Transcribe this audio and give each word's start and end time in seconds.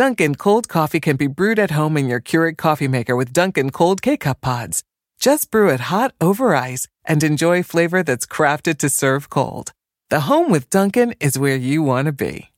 Dunkin' 0.00 0.36
cold 0.36 0.66
coffee 0.66 0.98
can 0.98 1.16
be 1.16 1.26
brewed 1.26 1.58
at 1.58 1.72
home 1.72 1.98
in 1.98 2.08
your 2.08 2.22
Keurig 2.22 2.56
coffee 2.56 2.88
maker 2.88 3.14
with 3.14 3.34
Dunkin' 3.34 3.68
cold 3.68 4.00
K-cup 4.00 4.40
pods. 4.40 4.82
Just 5.18 5.50
brew 5.50 5.68
it 5.68 5.90
hot 5.92 6.14
over 6.22 6.54
ice 6.54 6.88
and 7.04 7.22
enjoy 7.22 7.62
flavor 7.62 8.02
that's 8.02 8.24
crafted 8.24 8.78
to 8.78 8.88
serve 8.88 9.28
cold. 9.28 9.72
The 10.08 10.20
home 10.20 10.50
with 10.50 10.70
Dunkin' 10.70 11.16
is 11.20 11.38
where 11.38 11.54
you 11.54 11.82
want 11.82 12.06
to 12.06 12.12
be. 12.12 12.48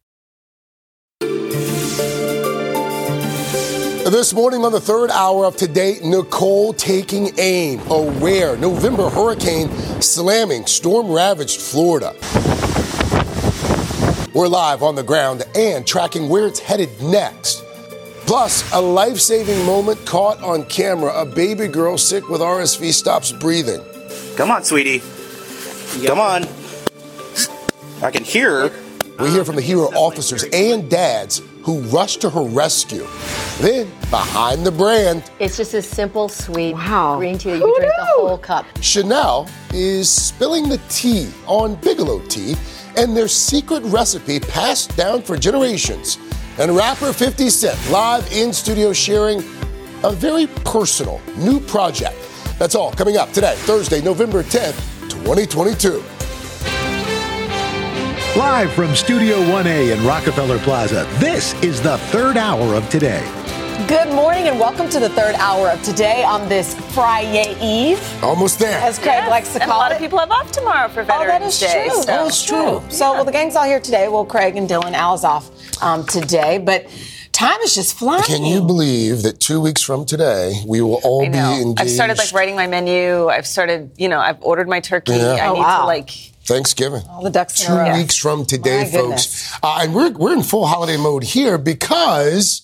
This 4.09 4.33
morning 4.33 4.65
on 4.65 4.71
the 4.71 4.81
third 4.81 5.11
hour 5.11 5.45
of 5.45 5.57
today, 5.57 5.99
Nicole 6.05 6.73
taking 6.75 7.37
aim. 7.41 7.81
A 7.91 8.09
rare 8.21 8.57
November 8.57 9.11
hurricane 9.11 9.69
slamming 10.01 10.67
storm 10.67 11.11
ravaged 11.11 11.61
Florida. 11.61 12.15
We're 14.35 14.49
live 14.49 14.83
on 14.83 14.95
the 14.95 15.03
ground 15.03 15.43
and 15.55 15.87
tracking 15.87 16.29
where 16.31 16.47
it's 16.47 16.59
headed 16.59 16.89
next. 17.03 17.63
Plus, 18.25 18.73
a 18.73 18.81
life 18.81 19.19
saving 19.19 19.63
moment 19.67 20.05
caught 20.07 20.41
on 20.43 20.65
camera. 20.65 21.13
A 21.21 21.27
baby 21.27 21.69
girl 21.69 21.99
sick 21.99 22.29
with 22.31 22.41
RSV 22.41 22.93
stops 22.93 23.31
breathing. 23.31 23.83
Come 24.37 24.51
on, 24.51 24.65
sweetie. 24.65 25.03
Come 26.07 26.19
on. 26.19 26.47
I 28.03 28.11
can 28.11 28.25
hear 28.25 28.69
her. 28.71 28.83
We 29.23 29.31
hear 29.31 29.45
from 29.45 29.57
the 29.57 29.63
hero 29.63 29.89
officers 29.89 30.45
and 30.45 30.89
dads 30.91 31.43
who 31.63 31.81
rush 31.83 32.17
to 32.19 32.31
her 32.31 32.43
rescue. 32.43 33.07
Then, 33.61 33.91
behind 34.11 34.65
the 34.65 34.73
brand, 34.73 35.25
It's 35.41 35.59
just 35.59 35.75
a 35.75 35.83
simple, 35.83 36.31
sweet 36.31 36.73
Wow. 36.73 37.19
green 37.19 37.37
tea 37.37 37.51
that 37.51 37.59
you 37.59 37.67
Who 37.67 37.73
can 37.75 37.83
drink 37.83 37.95
the 37.99 38.05
whole 38.17 38.39
cup. 38.39 38.65
Sheinelle 38.77 39.51
is 39.75 40.09
spilling 40.09 40.71
the 40.71 40.79
tea 40.89 41.29
on 41.47 41.75
Bigelow 41.77 42.21
tea 42.29 42.57
and 42.97 43.17
their 43.17 43.29
secret 43.29 43.83
recipe 43.85 44.41
passed 44.41 44.97
down 44.97 45.23
for 45.23 45.37
generations. 45.37 46.19
And 46.59 46.77
rapper 46.77 47.13
50 47.13 47.49
Cent 47.51 47.91
live 47.91 48.31
in 48.33 48.53
studio 48.53 48.93
sharing 48.93 49.39
a 50.05 50.13
very 50.13 50.47
personal 50.65 51.21
new 51.37 51.61
project. 51.61 52.17
That's 52.59 52.75
all 52.75 52.93
coming 52.93 53.17
up 53.17 53.33
today, 53.33 53.55
Thursday, 53.59 54.03
November 54.03 54.43
10th, 54.43 55.11
2022. 55.11 56.03
Live 58.39 58.73
from 58.73 58.95
Studio 58.95 59.37
1A 59.37 59.97
in 59.97 60.07
Rockefeller 60.07 60.59
Plaza, 60.61 61.07
this 61.19 61.55
is 61.63 61.81
the 61.83 61.99
third 61.99 62.37
hour 62.37 62.75
of 62.75 62.89
today. 62.89 63.42
Good 63.89 64.09
morning 64.15 64.49
and 64.49 64.61
welcome 64.61 64.89
to 64.91 65.01
the 65.01 65.09
third 65.09 65.35
hour 65.37 65.69
of 65.71 65.83
today 65.83 66.23
on 66.25 66.47
this 66.49 66.75
Friday 66.95 67.57
Eve, 67.61 67.99
Almost 68.23 68.59
there. 68.59 68.79
as 68.81 68.99
Craig 68.99 69.27
likes 69.29 69.53
to 69.55 69.63
and 69.63 69.71
call 69.71 69.79
a 69.79 69.83
lot 69.83 69.93
it. 69.93 69.95
of 69.95 70.01
people 70.01 70.19
have 70.19 70.31
off 70.31 70.53
tomorrow 70.53 70.89
for 70.89 71.01
Oh, 71.01 71.05
that 71.05 71.27
Veterans 71.27 71.55
is 71.55 71.61
Day. 71.61 71.87
true. 71.89 72.01
so- 72.01 72.07
That 72.07 72.27
is 72.27 72.43
true. 72.45 72.83
So, 72.91 73.13
well, 73.15 73.25
the 73.25 73.33
gang's 73.33 73.57
all 73.57 73.65
here 73.65 73.81
today. 73.81 74.09
Well, 74.09 74.27
Craig 74.27 74.57
and 74.57 74.69
Dylan, 74.69 74.93
Al's 74.93 75.25
off 75.25 75.49
um, 75.83 76.05
today, 76.07 76.59
but 76.59 76.87
time 77.33 77.59
is 77.63 77.75
just 77.75 77.95
flying. 77.99 78.23
Can 78.25 78.45
you 78.45 78.61
believe 78.63 79.23
that 79.23 79.41
two 79.41 79.59
weeks 79.61 79.81
from 79.81 80.05
today, 80.05 80.53
we 80.67 80.83
will 80.83 81.01
all 81.03 81.21
be 81.23 81.27
engaged? 81.39 81.81
I've 81.81 81.91
started 81.91 82.19
like 82.19 82.33
writing 82.33 82.57
my 82.57 82.67
menu. 82.67 83.29
I've 83.29 83.47
started, 83.47 83.91
you 83.97 84.09
know, 84.09 84.21
I've 84.21 84.43
ordered 84.43 84.69
my 84.69 84.81
turkey. 84.81 85.13
Yeah. 85.15 85.33
I 85.33 85.49
Oh, 85.49 85.55
need 85.55 85.61
wow. 85.61 85.81
to 85.81 85.87
like. 85.87 86.11
Thanksgiving. 86.45 87.03
All 87.09 87.23
the 87.23 87.31
ducks 87.31 87.61
in 87.61 87.69
two 87.69 87.73
a 87.73 87.77
row. 87.91 87.95
weeks 87.97 88.17
from 88.17 88.45
today, 88.45 88.85
My 88.85 88.91
folks. 88.91 89.53
Uh, 89.63 89.79
and 89.83 89.95
we're, 89.95 90.11
we're 90.11 90.33
in 90.35 90.43
full 90.43 90.67
holiday 90.67 90.97
mode 90.97 91.23
here 91.25 91.57
because 91.57 92.63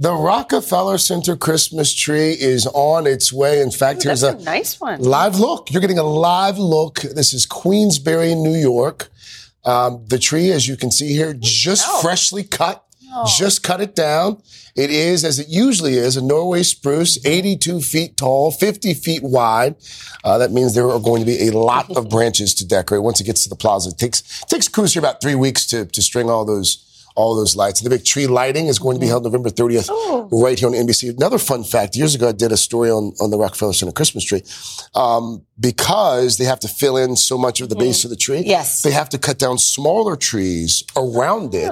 the 0.00 0.12
Rockefeller 0.14 0.96
Center 0.98 1.36
Christmas 1.36 1.92
tree 1.94 2.30
is 2.32 2.66
on 2.66 3.06
its 3.06 3.32
way. 3.32 3.60
In 3.60 3.70
fact, 3.70 4.02
here's 4.02 4.22
a 4.22 4.32
a 4.34 4.42
nice 4.42 4.80
one. 4.80 5.00
live 5.02 5.38
look. 5.38 5.70
You're 5.70 5.82
getting 5.82 5.98
a 5.98 6.02
live 6.02 6.58
look. 6.58 7.00
This 7.02 7.32
is 7.34 7.44
Queensbury, 7.46 8.34
New 8.34 8.54
York. 8.56 9.10
Um, 9.64 10.02
the 10.08 10.18
tree, 10.18 10.50
as 10.52 10.66
you 10.66 10.76
can 10.76 10.90
see 10.90 11.08
here, 11.14 11.34
just 11.38 11.86
Oh. 11.88 12.00
freshly 12.00 12.42
cut. 12.44 12.82
Just 13.36 13.64
cut 13.64 13.80
it 13.80 13.96
down. 13.96 14.40
It 14.76 14.90
is, 14.92 15.24
as 15.24 15.40
it 15.40 15.48
usually 15.48 15.94
is, 15.96 16.16
a 16.16 16.22
Norway 16.24 16.62
spruce, 16.62 17.18
82 17.24 17.80
feet 17.82 18.16
tall, 18.16 18.52
50 18.52 18.94
feet 18.94 19.22
wide. 19.24 19.74
Uh, 20.22 20.38
that 20.38 20.52
means 20.52 20.74
there 20.74 20.88
are 20.88 21.00
going 21.00 21.20
to 21.20 21.26
be 21.26 21.48
a 21.48 21.50
lot 21.50 21.90
of 21.96 22.08
branches 22.14 22.54
to 22.54 22.64
decorate 22.64 23.02
once 23.02 23.20
it 23.20 23.24
gets 23.24 23.42
to 23.42 23.48
the 23.48 23.56
plaza. 23.56 23.90
It 23.90 23.98
takes 23.98 24.22
takes 24.46 24.68
crews 24.68 24.92
here 24.94 25.00
about 25.00 25.20
three 25.20 25.34
weeks 25.34 25.66
to 25.66 25.86
to 25.86 26.00
string 26.00 26.30
all 26.30 26.44
those 26.44 26.84
all 27.20 27.34
those 27.36 27.54
lights. 27.56 27.80
The 27.80 27.90
big 27.90 28.04
tree 28.04 28.26
lighting 28.26 28.66
is 28.66 28.78
going 28.78 28.96
to 28.96 29.00
be 29.00 29.06
held 29.06 29.24
November 29.24 29.50
30th, 29.50 29.88
right 30.32 30.58
here 30.58 30.68
on 30.68 30.74
NBC. 30.74 31.16
Another 31.16 31.38
fun 31.38 31.62
fact: 31.64 31.96
years 31.96 32.14
ago, 32.14 32.28
I 32.28 32.32
did 32.32 32.52
a 32.52 32.56
story 32.56 32.90
on 32.90 33.12
on 33.20 33.30
the 33.30 33.38
Rockefeller 33.38 33.72
Center 33.74 33.92
Christmas 33.92 34.24
tree. 34.24 34.42
Um, 34.94 35.44
because 35.58 36.38
they 36.38 36.44
have 36.46 36.58
to 36.60 36.68
fill 36.68 36.96
in 36.96 37.16
so 37.16 37.36
much 37.36 37.60
of 37.60 37.68
the 37.68 37.76
base 37.76 38.04
of 38.04 38.10
the 38.10 38.16
tree. 38.16 38.42
Yes. 38.46 38.80
They 38.82 38.92
have 38.92 39.10
to 39.10 39.18
cut 39.18 39.38
down 39.38 39.58
smaller 39.58 40.16
trees 40.16 40.82
around 40.96 41.54
it 41.54 41.70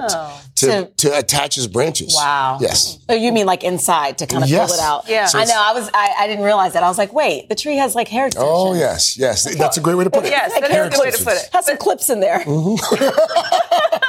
to, 0.57 0.65
To- 0.67 0.91
to 0.97 1.17
attach 1.17 1.57
as 1.57 1.65
branches. 1.67 2.13
Wow. 2.15 2.59
Yes. 2.61 2.99
Oh, 3.09 3.15
you 3.15 3.31
mean 3.31 3.47
like 3.47 3.63
inside 3.63 4.19
to 4.19 4.27
kind 4.27 4.43
of 4.43 4.49
Yes. 4.49 4.69
pull 4.69 4.77
it 4.79 4.83
out? 4.83 5.09
Yeah. 5.09 5.25
So 5.25 5.39
I 5.39 5.45
know. 5.45 5.55
I 5.57 5.73
was. 5.73 5.89
I, 5.93 6.13
I 6.19 6.27
didn't 6.27 6.45
realize 6.45 6.73
that. 6.73 6.83
I 6.83 6.87
was 6.87 6.99
like, 6.99 7.13
wait, 7.13 7.49
the 7.49 7.55
tree 7.55 7.77
has 7.77 7.95
like 7.95 8.07
hair 8.07 8.27
extensions. 8.27 8.51
Oh, 8.55 8.73
yes, 8.75 9.17
yes. 9.17 9.57
That's 9.57 9.77
a 9.77 9.81
great 9.81 9.95
way 9.95 10.03
to 10.03 10.11
put 10.11 10.23
it. 10.25 10.29
Yes, 10.29 10.53
that 10.53 10.63
is 10.63 10.69
Hair 10.69 10.83
a 10.85 10.89
good 10.91 10.99
way 10.99 11.11
to 11.11 11.17
put 11.23 11.33
extensions. 11.33 11.47
it. 11.47 11.53
Has 11.55 11.65
some 11.65 11.77
clips 11.77 12.09
in 12.11 12.19
there. 12.19 12.39
Mm-hmm. 12.41 12.75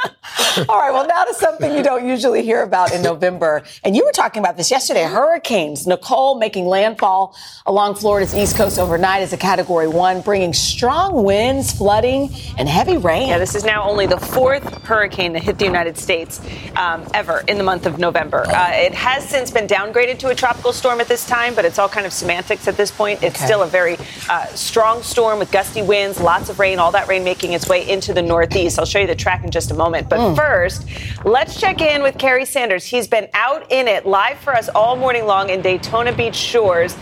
All 0.69 0.79
right, 0.79 0.91
well, 0.91 1.07
now 1.07 1.23
to 1.23 1.33
something 1.33 1.75
you 1.75 1.83
don't 1.83 2.07
usually 2.07 2.43
hear 2.43 2.63
about 2.63 2.93
in 2.93 3.01
November. 3.01 3.63
And 3.83 3.95
you 3.95 4.03
were 4.05 4.11
talking 4.11 4.41
about 4.41 4.57
this 4.57 4.71
yesterday 4.71 5.03
hurricanes. 5.03 5.87
Nicole 5.87 6.35
making 6.37 6.65
landfall 6.67 7.35
along 7.65 7.95
Florida's 7.95 8.35
east 8.35 8.55
coast 8.55 8.79
overnight 8.79 9.21
as 9.21 9.33
a 9.33 9.37
category 9.37 9.87
one, 9.87 10.21
bringing 10.21 10.53
strong 10.53 11.23
winds, 11.23 11.71
flooding, 11.71 12.29
and 12.57 12.67
heavy 12.67 12.97
rain. 12.97 13.29
Yeah, 13.29 13.37
this 13.37 13.55
is 13.55 13.63
now 13.63 13.83
only 13.89 14.05
the 14.07 14.17
fourth 14.19 14.83
hurricane 14.83 15.33
that 15.33 15.43
hit 15.43 15.57
the 15.57 15.65
United 15.65 15.97
States 15.97 16.39
um, 16.75 17.05
ever 17.13 17.43
in 17.47 17.57
the 17.57 17.63
month 17.63 17.85
of 17.85 17.99
November. 17.99 18.45
Uh, 18.47 18.71
it 18.73 18.93
has 18.93 19.27
since 19.27 19.51
been 19.51 19.67
downgraded 19.67 20.19
to 20.19 20.29
a 20.29 20.35
tropical 20.35 20.73
storm 20.73 20.99
at 21.01 21.07
this 21.07 21.25
time, 21.25 21.55
but 21.55 21.65
it's 21.65 21.79
all 21.79 21.89
kind 21.89 22.05
of 22.05 22.13
semantics 22.13 22.67
at 22.67 22.77
this 22.77 22.91
point. 22.91 23.21
It's 23.23 23.31
Okay. 23.35 23.45
still 23.45 23.63
a 23.63 23.67
very 23.67 23.97
uh, 24.29 24.45
strong 24.47 25.01
storm 25.03 25.39
with 25.39 25.51
gusty 25.51 25.81
winds, 25.81 26.19
lots 26.19 26.49
of 26.49 26.59
rain, 26.59 26.79
all 26.79 26.91
that 26.91 27.07
rain 27.07 27.23
making 27.23 27.53
its 27.53 27.67
way 27.69 27.87
into 27.89 28.13
the 28.13 28.21
Northeast. 28.21 28.77
I'll 28.77 28.85
show 28.85 28.99
you 28.99 29.07
the 29.07 29.15
track 29.15 29.43
in 29.43 29.51
just 29.51 29.71
a 29.71 29.73
moment. 29.73 30.09
But 30.09 30.19
first, 30.35 30.87
let's 31.25 31.59
check 31.59 31.81
in 31.81 32.01
with 32.03 32.17
Kerry 32.17 32.45
Sanders. 32.45 32.85
He's 32.85 33.07
been 33.07 33.27
out 33.33 33.71
in 33.71 33.87
it 33.87 34.05
live 34.05 34.37
for 34.39 34.55
us 34.55 34.69
all 34.69 34.95
morning 34.95 35.25
long 35.25 35.49
in 35.49 35.61
Daytona 35.61 36.11
Beach 36.13 36.35
shores. 36.35 36.95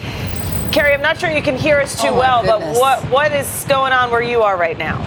Kerry, 0.71 0.93
I'm 0.93 1.01
not 1.01 1.19
sure 1.19 1.29
you 1.31 1.41
can 1.41 1.57
hear 1.57 1.79
us 1.79 1.99
too 1.99 2.09
Oh, 2.09 2.17
well, 2.19 2.43
but 2.45 2.61
what 2.79 2.99
what 3.09 3.31
is 3.31 3.65
going 3.67 3.91
on 3.91 4.11
where 4.11 4.21
you 4.21 4.41
are 4.41 4.55
right 4.57 4.77
now? 4.77 4.97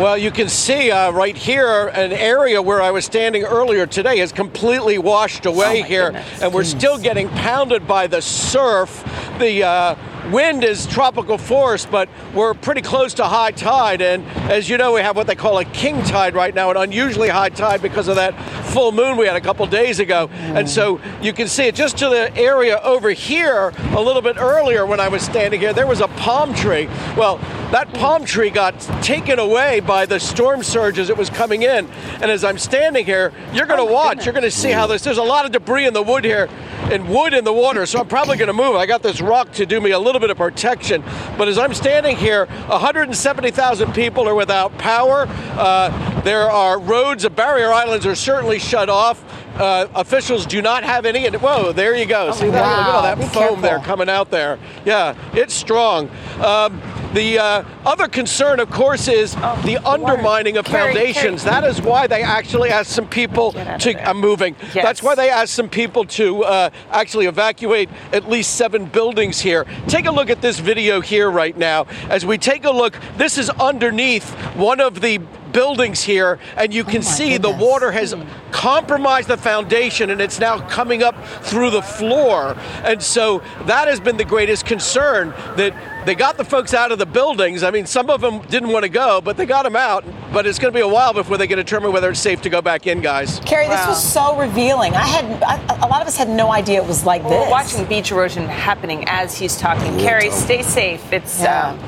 Well, 0.00 0.16
you 0.16 0.30
can 0.30 0.48
see 0.48 0.92
uh, 0.92 1.10
right 1.10 1.36
here 1.36 1.88
an 1.88 2.12
area 2.12 2.62
where 2.62 2.80
I 2.80 2.92
was 2.92 3.04
standing 3.04 3.42
earlier 3.42 3.84
today 3.84 4.20
is 4.20 4.30
completely 4.30 4.96
washed 4.96 5.44
away 5.44 5.80
Oh, 5.80 5.84
here, 5.84 6.04
goodness. 6.12 6.42
and 6.42 6.54
we're 6.54 6.62
still 6.62 6.98
getting 6.98 7.28
pounded 7.30 7.86
by 7.88 8.06
the 8.06 8.22
surf. 8.22 9.02
The 9.40 9.64
uh, 9.64 9.94
wind 10.30 10.64
is 10.64 10.86
tropical 10.86 11.38
force, 11.38 11.86
but 11.86 12.08
we're 12.34 12.54
pretty 12.54 12.82
close 12.82 13.14
to 13.14 13.24
high 13.24 13.50
tide. 13.50 14.02
And 14.02 14.24
as 14.50 14.68
you 14.68 14.78
know, 14.78 14.92
we 14.92 15.00
have 15.00 15.16
what 15.16 15.26
they 15.26 15.34
call 15.34 15.58
a 15.58 15.64
king 15.64 16.02
tide 16.04 16.34
right 16.34 16.54
now, 16.54 16.70
an 16.70 16.76
unusually 16.76 17.28
high 17.28 17.48
tide 17.48 17.82
because 17.82 18.08
of 18.08 18.16
that 18.16 18.34
full 18.66 18.92
moon 18.92 19.16
we 19.16 19.26
had 19.26 19.36
a 19.36 19.40
couple 19.40 19.66
days 19.66 19.98
ago. 19.98 20.28
And 20.32 20.68
so 20.68 21.00
you 21.22 21.32
can 21.32 21.48
see 21.48 21.64
it 21.64 21.74
just 21.74 21.98
to 21.98 22.08
the 22.08 22.36
area 22.36 22.80
over 22.82 23.10
here 23.10 23.72
a 23.92 24.00
little 24.00 24.22
bit 24.22 24.36
earlier 24.38 24.86
when 24.86 25.00
I 25.00 25.08
was 25.08 25.22
standing 25.22 25.60
here, 25.60 25.72
there 25.72 25.86
was 25.86 26.00
a 26.00 26.08
palm 26.08 26.54
tree. 26.54 26.86
Well, 27.16 27.38
that 27.70 27.92
palm 27.92 28.24
tree 28.24 28.48
got 28.48 28.80
taken 29.02 29.38
away 29.38 29.80
by 29.80 30.06
the 30.06 30.18
storm 30.18 30.62
surge 30.62 30.98
as 30.98 31.10
it 31.10 31.16
was 31.16 31.28
coming 31.28 31.62
in. 31.62 31.86
And 32.20 32.30
as 32.30 32.42
I'm 32.42 32.56
standing 32.56 33.04
here, 33.04 33.32
you're 33.52 33.66
going 33.66 33.78
to 33.78 33.90
oh 33.90 33.92
watch. 33.92 34.24
You're 34.24 34.32
going 34.32 34.44
to 34.44 34.50
see 34.50 34.70
how 34.70 34.86
this. 34.86 35.02
There's 35.02 35.18
a 35.18 35.22
lot 35.22 35.44
of 35.44 35.52
debris 35.52 35.86
in 35.86 35.92
the 35.92 36.02
wood 36.02 36.24
here, 36.24 36.48
and 36.90 37.08
wood 37.08 37.34
in 37.34 37.44
the 37.44 37.52
water. 37.52 37.84
So 37.84 38.00
I'm 38.00 38.08
probably 38.08 38.36
going 38.36 38.48
to 38.48 38.54
move. 38.54 38.74
I 38.76 38.86
got 38.86 39.02
this 39.02 39.20
rock 39.20 39.52
to 39.52 39.66
do 39.66 39.80
me 39.80 39.90
a 39.90 39.98
little 39.98 40.17
bit 40.20 40.30
of 40.30 40.36
protection. 40.36 41.02
But 41.36 41.48
as 41.48 41.58
I'm 41.58 41.74
standing 41.74 42.16
here, 42.16 42.46
170,000 42.46 43.92
people 43.92 44.28
are 44.28 44.34
without 44.34 44.76
power. 44.78 45.26
Uh, 45.28 46.22
there 46.22 46.50
are 46.50 46.78
roads. 46.78 47.22
The 47.22 47.30
barrier 47.30 47.72
islands 47.72 48.06
are 48.06 48.14
certainly 48.14 48.58
shut 48.58 48.88
off. 48.88 49.24
Uh, 49.58 49.88
officials 49.94 50.46
do 50.46 50.62
not 50.62 50.84
have 50.84 51.04
any. 51.04 51.26
And 51.26 51.36
whoa, 51.36 51.72
there 51.72 51.94
you 51.96 52.06
go. 52.06 52.30
See 52.32 52.48
that? 52.50 52.78
Look 52.78 52.86
at 52.86 52.94
all 52.94 53.02
that 53.02 53.18
Be 53.18 53.24
foam 53.26 53.60
there 53.60 53.80
coming 53.80 54.08
out 54.08 54.30
there. 54.30 54.58
Yeah, 54.84 55.14
it's 55.32 55.54
strong. 55.54 56.08
Um, 56.40 56.80
the 57.14 57.38
uh, 57.38 57.64
other 57.84 58.08
concern, 58.08 58.60
of 58.60 58.70
course, 58.70 59.08
is 59.08 59.34
the 59.34 59.80
undermining 59.84 60.56
of 60.56 60.66
foundations. 60.66 61.44
That 61.44 61.64
is 61.64 61.80
why 61.80 62.06
they 62.06 62.22
actually 62.22 62.70
asked 62.70 62.90
some 62.90 63.08
people 63.08 63.52
Get 63.52 63.66
out 63.66 63.86
of 63.86 63.92
to. 63.94 64.08
I'm 64.08 64.18
moving. 64.18 64.56
Yes. 64.74 64.84
That's 64.84 65.02
why 65.02 65.14
they 65.14 65.30
asked 65.30 65.54
some 65.54 65.68
people 65.68 66.04
to 66.04 66.44
uh, 66.44 66.70
actually 66.90 67.26
evacuate 67.26 67.88
at 68.12 68.28
least 68.28 68.54
seven 68.56 68.86
buildings 68.86 69.40
here. 69.40 69.66
Take 69.86 70.06
a 70.06 70.10
look 70.10 70.30
at 70.30 70.42
this 70.42 70.58
video 70.58 71.00
here 71.00 71.30
right 71.30 71.56
now. 71.56 71.86
As 72.08 72.26
we 72.26 72.38
take 72.38 72.64
a 72.64 72.70
look, 72.70 72.98
this 73.16 73.38
is 73.38 73.50
underneath 73.50 74.30
one 74.54 74.80
of 74.80 75.00
the 75.00 75.20
buildings 75.52 76.02
here, 76.02 76.38
and 76.56 76.72
you 76.72 76.84
can 76.84 77.02
see 77.02 77.38
the 77.38 77.50
water 77.50 77.90
has 77.92 78.14
compromised 78.50 79.28
the 79.28 79.36
foundation 79.36 80.10
and 80.10 80.20
it's 80.20 80.38
now 80.38 80.58
coming 80.68 81.02
up 81.02 81.14
through 81.42 81.70
the 81.70 81.82
floor. 81.82 82.56
And 82.84 83.02
so 83.02 83.42
that 83.66 83.88
has 83.88 84.00
been 84.00 84.16
the 84.16 84.24
greatest 84.24 84.64
concern 84.66 85.30
that 85.56 85.74
they 86.06 86.14
got 86.14 86.36
the 86.38 86.44
folks 86.44 86.72
out 86.72 86.90
of 86.90 86.98
the 86.98 87.06
buildings. 87.06 87.62
I 87.62 87.70
mean, 87.70 87.84
some 87.84 88.08
of 88.08 88.20
them 88.22 88.40
didn't 88.48 88.70
want 88.70 88.84
to 88.84 88.88
go, 88.88 89.20
but 89.20 89.36
they 89.36 89.44
got 89.44 89.64
them 89.64 89.76
out. 89.76 90.04
But 90.32 90.46
it's 90.46 90.58
going 90.58 90.72
to 90.72 90.76
be 90.76 90.82
a 90.82 90.88
while 90.88 91.12
before 91.12 91.36
they 91.36 91.46
can 91.46 91.58
determine 91.58 91.92
whether 91.92 92.08
it's 92.10 92.20
safe 92.20 92.40
to 92.42 92.50
go 92.50 92.62
back 92.62 92.86
in, 92.86 93.00
guys. 93.00 93.40
Kerry, 93.40 93.66
this 93.68 93.86
was 93.86 94.02
so 94.02 94.36
revealing. 94.38 94.94
I 94.94 95.06
had 95.06 95.24
I, 95.42 95.86
a 95.86 95.88
lot 95.88 96.00
of 96.00 96.08
us 96.08 96.16
had 96.16 96.28
no 96.28 96.50
idea 96.52 96.80
it 96.82 96.86
was 96.88 97.04
like 97.04 97.22
We're 97.24 97.30
this. 97.40 97.50
watching 97.50 97.84
beach 97.86 98.10
erosion 98.10 98.46
happening 98.46 99.04
as 99.08 99.36
he's 99.36 99.56
talking. 99.56 99.98
Kerry, 99.98 100.30
stay 100.30 100.62
safe. 100.62 101.12
It's 101.12 101.40
Yeah. 101.42 101.70
um, 101.70 101.78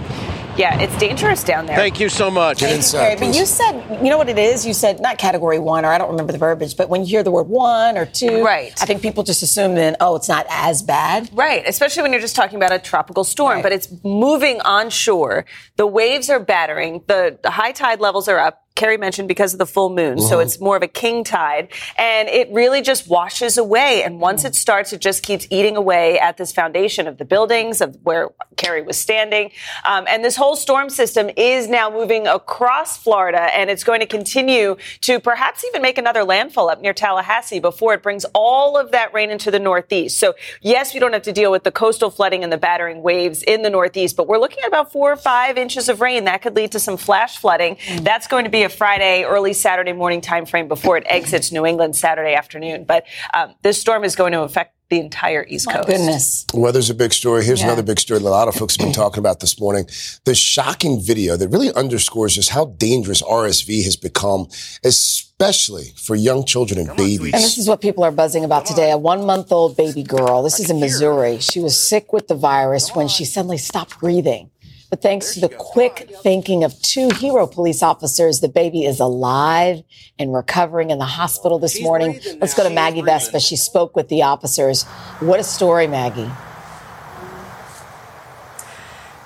yeah, 0.56 0.78
it's 0.80 0.96
dangerous 0.98 1.42
down 1.44 1.66
there. 1.66 1.76
Thank 1.76 2.00
you 2.00 2.08
so 2.08 2.30
much. 2.30 2.60
Get 2.60 2.74
inside, 2.74 3.16
Kerry, 3.18 3.28
but 3.30 3.34
you 3.38 3.46
said, 3.46 3.80
you 4.02 4.10
know 4.10 4.18
what 4.18 4.28
it 4.28 4.38
is? 4.38 4.66
You 4.66 4.74
said 4.74 5.00
not 5.00 5.18
category 5.18 5.58
one, 5.58 5.84
or 5.84 5.88
I 5.88 5.98
don't 5.98 6.10
remember 6.10 6.32
the 6.32 6.38
verbiage, 6.38 6.76
but 6.76 6.88
when 6.88 7.02
you 7.02 7.06
hear 7.08 7.22
the 7.22 7.30
word 7.30 7.48
one 7.48 7.96
or 7.96 8.06
two, 8.06 8.42
Right. 8.44 8.72
I 8.80 8.86
think 8.86 9.02
people 9.02 9.22
just 9.22 9.42
assume 9.42 9.74
then, 9.74 9.96
oh, 10.00 10.16
it's 10.16 10.28
not 10.28 10.46
as 10.48 10.82
bad. 10.82 11.30
Right, 11.32 11.62
especially 11.66 12.02
when 12.02 12.12
you're 12.12 12.20
just 12.20 12.36
talking 12.36 12.56
about 12.56 12.72
a 12.72 12.78
tropical 12.78 13.24
storm, 13.24 13.54
Right. 13.56 13.62
but 13.62 13.72
it's 13.72 13.88
moving 14.04 14.60
onshore. 14.62 15.44
The 15.76 15.86
waves 15.86 16.28
are 16.30 16.40
battering. 16.40 17.02
The, 17.06 17.38
the 17.42 17.50
high 17.50 17.72
tide 17.72 18.00
levels 18.00 18.28
are 18.28 18.38
up. 18.38 18.59
Kerry 18.80 18.96
mentioned 18.96 19.28
because 19.28 19.52
of 19.52 19.58
the 19.58 19.66
full 19.66 19.90
moon, 19.90 20.18
so 20.18 20.38
it's 20.38 20.58
more 20.58 20.74
of 20.74 20.82
a 20.82 20.88
king 20.88 21.22
tide, 21.22 21.68
and 21.98 22.30
it 22.30 22.48
really 22.50 22.80
just 22.80 23.10
washes 23.10 23.58
away. 23.58 24.02
And 24.02 24.20
once 24.20 24.46
it 24.46 24.54
starts, 24.54 24.94
it 24.94 25.02
just 25.02 25.22
keeps 25.22 25.46
eating 25.50 25.76
away 25.76 26.18
at 26.18 26.38
this 26.38 26.50
foundation 26.50 27.06
of 27.06 27.18
the 27.18 27.26
buildings 27.26 27.82
of 27.82 27.98
where 28.04 28.30
Kerry 28.56 28.80
was 28.80 28.98
standing. 28.98 29.50
Um, 29.84 30.06
and 30.08 30.24
this 30.24 30.34
whole 30.34 30.56
storm 30.56 30.88
system 30.88 31.28
is 31.36 31.68
now 31.68 31.90
moving 31.90 32.26
across 32.26 32.96
Florida, 32.96 33.54
and 33.54 33.68
it's 33.68 33.84
going 33.84 34.00
to 34.00 34.06
continue 34.06 34.78
to 35.02 35.20
perhaps 35.20 35.62
even 35.66 35.82
make 35.82 35.98
another 35.98 36.24
landfall 36.24 36.70
up 36.70 36.80
near 36.80 36.94
Tallahassee 36.94 37.60
before 37.60 37.92
it 37.92 38.02
brings 38.02 38.24
all 38.32 38.78
of 38.78 38.92
that 38.92 39.12
rain 39.12 39.28
into 39.28 39.50
the 39.50 39.58
Northeast. 39.58 40.18
So 40.18 40.36
yes, 40.62 40.94
we 40.94 41.00
don't 41.00 41.12
have 41.12 41.20
to 41.24 41.32
deal 41.32 41.50
with 41.50 41.64
the 41.64 41.72
coastal 41.72 42.08
flooding 42.08 42.42
and 42.44 42.50
the 42.50 42.56
battering 42.56 43.02
waves 43.02 43.42
in 43.42 43.60
the 43.60 43.68
Northeast, 43.68 44.16
but 44.16 44.26
we're 44.26 44.38
looking 44.38 44.60
at 44.60 44.68
about 44.68 44.90
four 44.90 45.12
or 45.12 45.16
five 45.16 45.58
inches 45.58 45.90
of 45.90 46.00
rain. 46.00 46.24
That 46.24 46.40
could 46.40 46.56
lead 46.56 46.72
to 46.72 46.80
some 46.80 46.96
flash 46.96 47.36
flooding. 47.36 47.76
That's 48.00 48.26
going 48.26 48.44
to 48.44 48.50
be 48.50 48.62
a 48.62 48.69
Friday, 48.72 49.24
early 49.24 49.52
Saturday 49.52 49.92
morning 49.92 50.20
time 50.20 50.46
frame 50.46 50.68
before 50.68 50.96
it 50.96 51.04
exits 51.06 51.52
New 51.52 51.66
England 51.66 51.96
Saturday 51.96 52.34
afternoon. 52.34 52.84
But 52.84 53.04
um, 53.34 53.54
this 53.62 53.80
storm 53.80 54.04
is 54.04 54.16
going 54.16 54.32
to 54.32 54.42
affect 54.42 54.74
the 54.90 54.98
entire 54.98 55.46
East 55.48 55.66
My 55.66 55.74
Coast. 55.74 55.86
goodness. 55.88 56.46
Weather's 56.52 56.90
a 56.90 56.94
big 56.94 57.12
story. 57.12 57.44
Here's 57.44 57.60
Yeah. 57.60 57.66
another 57.66 57.84
big 57.84 58.00
story 58.00 58.18
that 58.18 58.26
a 58.26 58.28
lot 58.28 58.48
of 58.48 58.56
folks 58.56 58.74
have 58.76 58.84
been 58.84 58.92
talking 58.92 59.20
about 59.20 59.38
this 59.38 59.60
morning. 59.60 59.86
The 60.24 60.34
shocking 60.34 61.00
video 61.00 61.36
that 61.36 61.48
really 61.48 61.72
underscores 61.74 62.34
just 62.34 62.48
how 62.50 62.64
dangerous 62.64 63.22
RSV 63.22 63.84
has 63.84 63.94
become, 63.94 64.48
especially 64.82 65.92
for 65.96 66.16
young 66.16 66.44
children 66.44 66.80
and 66.88 66.96
babies. 66.96 67.34
And 67.34 67.42
this 67.42 67.56
is 67.56 67.68
what 67.68 67.80
people 67.80 68.02
are 68.04 68.10
buzzing 68.10 68.44
about 68.44 68.66
today. 68.66 68.90
A 68.90 68.98
one 68.98 69.24
month 69.24 69.52
old 69.52 69.76
baby 69.76 70.02
girl. 70.02 70.42
This 70.42 70.58
is 70.58 70.70
in 70.70 70.80
Missouri. 70.80 71.38
She 71.38 71.60
was 71.60 71.80
sick 71.80 72.12
with 72.12 72.26
the 72.28 72.34
virus 72.34 72.94
when 72.94 73.06
she 73.08 73.24
suddenly 73.24 73.58
stopped 73.58 74.00
breathing. 74.00 74.50
But 74.90 75.02
thanks 75.02 75.34
to 75.34 75.40
the 75.40 75.48
quick 75.48 76.10
thinking 76.22 76.64
of 76.64 76.80
two 76.82 77.10
hero 77.10 77.46
police 77.46 77.80
officers, 77.82 78.40
the 78.40 78.48
baby 78.48 78.84
is 78.84 78.98
alive 78.98 79.82
and 80.18 80.34
recovering 80.34 80.90
in 80.90 80.98
the 80.98 81.04
hospital 81.04 81.60
this 81.60 81.80
morning. 81.80 82.20
Let's 82.40 82.54
go 82.54 82.64
to 82.64 82.70
Maggie 82.70 83.02
Vespa. 83.02 83.38
She 83.38 83.56
spoke 83.56 83.94
with 83.94 84.08
the 84.08 84.22
officers. 84.22 84.82
What 85.20 85.38
a 85.38 85.44
story, 85.44 85.86
Maggie. 85.86 86.28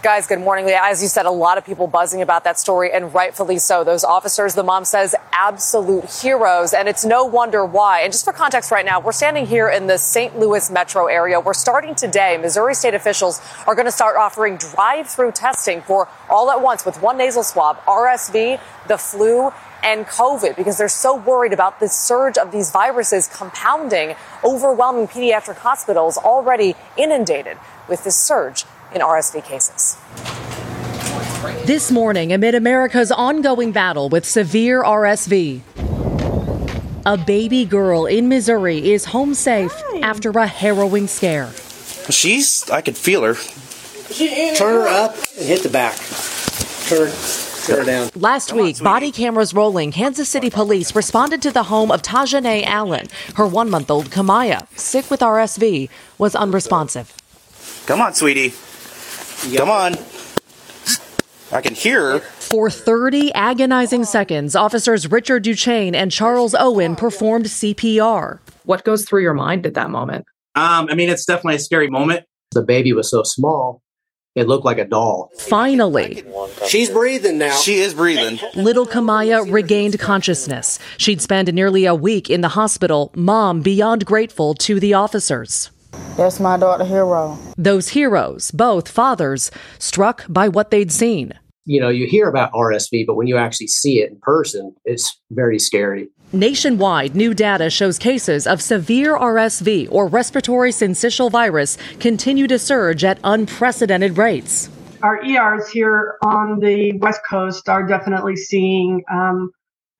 Guys, 0.04 0.26
good 0.26 0.38
morning. 0.38 0.68
As 0.68 1.00
you 1.00 1.08
said, 1.08 1.24
a 1.24 1.30
lot 1.30 1.56
of 1.56 1.64
people 1.64 1.86
buzzing 1.86 2.20
about 2.20 2.44
that 2.44 2.58
story, 2.58 2.92
and 2.92 3.14
rightfully 3.14 3.58
so. 3.58 3.84
Those 3.84 4.04
officers, 4.04 4.54
the 4.54 4.62
mom 4.62 4.84
says, 4.84 5.14
absolute 5.32 6.04
heroes, 6.20 6.74
and 6.74 6.90
it's 6.90 7.06
no 7.06 7.24
wonder 7.24 7.64
why. 7.64 8.00
And 8.02 8.12
just 8.12 8.22
for 8.22 8.34
context 8.34 8.70
right 8.70 8.84
now, 8.84 9.00
we're 9.00 9.12
standing 9.12 9.46
here 9.46 9.66
in 9.66 9.86
the 9.86 9.96
St. 9.96 10.38
Louis 10.38 10.70
metro 10.70 11.06
area. 11.06 11.40
We're 11.40 11.54
starting 11.54 11.94
today. 11.94 12.36
Missouri 12.36 12.74
state 12.74 12.92
officials 12.92 13.40
are 13.66 13.74
going 13.74 13.86
to 13.86 13.90
start 13.90 14.16
offering 14.16 14.58
drive-through 14.58 15.32
testing 15.32 15.80
for 15.80 16.06
all 16.28 16.50
at 16.50 16.60
once 16.60 16.84
with 16.84 17.00
one 17.00 17.16
nasal 17.16 17.42
swab, 17.42 17.78
RSV, 17.86 18.60
the 18.88 18.98
flu, 18.98 19.52
and 19.82 20.04
COVID 20.04 20.54
because 20.54 20.76
they're 20.76 20.88
so 20.88 21.16
worried 21.16 21.54
about 21.54 21.80
this 21.80 21.94
surge 21.94 22.36
of 22.36 22.52
these 22.52 22.70
viruses 22.70 23.26
compounding, 23.26 24.16
overwhelming 24.44 25.08
pediatric 25.08 25.56
hospitals 25.56 26.18
already 26.18 26.74
inundated 26.98 27.56
with 27.88 28.04
this 28.04 28.16
surge 28.16 28.66
in 28.94 29.00
RSV 29.00 29.44
cases. 29.44 29.96
This 31.66 31.90
morning, 31.90 32.32
amid 32.32 32.54
America's 32.54 33.10
ongoing 33.10 33.72
battle 33.72 34.08
with 34.08 34.24
severe 34.24 34.82
RSV, 34.82 35.60
a 37.06 37.16
baby 37.18 37.64
girl 37.64 38.06
in 38.06 38.28
Missouri 38.28 38.92
is 38.92 39.06
home 39.06 39.34
safe 39.34 39.74
after 40.02 40.30
a 40.30 40.46
harrowing 40.46 41.06
scare. 41.06 41.50
She's, 42.10 42.68
I 42.70 42.80
could 42.80 42.96
feel 42.96 43.22
her. 43.22 43.34
Turn 44.56 44.74
her 44.74 44.88
up 44.88 45.16
and 45.36 45.46
hit 45.46 45.62
the 45.62 45.70
back. 45.70 45.96
Turn, 46.88 47.10
turn 47.64 47.78
her 47.78 47.84
down. 47.84 48.10
Last 48.14 48.52
week, 48.52 48.82
body 48.82 49.10
cameras 49.10 49.54
rolling, 49.54 49.90
Kansas 49.92 50.28
City 50.28 50.50
police 50.50 50.94
responded 50.94 51.42
to 51.42 51.50
the 51.50 51.64
home 51.64 51.90
of 51.90 52.02
Tajane 52.02 52.64
Allen. 52.64 53.08
Her 53.36 53.46
one 53.46 53.70
month 53.70 53.90
old 53.90 54.06
Kamaya, 54.10 54.66
sick 54.78 55.10
with 55.10 55.20
RSV, 55.20 55.88
was 56.18 56.34
unresponsive. 56.34 57.14
Come 57.86 58.00
on, 58.00 58.14
sweetie. 58.14 58.52
Come 59.52 59.70
on. 59.70 59.94
I 61.52 61.60
can 61.60 61.74
hear 61.74 62.12
her. 62.12 62.18
For 62.20 62.70
30 62.70 63.32
agonizing 63.34 64.04
seconds, 64.04 64.56
officers 64.56 65.10
Richard 65.10 65.44
Duchesne 65.44 65.94
and 65.94 66.10
Charles 66.10 66.54
Owen 66.58 66.96
performed 66.96 67.46
CPR. 67.46 68.40
What 68.64 68.84
goes 68.84 69.04
through 69.04 69.22
your 69.22 69.34
mind 69.34 69.66
at 69.66 69.74
that 69.74 69.90
moment? 69.90 70.24
Um, 70.54 70.88
I 70.90 70.94
mean, 70.94 71.10
it's 71.10 71.24
definitely 71.24 71.56
a 71.56 71.60
scary 71.60 71.88
moment. 71.88 72.24
The 72.52 72.62
baby 72.62 72.92
was 72.92 73.10
so 73.10 73.22
small, 73.22 73.82
it 74.34 74.48
looked 74.48 74.64
like 74.64 74.78
a 74.78 74.84
doll. 74.84 75.30
Finally, 75.38 76.24
She's 76.66 76.90
breathing 76.90 77.38
now. 77.38 77.54
She 77.54 77.76
is 77.76 77.94
breathing. 77.94 78.40
little 78.56 78.86
Kamaya 78.86 79.50
regained 79.50 79.98
consciousness. 80.00 80.78
She'd 80.96 81.20
spent 81.20 81.52
nearly 81.52 81.84
a 81.84 81.94
week 81.94 82.30
in 82.30 82.40
the 82.40 82.48
hospital, 82.48 83.12
mom 83.14 83.60
beyond 83.62 84.06
grateful 84.06 84.54
to 84.54 84.80
the 84.80 84.94
officers. 84.94 85.70
That's 86.16 86.38
my 86.38 86.56
daughter 86.56 86.84
hero. 86.84 87.38
Those 87.56 87.88
heroes, 87.88 88.50
both 88.50 88.88
fathers, 88.88 89.50
struck 89.78 90.24
by 90.28 90.48
what 90.48 90.70
they'd 90.70 90.92
seen. 90.92 91.32
You 91.66 91.80
know, 91.80 91.88
you 91.88 92.06
hear 92.06 92.28
about 92.28 92.52
RSV, 92.52 93.06
but 93.06 93.14
when 93.14 93.26
you 93.26 93.36
actually 93.36 93.68
see 93.68 94.00
it 94.00 94.10
in 94.10 94.18
person, 94.20 94.74
it's 94.84 95.18
very 95.30 95.58
scary. 95.58 96.08
Nationwide, 96.32 97.14
new 97.14 97.32
data 97.32 97.70
shows 97.70 97.98
cases 97.98 98.46
of 98.46 98.60
severe 98.60 99.16
RSV 99.16 99.88
or 99.90 100.06
respiratory 100.06 100.72
syncytial 100.72 101.30
virus 101.30 101.78
continue 102.00 102.46
to 102.48 102.58
surge 102.58 103.04
at 103.04 103.18
unprecedented 103.24 104.18
rates. 104.18 104.68
Our 105.02 105.24
ERs 105.24 105.68
here 105.68 106.16
on 106.22 106.60
the 106.60 106.98
West 106.98 107.20
Coast 107.28 107.68
are 107.68 107.86
definitely 107.86 108.36
seeing 108.36 109.02
um, 109.10 109.52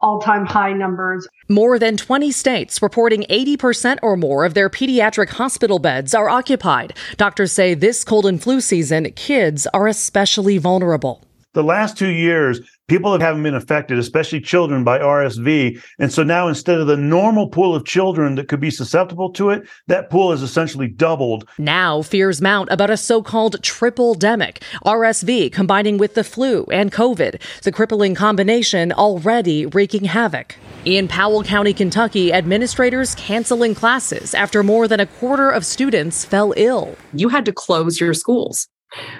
all 0.04 0.20
time 0.20 0.44
high 0.44 0.74
numbers. 0.74 1.26
More 1.48 1.78
than 1.78 1.96
20 1.96 2.30
states 2.30 2.82
reporting 2.82 3.24
80% 3.30 3.98
or 4.02 4.18
more 4.18 4.44
of 4.44 4.52
their 4.52 4.68
pediatric 4.68 5.30
hospital 5.30 5.78
beds 5.78 6.14
are 6.14 6.28
occupied. 6.28 6.94
Doctors 7.16 7.52
say 7.52 7.72
this 7.72 8.04
cold 8.04 8.26
and 8.26 8.40
flu 8.40 8.60
season, 8.60 9.10
kids 9.12 9.66
are 9.68 9.88
especially 9.88 10.58
vulnerable. 10.58 11.24
The 11.54 11.64
last 11.64 11.96
two 11.96 12.10
years, 12.10 12.60
people 12.86 13.18
haven't 13.18 13.42
been 13.42 13.54
affected, 13.54 13.98
especially 13.98 14.40
children, 14.40 14.84
by 14.84 14.98
RSV. 14.98 15.82
And 15.98 16.12
so 16.12 16.22
now 16.22 16.48
instead 16.48 16.78
of 16.78 16.86
the 16.86 16.96
normal 16.96 17.48
pool 17.48 17.74
of 17.74 17.84
children 17.84 18.34
that 18.34 18.48
could 18.48 18.60
be 18.60 18.70
susceptible 18.70 19.30
to 19.32 19.50
it, 19.50 19.66
that 19.86 20.10
pool 20.10 20.30
has 20.30 20.42
essentially 20.42 20.88
doubled. 20.88 21.48
Now, 21.58 22.02
fears 22.02 22.40
mount 22.40 22.68
about 22.70 22.90
a 22.90 22.96
so 22.96 23.22
called 23.22 23.62
triple 23.62 24.14
demic 24.14 24.62
RSV 24.84 25.52
combining 25.52 25.98
with 25.98 26.14
the 26.14 26.24
flu 26.24 26.64
and 26.64 26.92
COVID, 26.92 27.40
the 27.62 27.72
crippling 27.72 28.14
combination 28.14 28.92
already 28.92 29.66
wreaking 29.66 30.04
havoc. 30.04 30.56
In 30.84 31.08
Powell 31.08 31.42
County, 31.42 31.72
Kentucky, 31.72 32.32
administrators 32.32 33.14
canceling 33.14 33.74
classes 33.74 34.34
after 34.34 34.62
more 34.62 34.86
than 34.86 35.00
a 35.00 35.06
quarter 35.06 35.50
of 35.50 35.64
students 35.64 36.24
fell 36.24 36.52
ill. 36.56 36.96
You 37.14 37.30
had 37.30 37.46
to 37.46 37.52
close 37.52 38.00
your 38.00 38.12
schools. 38.12 38.68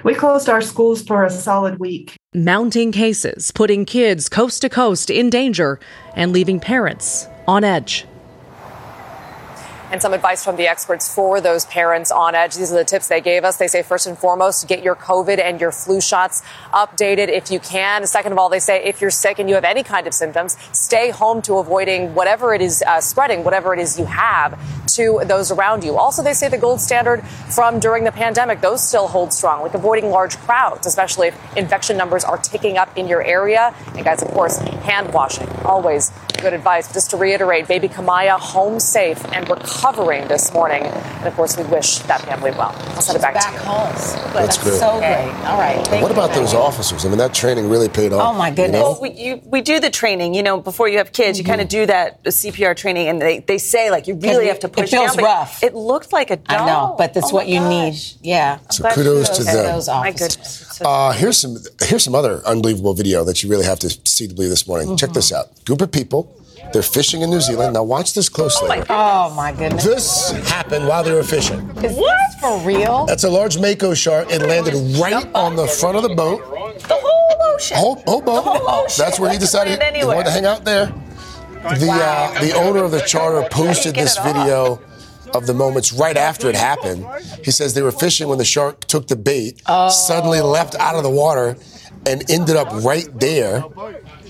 We 0.05 0.15
closed 0.15 0.49
our 0.49 0.61
schools 0.61 1.03
for 1.03 1.25
a 1.25 1.31
solid 1.31 1.79
week. 1.79 2.17
Mounting 2.37 2.91
cases, 2.91 3.53
putting 3.53 3.85
kids 3.85 4.29
coast 4.29 4.63
to 4.63 4.69
coast 4.69 5.09
in 5.09 5.31
danger, 5.31 5.79
and 6.17 6.33
leaving 6.33 6.59
parents 6.59 7.29
on 7.47 7.63
edge. 7.63 8.07
and 9.93 10.03
some 10.03 10.13
advice 10.13 10.43
from 10.43 10.57
the 10.57 10.67
experts 10.67 11.15
for 11.15 11.41
those 11.41 11.67
parents 11.67 12.11
on 12.11 12.35
edge. 12.35 12.57
These 12.57 12.73
are 12.73 12.77
the 12.79 12.85
tips 12.85 13.07
they 13.07 13.21
gave 13.21 13.45
us. 13.45 13.59
They 13.59 13.69
say, 13.69 13.81
first 13.83 14.09
and 14.09 14.19
foremost, 14.19 14.67
get 14.67 14.83
your 14.83 14.97
COVID 14.97 15.39
and 15.39 15.61
your 15.61 15.71
flu 15.71 16.01
shots 16.01 16.43
updated 16.73 17.29
if 17.29 17.49
you 17.49 17.61
can. 17.61 18.05
Second 18.05 18.33
of 18.33 18.39
all, 18.39 18.49
they 18.49 18.59
say, 18.59 18.83
if 18.83 19.01
you're 19.01 19.13
sick 19.13 19.39
and 19.39 19.49
you 19.49 19.55
have 19.55 19.63
any 19.63 19.85
kind 19.85 20.09
of 20.09 20.13
symptoms, 20.13 20.57
stay 20.73 21.11
home 21.11 21.41
to 21.43 21.59
avoiding 21.59 22.13
whatever 22.13 22.53
it 22.53 22.61
is 22.61 22.83
uh, 22.89 23.01
spreading, 23.01 23.45
whatever 23.45 23.73
it 23.73 23.79
is 23.79 23.97
you 23.97 24.07
have 24.07 24.59
to 24.89 25.21
those 25.25 25.51
around 25.51 25.85
you. 25.85 25.97
Also, 25.97 26.23
they 26.23 26.35
say 26.35 26.49
the 26.49 26.59
gold 26.59 26.81
standard 26.81 27.23
from 27.55 27.81
during 27.81 28.05
the 28.05 28.13
pandemic, 28.13 28.61
those 28.61 28.87
still 28.87 29.09
hold 29.09 29.33
strong, 29.33 29.63
like 29.63 29.75
avoiding 29.75 30.11
large 30.11 30.37
crowds, 30.39 30.87
especially 30.87 31.29
if 31.29 31.57
infection 31.57 31.97
numbers 31.97 32.25
are 32.25 32.39
ticking 32.39 32.79
up 32.79 32.97
in 32.97 33.09
your 33.09 33.23
area. 33.23 33.75
And 33.95 34.05
guys, 34.05 34.23
of 34.23 34.29
course, 34.29 34.59
hand 34.59 35.13
washing, 35.13 35.49
always 35.65 36.13
good 36.45 36.53
advice. 36.53 36.93
Just 36.93 37.11
to 37.11 37.17
reiterate, 37.17 37.67
baby 37.69 37.89
Kamaya 37.89 38.39
home 38.39 38.79
safe 38.79 39.25
and 39.33 39.49
recovering 39.49 40.29
this 40.29 40.53
morning. 40.53 40.83
And 40.83 41.27
of 41.27 41.35
course, 41.35 41.57
we 41.57 41.65
wish 41.65 41.99
that 42.01 42.21
family 42.23 42.51
well. 42.51 42.75
I'll 42.95 43.01
send 43.01 43.17
it 43.19 43.23
back, 43.23 43.35
back 43.35 43.53
to 43.53 43.53
you. 43.53 43.65
home. 43.65 43.93
That's 43.95 44.35
That's 44.35 44.65
good. 44.65 44.79
so 44.79 44.99
great. 44.99 45.33
All 45.47 45.59
right. 45.59 45.85
Thank 45.87 46.03
what 46.03 46.09
you, 46.09 46.15
about 46.15 46.35
those 46.35 46.53
Maggie. 46.53 46.57
officers? 46.57 47.05
I 47.07 47.09
mean, 47.09 47.19
that 47.19 47.33
training 47.33 47.69
really 47.71 47.89
paid 47.89 48.13
off. 48.13 48.35
Oh, 48.35 48.39
my 48.39 48.51
you 48.51 48.57
goodness. 48.57 48.81
know? 48.81 48.93
Well, 48.93 49.01
we, 49.01 49.11
you, 49.13 49.41
we 49.45 49.63
do 49.63 49.81
the 49.81 49.91
training, 49.91 50.35
you 50.35 50.43
know, 50.43 50.61
before 50.61 50.89
you 50.89 50.99
have 50.99 51.13
kids, 51.13 51.39
you 51.39 51.45
mm-hmm. 51.45 51.53
kind 51.53 51.61
of 51.63 51.69
do 51.69 51.87
that 51.87 52.23
CPR 52.25 52.77
training, 52.77 53.09
and 53.09 53.21
they, 53.21 53.39
they 53.41 53.59
say, 53.59 53.91
like, 53.91 54.07
you 54.07 54.15
really 54.15 54.49
have 54.49 54.61
to 54.61 54.69
it 54.77 54.89
feels 54.89 55.15
down. 55.17 55.25
rough. 55.25 55.63
It 55.63 55.75
looked 55.75 56.13
like 56.13 56.31
a 56.31 56.37
doll. 56.37 56.59
I 56.61 56.67
know, 56.67 56.95
but 56.99 57.15
that's 57.15 57.31
Oh 57.33 57.35
what 57.35 57.49
you 57.49 57.61
gosh. 57.61 58.17
need. 58.21 58.29
Yeah. 58.29 58.59
So 58.71 58.83
Glad 58.83 58.95
kudos 58.95 59.29
to 59.31 59.35
kudos 59.43 59.53
them. 59.55 59.67
Those 59.67 59.89
My 59.89 59.95
officers. 59.95 60.37
goodness. 60.37 60.81
Uh, 60.85 61.13
here's 61.13 61.37
some 61.39 61.57
here's 61.83 62.03
some 62.05 62.15
other 62.15 62.43
unbelievable 62.47 62.95
video 62.95 63.25
that 63.25 63.43
you 63.43 63.49
really 63.51 63.65
have 63.65 63.79
to 63.81 63.91
see 64.05 64.27
to 64.29 64.35
believe 64.35 64.51
this 64.51 64.67
morning. 64.67 64.97
Check 64.97 65.11
this 65.13 65.33
out. 65.33 65.65
Group 65.65 65.81
of 65.83 65.93
people, 65.93 66.35
they're 66.73 66.83
fishing 66.83 67.23
in 67.23 67.31
New 67.31 67.41
Zealand. 67.41 67.75
Now 67.75 67.83
watch 67.85 68.15
this 68.15 68.29
closely. 68.29 68.83
Oh 68.91 69.33
my 69.35 69.53
goodness. 69.53 69.85
this 69.85 70.31
happened 70.49 70.87
while 70.89 71.03
they 71.05 71.13
were 71.13 71.23
fishing. 71.23 71.61
Is 71.83 71.97
this 71.97 72.35
for 72.41 72.59
real? 72.61 73.07
That's 73.07 73.25
a 73.25 73.31
large 73.31 73.59
mako 73.59 73.95
shark. 73.95 74.31
It 74.31 74.41
landed 74.43 74.75
right 74.99 75.27
on 75.35 75.57
the 75.57 75.67
front 75.67 75.97
of 75.97 76.03
the 76.03 76.15
boat. 76.15 76.41
The 76.89 76.95
whole 77.01 77.55
ocean. 77.55 77.77
Whole, 77.77 78.03
whole 78.07 78.21
boat. 78.21 78.43
whole 78.45 78.69
ocean. 78.85 79.05
That's 79.05 79.21
where 79.21 79.31
he 79.31 79.39
decided 79.39 79.81
he 79.95 80.05
wanted 80.05 80.25
to 80.25 80.31
hang 80.33 80.45
out 80.47 80.65
there. 80.65 80.93
The 81.65 81.91
uh, 81.91 82.41
the 82.41 82.53
owner 82.53 82.85
of 82.85 82.91
the 82.91 83.01
charter 83.01 83.47
posted 83.51 83.95
this 83.95 84.17
video 84.19 84.81
of 85.33 85.47
the 85.47 85.55
moments 85.55 85.93
right 85.93 86.17
after 86.17 86.49
it 86.49 86.55
happened. 86.57 87.05
He 87.45 87.51
says 87.51 87.75
they 87.75 87.83
were 87.83 87.91
fishing 87.93 88.29
when 88.29 88.39
the 88.39 88.45
shark 88.45 88.81
took 88.87 89.09
the 89.09 89.17
bait, 89.17 89.63
Oh. 89.67 89.89
suddenly 89.89 90.41
leapt 90.41 90.75
out 90.77 90.95
of 90.95 91.03
the 91.03 91.11
water, 91.11 91.57
and 92.07 92.31
ended 92.31 92.57
up 92.57 92.69
right 92.85 93.09
there. 93.19 93.65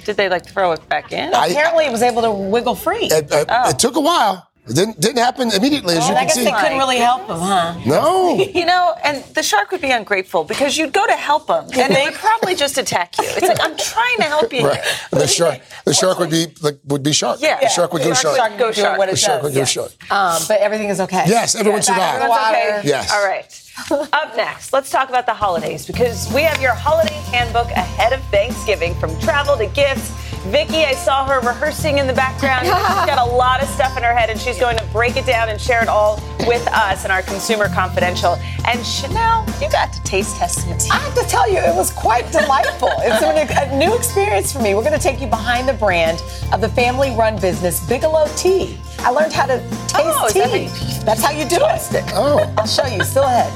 Did 0.05 0.17
they, 0.17 0.29
like, 0.29 0.47
throw 0.47 0.73
it 0.73 0.87
back 0.89 1.13
in? 1.13 1.35
I- 1.35 1.47
Apparently, 1.49 1.87
it 1.87 1.93
was 1.93 2.03
able 2.03 2.23
to 2.23 2.31
wiggle 2.31 2.75
free. 2.75 3.09
It, 3.11 3.33
uh, 3.33 3.65
it 3.69 3.79
took 3.79 3.97
a 3.97 4.01
while. 4.01 4.49
It 4.67 4.75
didn't 4.75 4.99
didn't 5.01 5.19
happen 5.19 5.53
immediately, 5.53 5.95
as 5.97 6.09
you 6.09 6.15
can 6.15 6.17
I 6.17 6.25
guess 6.25 6.35
see. 6.37 6.45
they 6.45 6.53
couldn't 6.53 6.79
really 6.79 6.97
help 6.97 7.23
him, 7.29 7.37
huh? 7.39 7.75
No. 7.85 8.39
You 8.55 8.65
know, 8.65 8.95
and 9.05 9.23
the 9.35 9.43
shark 9.43 9.71
would 9.73 9.81
be 9.83 9.91
ungrateful 9.91 10.45
because 10.45 10.79
you'd 10.79 10.93
go 10.93 11.07
to 11.07 11.13
help 11.13 11.49
him, 11.49 11.65
and 11.79 11.93
it 11.93 12.05
would 12.05 12.15
probably 12.15 12.55
just 12.55 12.79
attack 12.79 13.19
you. 13.19 13.25
It's 13.27 13.43
like 13.47 13.61
I'm 13.61 13.77
trying 13.77 14.17
to 14.19 14.23
help 14.25 14.53
you. 14.53 14.67
Right. 14.67 14.81
And 15.13 15.21
the 15.21 15.27
shark, 15.27 15.61
the 15.85 15.93
shark 15.93 16.19
would 16.19 16.31
be 16.31 16.47
like 16.63 16.79
would 16.87 17.03
be 17.03 17.13
shark. 17.13 17.41
Yeah. 17.41 17.61
The 17.61 17.69
shark 17.69 17.93
would 17.93 18.03
go 18.03 18.15
Shark 18.15 18.37
shark. 18.37 18.51
would 18.53 18.59
go 18.59 18.73
shark. 18.73 18.99
what 18.99 19.09
it 19.09 19.13
The 19.13 19.17
shark 19.19 19.43
would 19.43 19.55
go 19.55 19.65
shark. 19.65 19.91
Um, 20.11 20.41
but 20.49 20.61
everything 20.61 20.89
is 20.89 21.01
okay. 21.01 21.25
Yes, 21.27 21.55
everyone 21.55 21.81
Back 21.81 21.87
survived. 21.87 22.23
in 22.23 22.29
water. 22.29 22.79
Okay. 22.79 22.89
Yes. 22.89 23.13
All 23.13 23.27
right. 23.27 23.61
Up 24.13 24.37
next, 24.37 24.73
let's 24.73 24.89
talk 24.91 25.09
about 25.09 25.27
the 25.27 25.35
holidays 25.35 25.85
because 25.85 26.33
we 26.33 26.43
have 26.43 26.63
your 26.63 26.75
holiday 26.75 27.13
handbook 27.33 27.69
ahead 27.73 28.13
of 28.13 28.23
Thanksgiving 28.31 28.95
from 28.95 29.19
travel 29.21 29.57
to 29.59 29.67
gifts. 29.67 30.13
Vicky, 30.51 30.85
I 30.85 30.93
saw 30.93 31.27
her 31.27 31.41
rehearsing 31.41 31.99
in 31.99 32.07
the 32.07 32.13
background. 32.13 32.67
She's 32.67 33.07
got 33.07 33.19
a 33.19 33.25
lot 33.25 33.63
of 33.63 33.69
stuff 33.69 33.97
in 33.97 34.03
her 34.03 34.13
head 34.15 34.29
and 34.31 34.39
she's 34.39 34.59
going 34.61 34.77
to 34.77 34.85
break 34.93 35.17
it 35.17 35.25
down 35.27 35.49
and 35.49 35.59
share 35.61 35.83
it 35.83 35.89
all 35.89 36.17
with 36.47 36.67
us 36.69 37.05
in 37.05 37.11
our 37.11 37.23
Consumer 37.23 37.69
Confidential. 37.69 38.35
And 38.67 38.79
Sheinelle, 38.81 39.47
you 39.63 39.71
got 39.71 39.93
to 39.95 40.03
taste 40.03 40.37
test 40.37 40.67
it. 40.69 40.87
I 40.93 40.97
have 40.97 41.15
to 41.15 41.23
tell 41.29 41.49
you, 41.51 41.57
it 41.59 41.75
was 41.75 41.91
quite 41.93 42.31
delightful. 42.31 42.91
it's 42.99 43.23
a, 43.23 43.69
a 43.75 43.79
new 43.79 43.95
experience 43.97 44.53
for 44.53 44.61
me. 44.61 44.75
We're 44.75 44.83
going 44.85 44.93
to 44.99 45.03
take 45.03 45.21
you 45.21 45.29
behind 45.29 45.67
the 45.69 45.73
brand 45.75 46.23
of 46.53 46.61
the 46.61 46.69
family 46.69 47.11
run 47.17 47.41
business, 47.41 47.87
Bigelow 47.89 48.27
Tea. 48.37 48.79
I 48.99 49.11
learned 49.11 49.33
how 49.33 49.47
to 49.47 49.59
taste 49.59 49.93
Oh, 49.95 50.27
is 50.27 50.35
that 50.35 50.51
tea. 50.53 50.67
how 50.67 51.05
That's 51.05 51.23
how 51.25 51.31
you 51.31 51.49
do 51.49 51.57
it. 51.57 52.05
Oh, 52.15 52.53
I'll 52.59 52.67
show 52.67 52.87
you. 52.87 53.03
Still 53.03 53.25
ahead. 53.25 53.53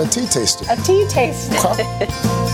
a 0.00 0.08
tea 0.08 0.26
taster. 0.26 0.64
A 0.70 0.76
tea 0.76 1.06
taste. 1.08 1.50
In 1.52 2.08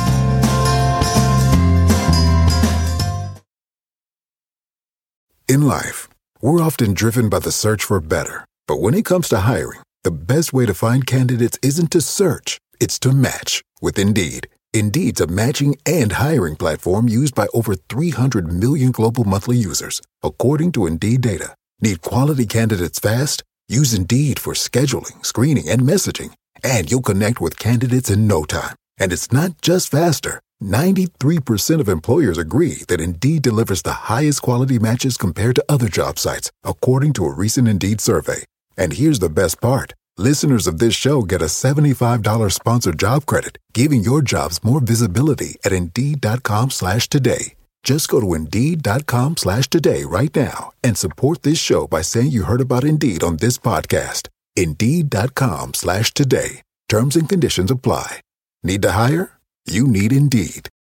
life, 5.69 6.09
we're 6.41 6.63
often 6.63 6.95
driven 6.95 7.29
by 7.29 7.39
the 7.39 7.51
search 7.51 7.85
for 7.85 8.01
better. 8.01 8.45
But 8.69 8.81
when 8.81 8.95
it 8.95 9.05
comes 9.05 9.29
to 9.29 9.41
hiring, 9.41 9.81
the 10.05 10.11
best 10.11 10.53
way 10.53 10.67
to 10.67 10.75
find 10.75 11.07
candidates 11.07 11.59
isn't 11.63 11.91
to 11.93 12.01
search, 12.01 12.59
it's 12.81 12.99
to 13.01 13.13
match 13.13 13.63
with 13.81 13.99
Indeed. 13.99 14.49
Indeed's 14.75 15.21
a 15.21 15.27
matching 15.27 15.77
and 15.87 16.13
hiring 16.13 16.57
platform 16.57 17.09
used 17.09 17.35
by 17.35 17.47
over 17.55 17.75
300 17.75 18.53
million 18.53 18.91
global 18.91 19.25
monthly 19.25 19.57
users, 19.57 20.03
according 20.23 20.73
to 20.73 20.87
Indeed 20.87 21.23
data. 21.23 21.55
Need 21.81 22.03
quality 22.03 22.47
candidates 22.47 22.99
fast? 22.99 23.43
Use 23.69 23.95
Indeed 23.95 24.39
for 24.39 24.53
scheduling, 24.53 25.25
screening, 25.25 25.69
and 25.69 25.83
messaging, 25.83 26.33
and 26.63 26.91
you'll 26.91 27.11
connect 27.11 27.41
with 27.41 27.59
candidates 27.59 28.11
in 28.11 28.27
no 28.27 28.45
time. 28.45 28.77
And 28.99 29.13
it's 29.13 29.33
not 29.33 29.61
just 29.63 29.91
faster. 29.91 30.41
93% 30.63 31.81
of 31.81 31.89
employers 31.89 32.39
agree 32.39 32.79
that 32.89 33.01
Indeed 33.01 33.43
delivers 33.43 33.83
the 33.83 34.09
highest 34.09 34.43
quality 34.43 34.79
matches 34.79 35.17
compared 35.17 35.57
to 35.57 35.65
other 35.69 35.89
job 35.89 36.19
sites, 36.19 36.51
according 36.63 37.13
to 37.15 37.27
a 37.27 37.33
recent 37.33 37.69
Indeed 37.69 38.01
survey. 38.01 38.45
And 38.77 38.95
here's 38.95 39.19
the 39.19 39.31
best 39.31 39.61
part. 39.61 39.95
Listeners 40.17 40.67
of 40.67 40.79
this 40.79 40.95
show 40.95 41.23
get 41.23 41.43
a 41.43 41.47
$75 41.47 42.53
sponsored 42.53 42.99
job 42.99 43.27
credit, 43.27 43.59
giving 43.73 44.03
your 44.03 44.23
jobs 44.23 44.63
more 44.63 44.81
visibility 44.81 45.57
at 45.65 45.73
Indeed.com 45.73 46.71
slash 46.71 47.09
today. 47.09 47.55
Just 47.85 48.09
go 48.09 48.21
to 48.21 48.35
Indeed.com 48.35 49.37
slash 49.37 49.69
today 49.69 50.05
right 50.05 50.35
now 50.35 50.73
and 50.83 50.97
support 50.97 51.43
this 51.43 51.59
show 51.59 51.87
by 51.87 52.01
saying 52.01 52.31
you 52.31 52.45
heard 52.45 52.63
about 52.63 52.85
Indeed 52.85 53.23
on 53.23 53.37
this 53.37 53.59
podcast. 53.59 54.29
Indeed.com 54.57 55.75
slash 55.75 56.13
today. 56.15 56.63
Terms 56.89 57.17
and 57.17 57.29
conditions 57.29 57.71
apply. 57.71 58.21
Need 58.65 58.81
to 58.83 58.93
hire? 58.93 59.39
You 59.67 59.87
need 59.87 60.11
Indeed. 60.13 60.71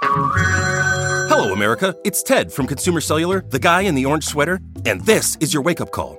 Hello, 0.00 1.52
America. 1.52 1.94
It's 2.04 2.22
Ted 2.22 2.52
from 2.52 2.66
Consumer 2.66 3.00
Cellular, 3.00 3.44
the 3.50 3.58
guy 3.58 3.82
in 3.82 3.96
the 3.96 4.06
orange 4.06 4.24
sweater, 4.24 4.60
and 4.86 5.04
this 5.04 5.36
is 5.40 5.52
your 5.52 5.62
wake 5.62 5.80
up 5.80 5.90
call. 5.90 6.18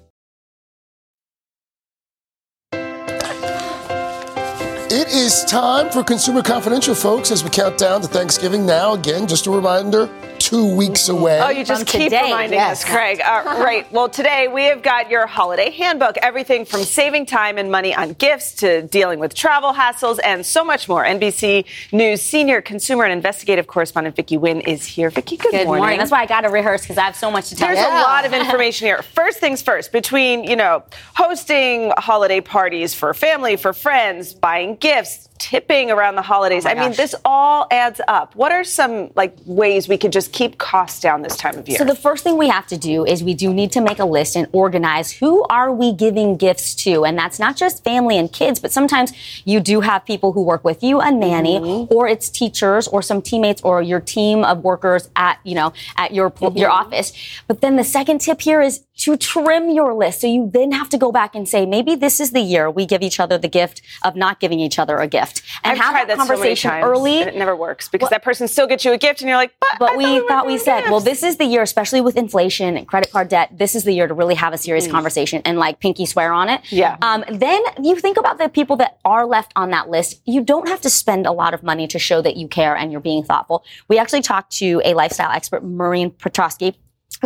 It 5.11 5.17
is 5.17 5.43
time 5.43 5.91
for 5.91 6.05
Consumer 6.05 6.41
Confidential, 6.41 6.95
folks, 6.95 7.31
as 7.31 7.43
we 7.43 7.49
count 7.49 7.77
down 7.77 7.99
to 7.99 8.07
Thanksgiving. 8.07 8.65
Now, 8.65 8.93
again, 8.93 9.27
just 9.27 9.45
a 9.45 9.51
reminder, 9.51 10.07
two 10.51 10.75
weeks 10.75 11.07
away. 11.07 11.39
Oh, 11.41 11.49
you 11.49 11.63
just 11.63 11.89
From 11.89 11.99
keep 11.99 12.09
today, 12.09 12.23
reminding 12.23 12.59
yes. 12.59 12.83
us, 12.83 12.89
Craig. 12.89 13.21
Uh, 13.21 13.43
right. 13.63 13.89
Well, 13.89 14.09
today 14.09 14.49
we 14.49 14.65
have 14.65 14.81
got 14.81 15.09
your 15.09 15.25
holiday 15.25 15.71
handbook. 15.71 16.17
Everything 16.17 16.65
from 16.65 16.83
saving 16.83 17.25
time 17.25 17.57
and 17.57 17.71
money 17.71 17.95
on 17.95 18.11
gifts 18.13 18.55
to 18.55 18.81
dealing 18.81 19.19
with 19.19 19.33
travel 19.33 19.71
hassles 19.71 20.19
and 20.25 20.45
so 20.45 20.65
much 20.65 20.89
more. 20.89 21.05
NBC 21.05 21.65
News 21.93 22.21
senior 22.21 22.61
consumer 22.61 23.05
and 23.05 23.13
investigative 23.13 23.67
correspondent 23.67 24.17
Vicky 24.17 24.37
Nguyen 24.37 24.67
is 24.67 24.85
here. 24.85 25.09
Vicky, 25.09 25.37
good, 25.37 25.51
Good 25.51 25.67
morning. 25.67 25.97
That's 25.97 26.11
why 26.11 26.21
I 26.21 26.25
got 26.25 26.41
to 26.41 26.49
rehearse 26.49 26.81
because 26.81 26.97
I 26.97 27.03
have 27.03 27.15
so 27.15 27.31
much 27.31 27.47
to 27.49 27.55
tell 27.55 27.69
you. 27.69 27.75
There's 27.75 27.87
you. 27.87 27.99
a 27.99 28.01
lot 28.01 28.25
of 28.25 28.33
information 28.33 28.87
here. 28.87 29.01
First 29.03 29.39
things 29.39 29.61
first, 29.61 29.93
between, 29.93 30.43
you 30.43 30.57
know, 30.57 30.83
hosting 31.15 31.93
holiday 31.97 32.41
parties 32.41 32.93
for 32.93 33.13
family, 33.13 33.55
for 33.55 33.71
friends, 33.71 34.33
buying 34.33 34.75
gifts, 34.75 35.29
tipping 35.41 35.89
around 35.91 36.15
the 36.15 36.21
holidays. 36.21 36.65
Oh 36.65 36.69
I 36.69 36.75
mean, 36.75 36.93
this 36.93 37.15
all 37.25 37.65
adds 37.71 37.99
up. 38.07 38.35
What 38.35 38.51
are 38.51 38.63
some 38.63 39.09
like 39.15 39.35
ways 39.45 39.87
we 39.89 39.97
could 39.97 40.11
just 40.13 40.31
keep 40.31 40.57
costs 40.59 40.99
down 41.01 41.23
this 41.23 41.35
time 41.35 41.57
of 41.57 41.67
year? 41.67 41.77
So 41.79 41.83
the 41.83 41.95
first 41.95 42.23
thing 42.23 42.37
we 42.37 42.47
have 42.47 42.67
to 42.67 42.77
do 42.77 43.03
is 43.05 43.23
we 43.23 43.33
do 43.33 43.51
need 43.53 43.71
to 43.73 43.81
make 43.81 43.99
a 43.99 44.05
list 44.05 44.35
and 44.35 44.47
organize 44.53 45.11
who 45.11 45.43
are 45.49 45.71
we 45.73 45.91
giving 45.93 46.37
gifts 46.37 46.75
to, 46.83 47.03
and 47.05 47.17
that's 47.17 47.39
not 47.39 47.57
just 47.57 47.83
family 47.83 48.17
and 48.17 48.31
kids, 48.31 48.59
but 48.59 48.71
sometimes 48.71 49.11
you 49.43 49.59
do 49.59 49.81
have 49.81 50.05
people 50.05 50.31
who 50.33 50.43
work 50.43 50.63
with 50.63 50.83
you, 50.83 51.01
a 51.01 51.11
nanny, 51.11 51.59
Mm-hmm. 51.59 51.93
or 51.93 52.07
it's 52.07 52.29
teachers 52.29 52.87
or 52.87 53.01
some 53.01 53.21
teammates 53.21 53.61
or 53.63 53.81
your 53.81 53.99
team 53.99 54.43
of 54.43 54.63
workers 54.63 55.09
at 55.15 55.39
you 55.43 55.55
know 55.55 55.73
at 55.97 56.13
your 56.13 56.31
your 56.41 56.69
Mm-hmm. 56.69 56.71
office. 56.71 57.13
But 57.47 57.61
then 57.61 57.75
the 57.77 57.83
second 57.83 58.19
tip 58.21 58.41
here 58.41 58.61
is 58.61 58.83
to 59.01 59.17
trim 59.17 59.69
your 59.69 59.93
list. 59.93 60.21
So 60.21 60.27
you 60.27 60.49
then 60.51 60.71
have 60.71 60.89
to 60.89 60.97
go 60.97 61.11
back 61.11 61.35
and 61.35 61.47
say, 61.47 61.65
maybe 61.65 61.95
this 61.95 62.19
is 62.19 62.31
the 62.31 62.41
year 62.41 62.69
we 62.69 62.85
give 62.85 63.01
each 63.01 63.19
other 63.19 63.37
the 63.37 63.47
gift 63.47 63.81
of 64.03 64.15
not 64.15 64.39
giving 64.39 64.59
each 64.59 64.77
other 64.77 64.97
a 64.97 65.07
gift. 65.07 65.41
And 65.63 65.73
I've 65.73 65.77
have 65.79 65.93
that 65.93 66.07
that 66.07 66.17
so 66.17 66.27
conversation 66.27 66.69
times, 66.71 66.85
early. 66.85 67.21
and 67.21 67.29
it 67.29 67.35
never 67.35 67.55
works 67.55 67.89
because 67.89 68.09
that 68.09 68.23
person 68.23 68.47
still 68.47 68.67
gets 68.67 68.85
you 68.85 68.91
a 68.91 68.97
gift, 68.97 69.21
and 69.21 69.29
you're 69.29 69.37
like, 69.37 69.53
but, 69.59 69.79
But 69.79 69.97
we 69.97 70.25
thought 70.27 70.45
we 70.45 70.57
said, 70.57 70.89
well, 70.89 70.99
this 70.99 71.23
is 71.23 71.37
the 71.37 71.45
year, 71.45 71.61
especially 71.61 72.01
with 72.01 72.17
inflation 72.17 72.77
and 72.77 72.87
credit 72.87 73.11
card 73.11 73.29
debt. 73.29 73.57
This 73.57 73.75
is 73.75 73.83
the 73.83 73.93
year 73.93 74.07
to 74.07 74.13
really 74.13 74.35
have 74.35 74.53
a 74.53 74.57
serious 74.57 74.87
conversation 74.87 75.41
and 75.45 75.57
like 75.57 75.79
pinky 75.79 76.05
swear 76.05 76.31
on 76.31 76.49
it. 76.49 76.61
Mm. 76.63 76.71
Yeah. 76.71 76.97
Um, 77.01 77.23
then 77.29 77.61
you 77.81 77.95
think 77.95 78.17
about 78.17 78.37
the 78.37 78.49
people 78.49 78.75
that 78.77 78.99
are 79.05 79.25
left 79.25 79.51
on 79.55 79.71
that 79.71 79.89
list. 79.89 80.21
You 80.25 80.43
don't 80.43 80.67
have 80.67 80.81
to 80.81 80.89
spend 80.89 81.25
a 81.25 81.31
lot 81.31 81.53
of 81.53 81.63
money 81.63 81.87
to 81.87 81.99
show 81.99 82.21
that 82.21 82.37
you 82.37 82.47
care 82.47 82.75
and 82.75 82.91
you're 82.91 83.01
being 83.01 83.23
thoughtful. 83.23 83.63
We 83.87 83.97
actually 83.97 84.21
talked 84.21 84.51
to 84.57 84.81
a 84.83 84.93
lifestyle 84.93 85.31
expert, 85.31 85.63
Maureen 85.63 86.11
Petrosky, 86.11 86.75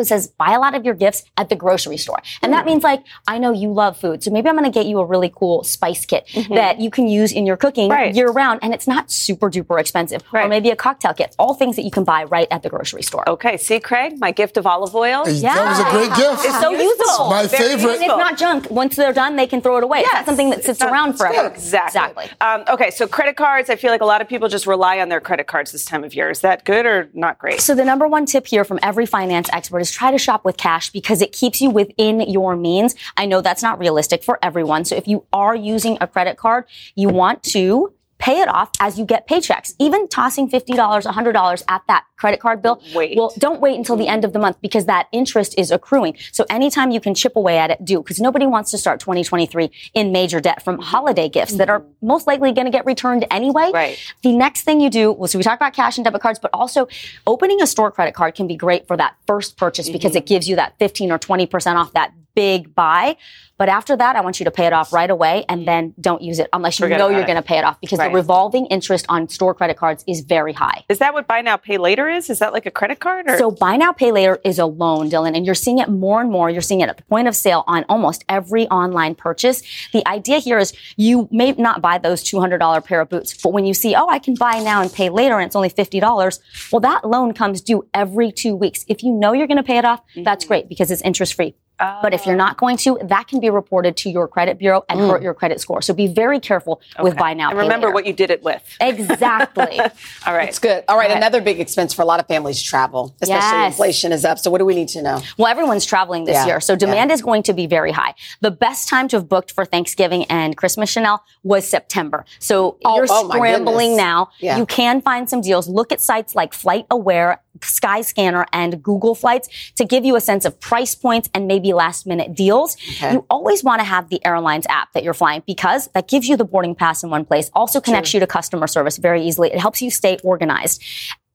says 0.03 0.27
buy 0.27 0.51
a 0.53 0.59
lot 0.59 0.75
of 0.75 0.83
your 0.83 0.93
gifts 0.95 1.23
at 1.37 1.49
the 1.49 1.55
grocery 1.55 1.97
store. 1.97 2.19
And 2.41 2.51
Hmm. 2.51 2.57
that 2.57 2.65
means 2.65 2.83
like, 2.83 3.03
I 3.27 3.37
know 3.37 3.51
you 3.51 3.71
love 3.71 3.97
food. 3.97 4.23
So 4.23 4.31
maybe 4.31 4.49
I'm 4.49 4.55
going 4.55 4.65
to 4.71 4.77
get 4.79 4.85
you 4.87 4.99
a 4.99 5.05
really 5.05 5.31
cool 5.33 5.63
spice 5.63 6.05
kit 6.05 6.27
that 6.49 6.79
you 6.79 6.89
can 6.89 7.07
use 7.07 7.31
in 7.31 7.45
your 7.45 7.57
cooking 7.57 7.89
Mm-hmm. 7.89 7.91
Right. 8.01 8.15
year 8.15 8.29
round. 8.31 8.59
And 8.63 8.73
it's 8.73 8.87
not 8.87 9.11
super 9.11 9.49
duper 9.49 9.79
expensive. 9.79 10.23
Right. 10.31 10.45
Or 10.45 10.49
maybe 10.49 10.69
a 10.71 10.75
cocktail 10.75 11.13
kit. 11.13 11.35
All 11.37 11.53
things 11.53 11.75
that 11.75 11.83
you 11.83 11.91
can 11.91 12.03
buy 12.03 12.23
right 12.23 12.47
at 12.51 12.63
the 12.63 12.69
grocery 12.69 13.03
store. 13.03 13.23
Okay, 13.29 13.57
see, 13.57 13.79
Craig, 13.79 14.19
my 14.19 14.31
gift 14.31 14.57
of 14.57 14.65
olive 14.65 14.95
oil. 14.95 15.23
That 15.25 15.65
was 15.67 15.79
a 15.79 15.89
great 15.91 16.09
gift. 16.15 16.45
It's 16.45 16.59
so 16.59 16.71
useful. 16.71 17.29
My 17.29 17.45
Very 17.47 17.75
favorite. 17.77 17.93
And 17.95 18.01
it's 18.03 18.07
not 18.17 18.37
junk. 18.37 18.69
Once 18.71 18.95
they're 18.95 19.13
done, 19.13 19.35
they 19.35 19.45
can 19.47 19.61
throw 19.61 19.77
it 19.77 19.83
away. 19.83 19.99
it's 19.99 20.13
not 20.13 20.25
something 20.25 20.49
that 20.49 20.63
sits 20.63 20.81
around 20.81 21.13
forever. 21.17 21.47
Exactly. 21.47 22.25
Um, 22.41 22.63
okay, 22.69 22.89
so 22.91 23.07
credit 23.07 23.35
cards. 23.35 23.69
I 23.69 23.75
feel 23.75 23.91
like 23.91 24.01
a 24.01 24.05
lot 24.05 24.21
of 24.21 24.27
people 24.27 24.47
just 24.49 24.65
rely 24.67 24.99
on 24.99 25.09
their 25.09 25.21
credit 25.21 25.47
cards 25.47 25.71
this 25.71 25.85
time 25.85 26.03
of 26.03 26.13
year. 26.15 26.29
Is 26.29 26.41
that 26.41 26.63
good 26.65 26.85
or 26.85 27.09
not 27.13 27.37
great? 27.37 27.61
So 27.61 27.75
the 27.75 27.85
number 27.85 28.07
one 28.07 28.25
tip 28.25 28.47
here 28.47 28.63
from 28.63 28.79
every 28.81 29.05
finance 29.05 29.49
expert 29.53 29.79
is 29.85 29.91
try 29.95 30.11
to 30.11 30.17
shop 30.17 30.43
with 30.43 30.57
cash 30.57 30.89
because 30.89 31.21
it 31.21 31.31
keeps 31.31 31.61
you 31.61 31.69
within 31.69 32.21
your 32.21 32.55
means. 32.55 32.95
I 33.17 33.25
know 33.25 33.41
that's 33.41 33.63
not 33.63 33.79
realistic 33.79 34.23
for 34.23 34.39
everyone. 34.41 34.85
So 34.85 34.95
if 34.95 35.07
you 35.07 35.25
are 35.31 35.55
using 35.55 35.97
a 36.01 36.07
credit 36.07 36.37
card, 36.37 36.65
you 36.95 37.09
want 37.09 37.43
to 37.43 37.93
pay 38.17 38.39
it 38.39 38.47
off 38.47 38.71
as 38.79 38.97
you 38.97 39.05
get 39.05 39.27
paychecks. 39.27 39.73
Even 39.77 40.07
tossing 40.07 40.49
$50, 40.49 40.75
$100 40.75 41.63
at 41.67 41.81
that 41.87 42.05
credit 42.17 42.39
card 42.39 42.61
bill. 42.61 42.81
Wait. 42.95 43.17
Well, 43.17 43.33
don't 43.37 43.59
wait 43.59 43.77
until 43.77 43.97
the 43.97 44.07
end 44.07 44.23
of 44.23 44.31
the 44.31 44.39
month 44.39 44.57
because 44.61 44.85
that 44.85 45.07
interest 45.11 45.53
is 45.57 45.69
accruing. 45.69 46.15
So 46.31 46.45
anytime 46.49 46.91
you 46.91 47.01
can 47.01 47.13
chip 47.13 47.35
away 47.35 47.57
at 47.57 47.71
it, 47.71 47.83
do 47.83 47.99
because 47.99 48.19
nobody 48.21 48.45
wants 48.47 48.71
to 48.71 48.77
start 48.77 48.99
2023 49.01 49.69
in 49.93 50.11
major 50.13 50.39
debt 50.39 50.63
from 50.63 50.79
holiday 50.79 51.27
gifts 51.27 51.57
that 51.57 51.69
are 51.69 51.83
most 52.01 52.25
likely 52.25 52.53
going 52.53 52.65
to 52.65 52.71
get 52.71 52.85
returned 52.85 53.25
anyway. 53.29 53.71
Right. 53.73 53.99
The 54.23 54.31
next 54.35 54.61
thing 54.63 54.79
you 54.79 54.89
do, 54.89 55.11
well, 55.11 55.27
so 55.27 55.37
we 55.37 55.43
talked 55.43 55.61
about 55.61 55.73
cash 55.73 55.97
and 55.97 56.05
debit 56.05 56.21
cards, 56.21 56.39
but 56.39 56.51
also 56.53 56.87
opening 57.27 57.61
a 57.61 57.67
store 57.67 57.91
credit 57.91 58.15
card 58.15 58.33
can 58.35 58.47
be 58.47 58.55
great 58.55 58.87
for 58.87 58.95
that 58.97 59.15
first 59.27 59.57
purchase 59.57 59.89
because 59.89 60.05
Mm-hmm. 60.11 60.17
it 60.19 60.25
gives 60.27 60.47
you 60.47 60.55
that 60.55 60.75
15 60.79 61.11
or 61.11 61.17
20% 61.19 61.75
off 61.75 61.91
that 61.93 62.13
big 62.35 62.75
buy. 62.75 63.17
But 63.57 63.69
after 63.69 63.95
that, 63.95 64.15
I 64.17 64.21
want 64.21 64.39
you 64.39 64.43
to 64.45 64.51
pay 64.51 64.65
it 64.65 64.73
off 64.73 64.91
right 64.91 65.09
away 65.09 65.45
and 65.47 65.65
then 65.65 65.93
don't 65.99 66.21
use 66.21 66.39
it 66.39 66.49
unless 66.51 66.77
you 66.77 66.85
Forget 66.85 66.99
know 66.99 67.07
you're 67.07 67.23
going 67.23 67.37
to 67.37 67.41
pay 67.41 67.57
it 67.57 67.63
off 67.63 67.79
because 67.79 67.99
Right. 67.99 68.11
the 68.11 68.15
revolving 68.15 68.65
interest 68.65 69.05
on 69.07 69.29
store 69.29 69.53
credit 69.53 69.77
cards 69.77 70.03
is 70.07 70.21
very 70.21 70.51
high. 70.51 70.83
Is 70.89 70.99
that 70.99 71.13
what 71.13 71.25
buy 71.25 71.41
now 71.41 71.55
pay 71.55 71.77
later 71.77 72.09
is? 72.09 72.29
Is 72.29 72.39
that 72.39 72.51
like 72.51 72.65
a 72.65 72.71
credit 72.71 72.99
card? 72.99 73.29
Or? 73.29 73.37
So 73.37 73.51
buy 73.51 73.77
now, 73.77 73.93
pay 73.93 74.11
later 74.11 74.39
is 74.43 74.59
a 74.59 74.65
loan, 74.65 75.09
Dylan, 75.09 75.37
and 75.37 75.45
you're 75.45 75.55
seeing 75.55 75.79
it 75.79 75.87
more 75.87 76.19
and 76.19 76.29
more. 76.29 76.49
You're 76.49 76.61
seeing 76.61 76.81
it 76.81 76.89
at 76.89 76.97
the 76.97 77.03
point 77.03 77.29
of 77.29 77.35
sale 77.35 77.63
on 77.65 77.85
almost 77.87 78.25
every 78.27 78.67
online 78.67 79.15
purchase. 79.15 79.63
The 79.93 80.05
idea 80.05 80.39
here 80.39 80.59
is 80.59 80.73
you 80.97 81.29
may 81.31 81.53
not 81.53 81.81
buy 81.81 81.97
those 81.97 82.23
$200 82.23 82.83
pair 82.83 82.99
of 82.99 83.09
boots, 83.09 83.37
but 83.41 83.53
when 83.53 83.65
you 83.65 83.73
see, 83.73 83.95
oh, 83.95 84.09
I 84.09 84.19
can 84.19 84.35
buy 84.35 84.59
now 84.59 84.81
and 84.81 84.91
pay 84.91 85.09
later 85.09 85.39
and 85.39 85.47
it's 85.47 85.55
only 85.55 85.69
$50, 85.69 86.39
well, 86.71 86.81
that 86.81 87.07
loan 87.07 87.33
comes 87.33 87.61
due 87.61 87.87
every 87.93 88.33
two 88.33 88.55
weeks. 88.55 88.83
If 88.89 89.01
you 89.01 89.13
know 89.13 89.31
you're 89.31 89.47
going 89.47 89.57
to 89.57 89.63
pay 89.63 89.77
it 89.77 89.85
off, 89.85 90.01
that's 90.17 90.43
mm-hmm. 90.43 90.49
great 90.49 90.69
because 90.69 90.91
it's 90.91 91.01
interest 91.03 91.35
free. 91.35 91.55
But 91.77 92.13
if 92.13 92.25
you're 92.25 92.35
not 92.35 92.53
oh. 92.55 92.59
going 92.59 92.77
to, 92.77 92.99
that 93.03 93.27
can 93.27 93.39
be 93.39 93.49
reported 93.49 93.97
to 93.97 94.09
your 94.09 94.27
credit 94.27 94.57
bureau 94.57 94.83
and 94.89 94.99
mm. 94.99 95.09
hurt 95.09 95.21
your 95.21 95.33
credit 95.33 95.59
score. 95.59 95.81
So 95.81 95.93
be 95.93 96.07
very 96.07 96.39
careful 96.39 96.81
with 97.01 97.17
buy 97.17 97.33
now. 97.33 97.49
and 97.49 97.57
pay 97.57 97.63
remember 97.63 97.87
later. 97.87 97.93
what 97.95 98.05
you 98.05 98.13
did 98.13 98.31
it 98.31 98.43
with. 98.43 98.61
Exactly. 98.79 99.79
All 100.25 100.33
right. 100.33 100.49
It's 100.49 100.59
good. 100.59 100.83
All 100.87 100.97
right, 100.97 101.09
Go 101.09 101.15
another 101.15 101.41
big 101.41 101.59
expense 101.59 101.93
for 101.93 102.01
a 102.01 102.05
lot 102.05 102.19
of 102.19 102.27
families 102.27 102.61
travel, 102.61 103.15
especially 103.21 103.35
Yes. 103.35 103.73
inflation 103.73 104.11
is 104.11 104.23
up. 104.25 104.39
So 104.39 104.49
what 104.49 104.59
do 104.59 104.65
we 104.65 104.75
need 104.75 104.89
to 104.89 105.01
know? 105.01 105.21
Well, 105.37 105.47
everyone's 105.47 105.85
traveling 105.85 106.25
this 106.25 106.35
Yeah. 106.35 106.45
year, 106.45 106.59
so 106.61 106.75
demand 106.75 107.11
is 107.11 107.21
going 107.21 107.43
to 107.43 107.53
be 107.53 107.67
very 107.67 107.91
high. 107.91 108.13
The 108.41 108.51
best 108.51 108.87
time 108.87 109.07
to 109.09 109.17
have 109.17 109.27
booked 109.27 109.51
for 109.51 109.65
Thanksgiving 109.65 110.25
and 110.25 110.55
Christmas 110.55 110.93
Sheinelle 110.93 111.19
was 111.43 111.67
September. 111.67 112.25
So 112.39 112.77
Oh, 112.85 112.95
you're 112.95 113.07
oh 113.09 113.29
scrambling 113.29 113.95
now. 113.97 114.29
Yeah. 114.39 114.57
You 114.57 114.65
can 114.65 115.01
find 115.01 115.29
some 115.29 115.41
deals. 115.41 115.67
Look 115.67 115.91
at 115.91 116.01
sites 116.01 116.35
like 116.35 116.53
Flight 116.53 116.85
Aware, 116.89 117.41
Skyscanner, 117.59 118.45
and 118.53 118.81
Google 118.81 119.15
Flights 119.15 119.49
to 119.75 119.85
give 119.85 120.05
you 120.05 120.15
a 120.15 120.21
sense 120.21 120.45
of 120.45 120.59
price 120.59 120.95
points 120.95 121.29
and 121.33 121.47
maybe 121.47 121.73
last 121.73 122.05
minute 122.05 122.35
deals. 122.35 122.75
Okay. 122.95 123.13
You 123.13 123.25
always 123.29 123.63
want 123.63 123.79
to 123.79 123.85
have 123.85 124.09
the 124.09 124.23
airlines 124.25 124.65
app 124.69 124.93
that 124.93 125.03
you're 125.03 125.13
flying 125.13 125.43
because 125.45 125.87
that 125.93 126.07
gives 126.07 126.27
you 126.27 126.37
the 126.37 126.45
boarding 126.45 126.75
pass 126.75 127.03
in 127.03 127.09
one 127.09 127.25
place. 127.25 127.49
Also 127.53 127.79
connects 127.81 128.13
you 128.13 128.19
to 128.19 128.27
customer 128.27 128.67
service 128.67 128.97
very 128.97 129.23
easily. 129.23 129.49
It 129.51 129.59
helps 129.59 129.81
you 129.81 129.89
stay 129.91 130.17
organized 130.23 130.81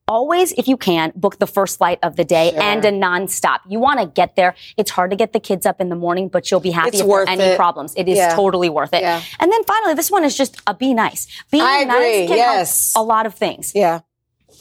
always, 0.08 0.50
if 0.52 0.66
you 0.66 0.76
can, 0.76 1.12
book 1.14 1.38
the 1.38 1.46
first 1.46 1.78
flight 1.78 2.00
of 2.02 2.16
the 2.16 2.24
day 2.24 2.50
Sure. 2.50 2.60
and 2.60 2.84
a 2.84 2.90
nonstop. 2.90 3.60
You 3.68 3.78
want 3.78 4.00
to 4.00 4.06
get 4.06 4.34
there. 4.34 4.56
It's 4.76 4.90
hard 4.90 5.10
to 5.10 5.16
get 5.16 5.32
the 5.32 5.38
kids 5.38 5.64
up 5.64 5.80
in 5.80 5.88
the 5.88 5.94
morning, 5.94 6.28
but 6.28 6.50
you'll 6.50 6.58
be 6.58 6.72
happy 6.72 6.88
It's 6.88 6.96
if 7.00 7.06
there 7.06 7.14
are 7.16 7.20
worth 7.20 7.28
any 7.28 7.42
it. 7.44 7.56
problems. 7.56 7.94
It 7.96 8.08
is 8.08 8.18
Yeah. 8.18 8.34
totally 8.34 8.68
worth 8.68 8.92
it. 8.92 9.02
Yeah. 9.02 9.22
And 9.38 9.52
then 9.52 9.62
finally, 9.64 9.94
this 9.94 10.10
one 10.10 10.24
is 10.24 10.36
just 10.36 10.60
a 10.66 10.74
be 10.74 10.94
nice. 10.94 11.28
Being 11.52 11.62
I 11.62 11.78
agree, 11.82 11.86
nice 12.22 12.28
can 12.28 12.36
yes. 12.36 12.92
help 12.94 13.04
a 13.04 13.08
lot 13.08 13.24
of 13.24 13.34
things. 13.36 13.70
Yeah. 13.72 14.00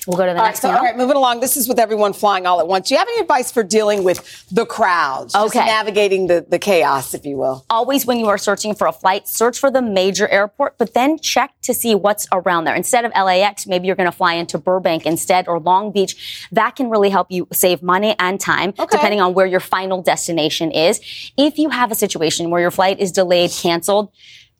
We'll 0.08 0.18
go 0.18 0.26
to 0.26 0.32
the 0.34 0.38
All 0.38 0.44
right, 0.44 0.50
next 0.50 0.62
so, 0.62 0.70
one. 0.70 0.78
all 0.78 0.84
right, 0.84 0.98
moving 0.98 1.16
along. 1.16 1.40
This 1.42 1.58
is 1.58 1.68
with 1.68 1.78
everyone 1.80 2.14
flying 2.14 2.46
all 2.46 2.60
at 2.60 2.68
once. 2.68 2.88
Do 2.88 2.94
you 2.96 2.98
have 3.00 3.08
any 3.08 3.22
advice 3.22 3.52
for 3.52 3.64
dealing 3.64 4.04
with 4.04 4.48
the 4.50 4.66
crowds? 4.66 5.34
Just 5.34 5.56
Okay. 5.56 5.66
navigating 5.66 6.28
the, 6.28 6.46
the 6.48 6.58
chaos, 6.58 7.14
if 7.14 7.26
you 7.26 7.38
will. 7.38 7.66
always 7.70 8.06
when 8.06 8.18
you 8.20 8.28
are 8.28 8.38
searching 8.38 8.74
for 8.76 8.88
a 8.88 8.92
flight, 8.92 9.28
search 9.28 9.60
for 9.60 9.70
the 9.70 9.82
major 9.82 10.28
airport, 10.30 10.78
but 10.78 10.94
then 10.94 11.20
check 11.20 11.52
to 11.64 11.74
see 11.74 11.96
what's 11.96 12.28
around 12.32 12.64
there. 12.64 12.76
Instead 12.76 13.06
of 13.06 13.12
LAX, 13.14 13.68
maybe 13.68 13.88
you're 13.88 13.96
going 13.96 14.10
to 14.10 14.16
fly 14.16 14.34
into 14.34 14.58
Burbank 14.58 15.06
instead 15.06 15.48
or 15.48 15.60
Long 15.60 15.92
Beach. 15.92 16.48
That 16.52 16.76
can 16.76 16.90
really 16.90 17.10
help 17.10 17.28
you 17.30 17.48
save 17.52 17.84
money 17.84 18.16
and 18.20 18.40
time, 18.40 18.72
depending 18.72 19.22
on 19.22 19.34
where 19.34 19.46
your 19.46 19.60
final 19.60 20.02
destination 20.02 20.72
is. 20.72 21.02
If 21.38 21.58
you 21.58 21.70
have 21.70 21.92
a 21.92 21.96
situation 21.96 22.50
where 22.50 22.62
your 22.62 22.72
flight 22.72 23.00
is 23.00 23.12
delayed, 23.12 23.52
canceled, 23.52 24.12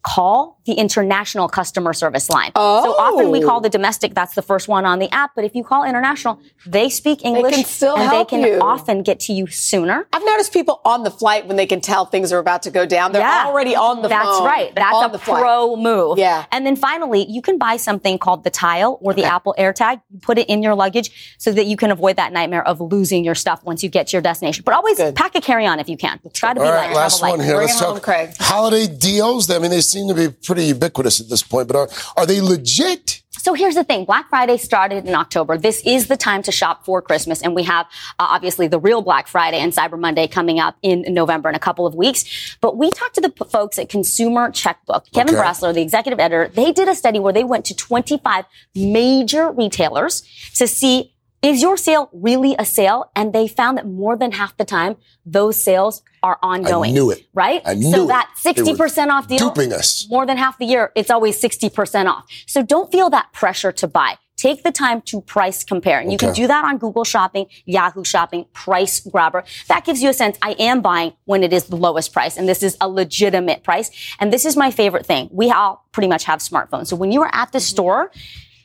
call 0.02 0.60
the 0.66 0.74
international 0.74 1.50
customer 1.50 1.94
service 1.94 2.30
line. 2.30 2.52
Oh. 2.56 2.84
So 2.84 2.92
often 2.98 3.32
we 3.32 3.44
Oh. 3.44 3.48
call 3.48 3.60
the 3.62 3.70
domestic, 3.70 4.14
that's 4.16 4.34
the 4.34 4.42
first 4.42 4.68
one 4.68 4.86
on 4.86 5.00
the 5.00 5.12
app, 5.14 5.32
but 5.36 5.44
if 5.44 5.56
you 5.56 5.64
call 5.64 5.84
international, 5.84 6.40
they 6.66 6.90
speak 6.90 7.26
English 7.26 7.52
they 7.52 7.58
can 7.58 7.66
still 7.66 7.96
and 7.96 8.04
help 8.10 8.30
they 8.30 8.38
can 8.38 8.46
you. 8.46 8.60
often 8.62 9.04
get 9.04 9.20
to 9.22 9.34
you 9.34 9.48
sooner. 9.48 10.08
I've 10.14 10.24
noticed 10.26 10.54
people 10.54 10.80
on 10.86 11.04
the 11.04 11.12
flight 11.12 11.48
when 11.48 11.58
they 11.58 11.66
can 11.66 11.82
tell 11.82 12.06
things 12.06 12.32
are 12.32 12.40
about 12.40 12.62
to 12.64 12.72
go 12.72 12.86
down. 12.86 13.12
They're 13.12 13.22
Yeah. 13.22 13.46
already 13.48 13.76
on 13.76 14.02
the 14.02 14.08
That's 14.08 14.24
phone. 14.26 14.44
That's 14.46 14.46
right. 14.58 14.76
That's 14.76 14.96
on 14.96 15.10
a 15.10 15.12
the 15.12 15.20
flight. 15.20 15.42
pro 15.42 15.76
move. 15.76 16.18
Yeah. 16.18 16.46
And 16.52 16.66
then 16.66 16.76
finally, 16.78 17.26
you 17.30 17.42
can 17.42 17.58
buy 17.58 17.76
something 17.78 18.18
called 18.18 18.44
the 18.46 18.50
Tile 18.50 19.00
or 19.02 19.14
the 19.14 19.26
Apple 19.26 19.54
AirTag. 19.60 20.02
You 20.12 20.20
put 20.20 20.38
it 20.38 20.48
in 20.48 20.64
your 20.64 20.76
luggage 20.76 21.36
so 21.38 21.52
that 21.52 21.66
you 21.66 21.76
can 21.76 21.92
avoid 21.92 22.16
that 22.16 22.32
nightmare 22.32 22.66
of 22.66 22.80
losing 22.80 23.26
your 23.26 23.36
stuff 23.36 23.60
once 23.66 23.84
you 23.84 23.90
get 23.90 24.08
to 24.08 24.14
your 24.14 24.22
destination. 24.22 24.64
But 24.66 24.76
always 24.76 24.98
pack 25.14 25.36
a 25.36 25.42
carry-on 25.42 25.80
if 25.80 25.90
you 25.90 25.98
can. 25.98 26.20
Try 26.34 26.54
to 26.54 26.60
be 26.60 26.66
All 26.66 26.72
light. 26.72 26.88
right, 26.88 26.96
last 26.96 27.22
one 27.22 27.32
light. 27.40 27.42
here. 27.46 27.58
Let's 27.58 27.80
it 27.82 27.84
home, 27.84 27.96
talk 27.96 28.04
Craig. 28.04 28.30
holiday 28.40 28.88
deals. 28.88 29.50
I 29.50 29.60
mean, 29.60 29.72
they 29.72 29.82
seem 29.90 30.08
to 30.08 30.14
be 30.14 30.30
pretty 30.30 30.66
ubiquitous 30.66 31.20
at 31.20 31.30
this 31.30 31.44
point, 31.44 31.68
but 31.68 31.76
are, 31.78 31.90
are 32.18 32.26
they 32.26 32.42
legit? 32.42 33.22
So 33.32 33.54
here's 33.54 33.76
the 33.76 33.86
thing. 33.86 34.04
Black 34.04 34.28
Friday 34.30 34.58
started 34.58 35.08
in 35.08 35.16
October. 35.16 35.58
This 35.58 35.82
is 35.86 36.08
the 36.08 36.18
time 36.18 36.42
to 36.44 36.52
shop 36.52 36.84
for 36.84 37.02
Christmas. 37.02 37.42
And 37.42 37.56
we 37.56 37.64
have 37.64 37.86
uh, 38.20 38.28
obviously 38.30 38.68
the 38.68 38.80
real 38.80 39.02
Black 39.02 39.28
Friday 39.28 39.60
and 39.60 39.72
Cyber 39.72 39.98
Monday 39.98 40.28
coming 40.28 40.60
up 40.60 40.76
in 40.82 41.06
November 41.08 41.48
in 41.48 41.56
a 41.56 41.60
couple 41.60 41.86
of 41.88 41.96
weeks. 41.96 42.58
But 42.60 42.76
we 42.78 42.92
talked 42.92 43.16
to 43.16 43.22
the 43.22 43.30
p- 43.30 43.46
folks 43.50 43.80
at 43.80 43.88
Consumer 43.88 44.52
Checkbook. 44.52 45.06
Kevin 45.14 45.36
Okay. 45.36 45.44
Brasler, 45.44 45.74
the 45.74 45.82
executive 45.82 46.20
editor, 46.20 46.50
they 46.54 46.74
did 46.74 46.90
a 46.90 46.96
study 46.96 47.20
where 47.20 47.32
they 47.32 47.46
went 47.46 47.64
to 47.66 47.76
25 47.76 48.44
major 48.76 49.52
retailers 49.52 50.22
to 50.56 50.68
see 50.68 51.14
is 51.42 51.62
your 51.62 51.78
sale 51.78 52.10
really 52.12 52.56
a 52.60 52.66
sale? 52.66 53.12
And 53.16 53.34
they 53.34 53.48
found 53.48 53.78
that 53.78 53.88
more 53.88 54.18
than 54.18 54.34
half 54.34 54.58
the 54.58 54.66
time, 54.66 54.98
those 55.26 55.62
sales 55.62 56.04
are 56.22 56.38
ongoing. 56.42 56.92
I 56.92 56.94
knew 56.94 57.12
it. 57.12 57.26
Right? 57.34 57.62
I 57.66 57.74
so 57.76 57.80
knew 57.80 58.04
it. 58.06 58.08
that 58.08 58.34
60% 58.38 59.08
off 59.08 59.28
deal 59.28 59.38
duping 59.38 59.74
us. 59.74 60.08
more 60.10 60.26
than 60.26 60.38
half 60.38 60.58
the 60.58 60.66
year, 60.66 60.92
it's 60.96 61.10
always 61.10 61.42
60% 61.42 62.08
off. 62.08 62.26
So 62.46 62.62
don't 62.62 62.92
feel 62.92 63.10
that 63.12 63.32
pressure 63.32 63.72
to 63.72 63.88
buy. 63.88 64.18
Take 64.40 64.64
the 64.64 64.72
time 64.72 65.02
to 65.02 65.20
price 65.20 65.66
compare. 65.66 66.00
And 66.00 66.14
you 66.14 66.18
can 66.18 66.34
do 66.34 66.48
that 66.48 66.64
on 66.64 66.78
Google 66.78 67.04
Shopping, 67.04 67.48
Yahoo 67.66 68.06
Shopping, 68.06 68.46
Price 68.54 69.02
Grabber. 69.02 69.44
That 69.68 69.84
gives 69.84 70.02
you 70.02 70.08
a 70.08 70.14
sense 70.14 70.38
I 70.42 70.52
am 70.52 70.82
buying 70.82 71.12
when 71.26 71.44
it 71.44 71.52
is 71.52 71.66
the 71.66 71.76
lowest 71.76 72.14
price. 72.14 72.38
And 72.38 72.48
this 72.48 72.64
is 72.64 72.78
a 72.80 72.88
legitimate 72.88 73.66
price. 73.66 73.92
And 74.18 74.32
this 74.32 74.46
is 74.46 74.56
my 74.56 74.72
favorite 74.72 75.06
thing. 75.06 75.28
We 75.34 75.52
all 75.52 75.86
pretty 75.92 76.08
much 76.08 76.24
have 76.24 76.40
smartphones. 76.40 76.88
So 76.88 76.96
when 76.96 77.12
you 77.12 77.22
are 77.22 77.30
at 77.34 77.52
the 77.52 77.58
mm-hmm. 77.58 77.64
store, 77.64 78.12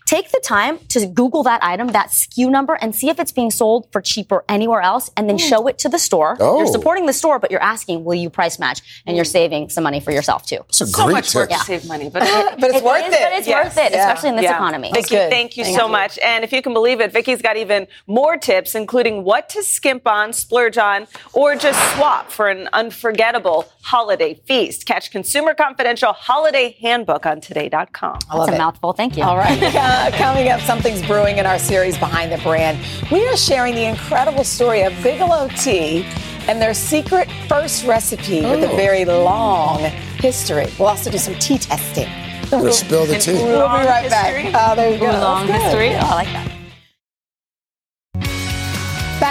Take 0.06 0.32
the 0.32 0.40
time 0.44 0.78
to 0.90 1.06
Google 1.06 1.42
that 1.44 1.64
item, 1.64 1.88
that 1.88 2.08
SKU 2.08 2.50
number, 2.50 2.74
and 2.74 2.94
see 2.94 3.08
if 3.08 3.18
it's 3.18 3.32
being 3.32 3.50
sold 3.50 3.90
for 3.90 4.02
cheaper 4.02 4.44
anywhere 4.50 4.82
else, 4.82 5.10
and 5.16 5.30
then 5.30 5.36
hmm. 5.36 5.46
show 5.48 5.66
it 5.66 5.78
to 5.78 5.88
the 5.88 5.98
store. 5.98 6.36
Oh. 6.40 6.58
You're 6.58 6.66
supporting 6.66 7.06
the 7.06 7.14
store, 7.14 7.38
but 7.38 7.50
you're 7.50 7.62
asking, 7.62 8.04
will 8.04 8.14
you 8.14 8.28
price 8.28 8.58
match? 8.58 8.82
And 9.06 9.16
you're 9.16 9.24
saving 9.24 9.70
some 9.70 9.82
money 9.82 10.00
for 10.00 10.12
yourself 10.12 10.44
too. 10.44 10.58
It's 10.68 10.82
a 10.82 10.86
So 10.86 11.04
great 11.06 11.14
much 11.14 11.34
work 11.34 11.48
tip. 11.48 11.58
to 11.58 11.64
save 11.64 11.86
money, 11.86 12.10
but, 12.10 12.20
But 12.60 12.70
it's 12.70 12.82
worth 12.82 13.06
is, 13.06 13.14
it. 13.14 13.20
But 13.22 13.32
it's 13.32 13.48
Yes. 13.48 13.64
worth 13.64 13.78
it, 13.86 13.92
Yeah. 13.92 14.06
especially 14.06 14.28
in 14.28 14.36
this 14.36 14.42
Yeah. 14.42 14.56
economy. 14.56 14.90
Vicky, 14.92 15.08
good. 15.16 15.30
thank 15.30 15.56
you 15.56 15.64
Thank 15.64 15.78
so 15.78 15.86
you. 15.86 15.92
much. 15.92 16.18
And 16.18 16.44
if 16.44 16.52
you 16.52 16.60
can 16.60 16.74
believe 16.74 17.00
it, 17.00 17.10
Vicky's 17.10 17.40
got 17.40 17.56
even 17.56 17.86
more 18.06 18.36
tips, 18.36 18.74
including 18.74 19.24
what 19.24 19.48
to 19.50 19.62
skimp 19.62 20.06
on, 20.06 20.34
splurge 20.34 20.76
on, 20.76 21.06
or 21.32 21.56
just 21.56 21.78
swap 21.94 22.30
for 22.30 22.48
an 22.48 22.68
unforgettable 22.74 23.64
holiday 23.84 24.32
feast. 24.46 24.86
Catch 24.86 25.10
Consumer 25.10 25.52
Confidential 25.52 26.14
Holiday 26.14 26.74
Handbook 26.80 27.26
on 27.26 27.40
today.com. 27.42 28.18
I 28.30 28.36
love 28.36 28.46
That's 28.46 28.52
a 28.52 28.54
it. 28.54 28.58
mouthful. 28.64 28.94
Thank 28.94 29.16
you. 29.18 29.22
All 29.24 29.36
right. 29.36 29.60
Uh, 29.84 30.10
coming 30.12 30.48
up, 30.48 30.60
something's 30.62 31.04
brewing 31.06 31.38
in 31.38 31.46
our 31.46 31.58
series 31.58 31.98
Behind 31.98 32.32
the 32.32 32.38
Brand. 32.38 32.78
We 33.12 33.26
are 33.28 33.36
sharing 33.36 33.74
the 33.74 33.84
incredible 33.84 34.44
story 34.44 34.82
of 34.82 34.92
Bigelow 35.02 35.48
Tea 35.58 36.04
and 36.48 36.60
their 36.62 36.72
secret 36.74 37.28
first 37.48 37.84
recipe 37.84 38.40
with 38.42 38.62
a 38.64 38.68
very 38.76 39.04
long 39.04 39.80
history. 40.18 40.66
We'll 40.78 40.88
also 40.88 41.10
do 41.10 41.18
some 41.18 41.34
tea 41.34 41.58
testing. 41.58 42.08
Gonna 42.50 42.72
spill 42.72 43.04
the 43.04 43.18
tea. 43.18 43.32
We'll 43.34 43.68
be 43.68 43.84
right 43.84 44.08
back. 44.08 44.52
Oh, 44.54 44.74
there 44.74 44.92
you 44.92 44.98
go. 44.98 45.06
Long 45.06 45.46
history. 45.48 45.90
Oh, 45.94 45.98
I 45.98 46.14
like 46.14 46.28
that. 46.28 46.50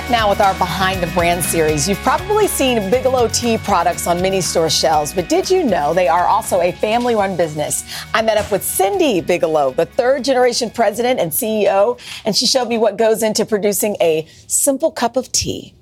Back 0.04 0.12
now 0.12 0.30
with 0.30 0.42
our 0.42 0.54
Behind 0.56 1.02
the 1.02 1.08
Brand 1.08 1.42
series. 1.42 1.88
You've 1.88 2.00
probably 2.00 2.46
seen 2.46 2.90
Bigelow 2.90 3.30
Tea 3.30 3.58
products 3.58 4.06
on 4.06 4.22
many 4.22 4.42
store 4.42 4.70
shelves, 4.70 5.14
but 5.14 5.30
did 5.30 5.50
you 5.50 5.64
know 5.64 5.94
they 5.94 6.10
are 6.10 6.26
also 6.26 6.60
a 6.60 6.74
family 6.74 7.16
run 7.16 7.38
business? 7.38 7.86
I 8.14 8.22
met 8.22 8.36
up 8.36 8.52
with 8.52 8.64
Cindi 8.64 9.26
Bigelow, 9.26 9.72
the 9.72 9.86
third 9.86 10.26
generation 10.26 10.70
president 10.70 11.22
and 11.22 11.32
CEO, 11.32 11.98
and 12.26 12.36
she 12.36 12.46
showed 12.46 12.68
me 12.68 12.78
what 12.78 12.98
goes 12.98 13.24
into 13.24 13.46
producing 13.46 13.96
a 14.02 14.28
simple 14.48 14.92
cup 14.92 15.16
of 15.16 15.32
tea. 15.32 15.74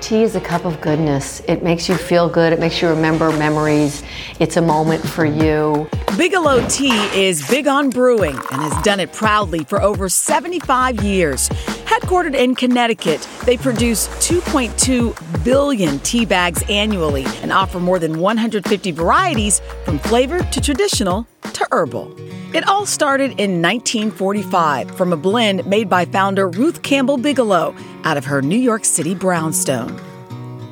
Tea 0.00 0.22
is 0.22 0.36
a 0.36 0.40
cup 0.40 0.64
of 0.64 0.80
goodness. 0.80 1.40
It 1.48 1.64
makes 1.64 1.88
you 1.88 1.96
feel 1.96 2.28
good. 2.28 2.52
It 2.52 2.60
makes 2.60 2.80
you 2.80 2.88
remember 2.88 3.32
memories. 3.32 4.04
It's 4.38 4.58
a 4.58 4.62
moment 4.62 5.04
for 5.04 5.24
you. 5.24 5.90
Bigelow 6.14 6.66
Tea 6.68 6.96
is 7.14 7.46
big 7.50 7.66
on 7.66 7.90
brewing 7.90 8.36
and 8.36 8.62
has 8.62 8.82
done 8.82 9.00
it 9.00 9.12
proudly 9.12 9.64
for 9.64 9.82
over 9.82 10.08
75 10.08 11.02
years. 11.02 11.50
Headquartered 11.84 12.34
in 12.34 12.54
Connecticut, 12.54 13.28
they 13.44 13.58
produce 13.58 14.08
2.2 14.26 15.44
billion 15.44 15.98
tea 15.98 16.24
bags 16.24 16.62
annually 16.70 17.26
and 17.42 17.52
offer 17.52 17.78
more 17.78 17.98
than 17.98 18.18
150 18.18 18.92
varieties 18.92 19.60
from 19.84 19.98
flavored 19.98 20.50
to 20.52 20.60
traditional 20.62 21.26
to 21.52 21.68
herbal. 21.70 22.16
It 22.54 22.66
all 22.66 22.86
started 22.86 23.32
in 23.32 23.60
1945 23.60 24.96
from 24.96 25.12
a 25.12 25.16
blend 25.18 25.66
made 25.66 25.90
by 25.90 26.06
founder 26.06 26.48
Ruth 26.48 26.82
Campbell 26.82 27.18
Bigelow 27.18 27.74
out 28.04 28.16
of 28.16 28.24
her 28.24 28.40
New 28.40 28.58
York 28.58 28.86
City 28.86 29.14
brownstone. 29.14 30.00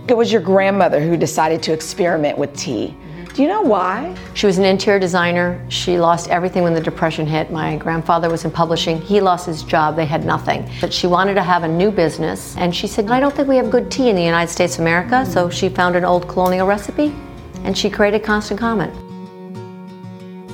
It 0.09 0.16
was 0.16 0.33
your 0.33 0.40
grandmother 0.40 1.01
who 1.01 1.18
decided 1.18 1.62
to 1.64 1.73
experiment 1.75 2.38
with 2.38 2.57
tea. 2.57 2.97
Do 3.35 3.42
you 3.42 3.49
know 3.49 3.62
why? 3.62 4.14
She 4.35 4.47
was 4.47 4.59
an 4.59 4.64
interior 4.64 5.01
designer. 5.01 5.61
She 5.68 5.99
lost 5.99 6.31
everything 6.31 6.62
when 6.62 6.73
the 6.73 6.81
Depression 6.81 7.27
hit. 7.27 7.51
My 7.51 7.77
grandfather 7.77 8.31
was 8.31 8.44
in 8.44 8.53
publishing. 8.53 9.01
He 9.01 9.20
lost 9.20 9.47
his 9.47 9.64
job. 9.64 9.97
They 9.97 10.07
had 10.07 10.25
nothing. 10.25 10.70
But 10.81 10.94
she 10.94 11.09
wanted 11.09 11.35
to 11.35 11.42
have 11.42 11.64
a 11.64 11.68
new 11.68 11.90
business. 11.90 12.57
And 12.57 12.73
she 12.73 12.87
said, 12.87 13.11
I 13.11 13.18
don't 13.18 13.35
think 13.35 13.49
we 13.49 13.57
have 13.57 13.70
good 13.70 13.90
tea 13.90 14.09
in 14.09 14.14
the 14.14 14.23
United 14.23 14.53
States 14.53 14.75
of 14.75 14.83
America. 14.83 15.27
So 15.27 15.51
she 15.51 15.68
found 15.68 15.97
an 15.97 16.05
old 16.05 16.29
colonial 16.29 16.64
recipe 16.64 17.12
and 17.64 17.77
she 17.77 17.90
created 17.90 18.23
Constant 18.23 18.61
Comment. 18.61 18.94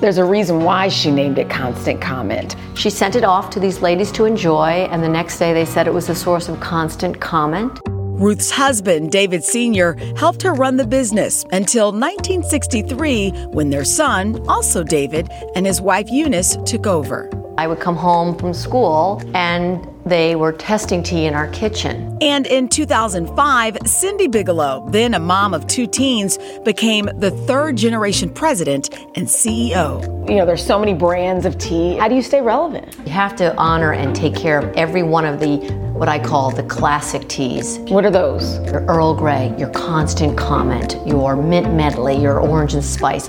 There's 0.01 0.16
a 0.16 0.25
reason 0.25 0.64
why 0.64 0.88
she 0.88 1.11
named 1.11 1.38
it 1.38 1.51
Constant 1.51 2.01
Comment. 2.01 2.57
She 2.73 2.88
sent 2.88 3.14
it 3.14 3.25
off 3.25 3.51
to 3.51 3.61
these 3.61 3.83
ladies 3.83 4.11
to 4.12 4.25
enjoy, 4.25 4.88
and 4.90 5.03
the 5.03 5.09
next 5.09 5.38
day 5.38 5.53
they 5.53 5.66
said 5.66 5.87
it 5.87 5.93
was 5.93 6.09
a 6.09 6.14
source 6.14 6.49
of 6.49 6.59
constant 6.61 7.21
comment. 7.21 7.79
Ruth's 8.20 8.50
husband, 8.50 9.11
David 9.11 9.42
Sr., 9.42 9.94
helped 10.14 10.42
her 10.42 10.52
run 10.52 10.76
the 10.76 10.87
business 10.87 11.42
until 11.52 11.87
1963 11.87 13.30
when 13.52 13.70
their 13.70 13.83
son, 13.83 14.46
also 14.46 14.85
David, 14.85 15.30
and 15.54 15.64
his 15.64 15.80
wife 15.80 16.11
Eunice 16.11 16.59
took 16.66 16.87
over. 16.87 17.30
I 17.56 17.66
would 17.66 17.80
come 17.80 17.96
home 17.96 18.37
from 18.37 18.52
school 18.52 19.22
and 19.35 19.88
they 20.04 20.37
were 20.37 20.52
testing 20.52 21.02
tea 21.02 21.24
in 21.24 21.35
our 21.35 21.48
kitchen. 21.48 22.18
And 22.20 22.46
in 22.46 22.68
2005, 22.68 23.74
Cindi 23.85 24.30
Bigelow, 24.30 24.87
then 24.90 25.14
a 25.14 25.18
mom 25.18 25.54
of 25.54 25.66
two 25.66 25.87
teens, 25.87 26.38
became 26.64 27.09
the 27.16 27.30
third 27.30 27.76
generation 27.76 28.28
president 28.28 28.92
and 29.16 29.26
CEO. 29.26 30.28
You 30.28 30.37
know, 30.37 30.44
there's 30.44 30.64
so 30.64 30.78
many 30.78 30.92
brands 30.92 31.46
of 31.46 31.56
tea. 31.56 31.96
How 31.96 32.09
do 32.09 32.14
you 32.14 32.22
stay 32.22 32.42
relevant? 32.42 32.96
You 33.06 33.12
have 33.12 33.35
to 33.37 33.56
honor 33.56 33.92
and 33.92 34.14
take 34.14 34.35
care 34.35 34.59
of 34.59 34.74
every 34.76 35.02
one 35.02 35.24
of 35.24 35.40
the 35.40 35.59
what 36.00 36.08
I 36.08 36.18
call 36.18 36.50
the 36.50 36.62
classic 36.62 37.28
teas. 37.28 37.78
What 37.80 38.06
are 38.06 38.10
those? 38.10 38.58
Your 38.64 38.86
Earl 38.86 39.12
Grey, 39.12 39.54
your 39.58 39.68
Constant 39.68 40.34
Comment, 40.34 40.96
your 41.06 41.36
Mint 41.36 41.74
Medley, 41.74 42.16
your 42.16 42.40
Orange 42.40 42.72
and 42.72 42.82
Spice. 42.82 43.28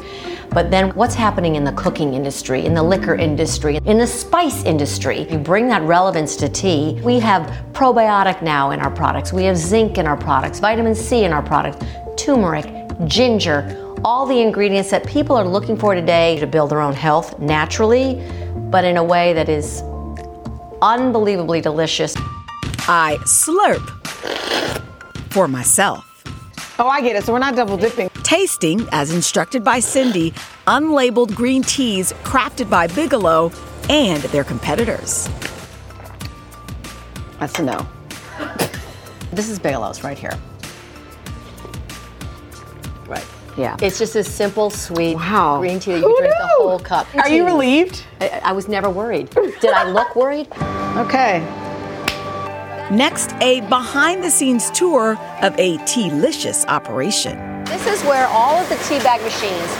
But 0.51 0.71
then 0.71 0.91
what's 0.91 1.13
happening 1.13 1.55
in 1.55 1.65
the 1.65 1.73
cooking 1.73 2.13
industry, 2.13 2.65
in 2.65 2.73
the 2.73 2.81
liquor 2.81 3.13
industry, 3.13 3.81
in 3.83 3.97
the 3.97 4.07
spice 4.07 4.63
industry? 4.63 5.29
You 5.29 5.37
bring 5.37 5.67
that 5.67 5.81
relevance 5.81 6.37
to 6.37 6.47
tea. 6.47 6.97
We 7.03 7.19
have 7.19 7.45
probiotic 7.73 8.41
now 8.41 8.71
in 8.71 8.79
our 8.79 8.89
products. 8.89 9.33
We 9.33 9.43
have 9.43 9.57
zinc 9.57 9.97
in 9.97 10.07
our 10.07 10.15
products, 10.15 10.61
vitamin 10.61 10.95
C 10.95 11.25
in 11.25 11.33
our 11.33 11.43
products, 11.43 11.85
turmeric, 12.15 12.87
ginger, 13.03 13.95
all 14.05 14.25
the 14.25 14.39
ingredients 14.39 14.89
that 14.91 15.05
people 15.05 15.35
are 15.35 15.45
looking 15.45 15.75
for 15.75 15.93
today 15.93 16.39
to 16.39 16.47
build 16.47 16.69
their 16.69 16.79
own 16.79 16.93
health 16.93 17.37
naturally, 17.37 18.25
but 18.69 18.85
in 18.85 18.95
a 18.95 19.03
way 19.03 19.33
that 19.33 19.49
is 19.49 19.81
unbelievably 20.81 21.59
delicious. 21.59 22.15
I 22.87 23.17
slurp 23.23 23.81
for 25.31 25.47
myself. 25.47 26.07
Oh, 26.79 26.87
I 26.87 27.01
get 27.01 27.15
it. 27.15 27.23
So 27.23 27.33
we're 27.33 27.39
not 27.39 27.55
double 27.55 27.77
dipping. 27.77 28.09
Tasting, 28.23 28.87
as 28.91 29.13
instructed 29.13 29.63
by 29.63 29.79
Cindi, 29.79 30.33
unlabeled 30.65 31.35
green 31.35 31.61
teas 31.63 32.11
crafted 32.23 32.69
by 32.69 32.87
Bigelow 32.87 33.51
and 33.89 34.21
their 34.23 34.43
competitors. 34.43 35.29
That's 37.39 37.57
a 37.59 37.63
no. 37.63 37.87
This 39.31 39.49
is 39.49 39.59
Bigelow's 39.59 40.03
right 40.03 40.17
here. 40.17 40.37
Right. 43.07 43.25
Yeah. 43.57 43.75
It's 43.81 43.99
just 43.99 44.15
a 44.15 44.23
simple, 44.23 44.69
sweet 44.69 45.15
Wow. 45.15 45.59
green 45.59 45.79
tea 45.79 45.91
that 45.93 45.99
you 45.99 46.07
Who 46.07 46.17
drink 46.17 46.33
knew? 46.33 46.39
the 46.39 46.47
whole 46.57 46.79
cup. 46.79 47.07
Are 47.15 47.29
you 47.29 47.45
relieved? 47.45 48.03
I, 48.21 48.41
I 48.45 48.51
was 48.53 48.67
never 48.67 48.89
worried. 48.89 49.29
Did 49.31 49.65
I 49.71 49.83
look 49.89 50.15
worried? 50.15 50.47
Okay. 50.97 51.45
Next, 52.91 53.31
a 53.39 53.61
behind 53.69 54.21
the 54.21 54.29
scenes 54.29 54.69
tour 54.71 55.17
of 55.41 55.57
a 55.57 55.77
tea-licious 55.85 56.65
operation. 56.65 57.63
This 57.63 57.87
is 57.87 58.03
where 58.03 58.27
all 58.27 58.59
of 58.59 58.67
the 58.67 58.75
tea 58.83 58.99
bag 58.99 59.21
machines, 59.23 59.71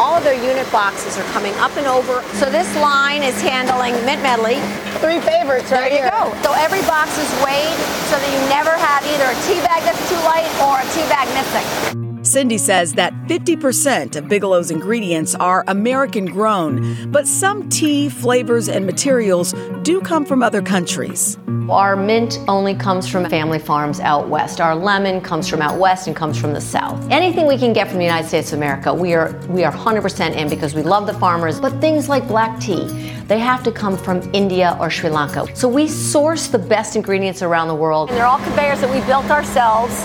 all 0.00 0.16
of 0.18 0.24
their 0.24 0.34
unit 0.34 0.66
boxes 0.72 1.16
are 1.16 1.22
coming 1.30 1.54
up 1.62 1.70
and 1.76 1.86
over. 1.86 2.22
So 2.34 2.50
this 2.50 2.66
line 2.82 3.22
is 3.22 3.40
handling 3.40 3.94
Mint 4.04 4.20
Medley. 4.20 4.56
Three 4.98 5.20
favorites 5.20 5.70
right 5.70 5.94
There 5.94 5.94
you 5.94 5.96
here. 5.98 6.10
go. 6.10 6.34
So 6.42 6.52
every 6.58 6.82
box 6.90 7.14
is 7.22 7.30
weighed 7.46 7.78
so 8.10 8.18
that 8.18 8.30
you 8.34 8.42
never 8.50 8.74
have 8.74 9.06
either 9.14 9.30
a 9.30 9.38
tea 9.46 9.62
bag 9.62 9.86
that's 9.86 10.02
too 10.10 10.18
light 10.26 10.50
or 10.58 10.82
a 10.82 10.86
tea 10.90 11.06
bag 11.06 11.30
missing. 11.38 12.05
Cindi 12.26 12.58
says 12.58 12.94
that 12.94 13.14
50% 13.28 14.16
of 14.16 14.24
Bigelow's 14.28 14.72
ingredients 14.72 15.36
are 15.36 15.62
American 15.68 16.26
grown, 16.26 17.10
but 17.12 17.26
some 17.26 17.68
tea, 17.68 18.08
flavors, 18.08 18.68
and 18.68 18.84
materials 18.84 19.54
do 19.82 20.00
come 20.00 20.26
from 20.26 20.42
other 20.42 20.60
countries. 20.60 21.38
Our 21.70 21.94
mint 21.96 22.38
only 22.48 22.74
comes 22.74 23.08
from 23.08 23.28
family 23.28 23.60
farms 23.60 24.00
out 24.00 24.28
west. 24.28 24.60
Our 24.60 24.74
lemon 24.74 25.20
comes 25.20 25.48
from 25.48 25.62
out 25.62 25.78
west 25.78 26.08
and 26.08 26.16
comes 26.16 26.36
from 26.36 26.52
the 26.52 26.60
south. 26.60 27.08
Anything 27.10 27.46
we 27.46 27.58
can 27.58 27.72
get 27.72 27.88
from 27.88 27.98
the 27.98 28.04
United 28.04 28.28
States 28.28 28.52
of 28.52 28.58
America, 28.58 28.92
we 28.92 29.14
are 29.14 29.32
we 29.48 29.64
are 29.64 29.72
100% 29.72 30.36
in 30.36 30.48
because 30.48 30.74
we 30.74 30.82
love 30.82 31.06
the 31.06 31.14
farmers. 31.14 31.60
But 31.60 31.80
things 31.80 32.08
like 32.08 32.26
black 32.28 32.60
tea, 32.60 32.86
they 33.26 33.38
have 33.38 33.62
to 33.64 33.72
come 33.72 33.96
from 33.96 34.22
India 34.32 34.76
or 34.80 34.90
Sri 34.90 35.10
Lanka. 35.10 35.46
So 35.56 35.68
we 35.68 35.88
source 35.88 36.48
the 36.48 36.58
best 36.58 36.94
ingredients 36.94 37.42
around 37.42 37.68
the 37.68 37.74
world. 37.74 38.10
And 38.10 38.18
they're 38.18 38.26
all 38.26 38.38
conveyors 38.38 38.80
that 38.80 38.90
we 38.90 39.04
built 39.06 39.30
ourselves, 39.30 40.04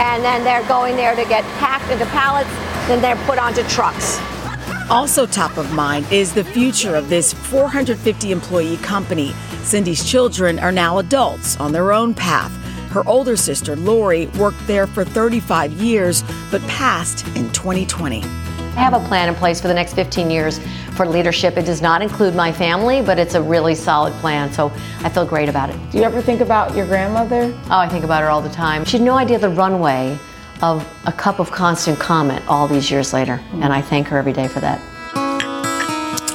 and 0.00 0.24
then 0.24 0.42
they're 0.42 0.66
going 0.66 0.96
there 0.96 1.14
to 1.14 1.24
get 1.24 1.44
packed 1.58 1.90
into 1.92 2.06
pallets, 2.06 2.48
then 2.88 3.02
they're 3.02 3.22
put 3.26 3.38
onto 3.38 3.62
trucks. 3.64 4.18
Also, 4.90 5.26
top 5.26 5.56
of 5.56 5.70
mind 5.72 6.10
is 6.10 6.32
the 6.32 6.42
future 6.42 6.96
of 6.96 7.08
this 7.08 7.32
450 7.32 8.32
employee 8.32 8.76
company. 8.78 9.32
Cindi's 9.62 10.02
children 10.04 10.58
are 10.58 10.72
now 10.72 10.98
adults 10.98 11.56
on 11.60 11.70
their 11.70 11.92
own 11.92 12.14
path. 12.14 12.50
Her 12.90 13.06
older 13.06 13.36
sister, 13.36 13.76
Lori, 13.76 14.26
worked 14.38 14.66
there 14.66 14.88
for 14.88 15.04
35 15.04 15.72
years 15.74 16.24
but 16.50 16.60
passed 16.62 17.24
in 17.36 17.52
2020. 17.52 18.24
I 18.76 18.82
have 18.82 18.94
a 18.94 19.06
plan 19.08 19.28
in 19.28 19.34
place 19.34 19.60
for 19.60 19.68
the 19.68 19.74
next 19.74 19.94
15 19.94 20.30
years 20.30 20.58
for 20.96 21.06
leadership. 21.06 21.56
It 21.56 21.66
does 21.66 21.82
not 21.82 22.02
include 22.02 22.34
my 22.34 22.52
family, 22.52 23.02
but 23.02 23.18
it's 23.18 23.34
a 23.34 23.42
really 23.42 23.74
solid 23.74 24.12
plan, 24.14 24.52
so 24.52 24.72
I 25.00 25.08
feel 25.08 25.26
great 25.26 25.48
about 25.48 25.70
it. 25.70 25.76
Do 25.90 25.98
you 25.98 26.04
ever 26.04 26.22
think 26.22 26.40
about 26.40 26.74
your 26.76 26.86
grandmother? 26.86 27.52
Oh, 27.66 27.78
I 27.78 27.88
think 27.88 28.04
about 28.04 28.22
her 28.22 28.28
all 28.28 28.40
the 28.40 28.48
time. 28.48 28.84
She 28.84 28.96
had 28.98 29.04
no 29.04 29.14
idea 29.16 29.38
the 29.38 29.48
runway 29.48 30.18
of 30.62 30.86
a 31.06 31.12
cup 31.12 31.38
of 31.40 31.50
constant 31.50 31.98
comment 31.98 32.44
all 32.48 32.68
these 32.68 32.90
years 32.90 33.12
later, 33.12 33.40
and 33.54 33.72
I 33.72 33.80
thank 33.80 34.08
her 34.08 34.18
every 34.18 34.32
day 34.32 34.46
for 34.46 34.60
that. 34.60 34.80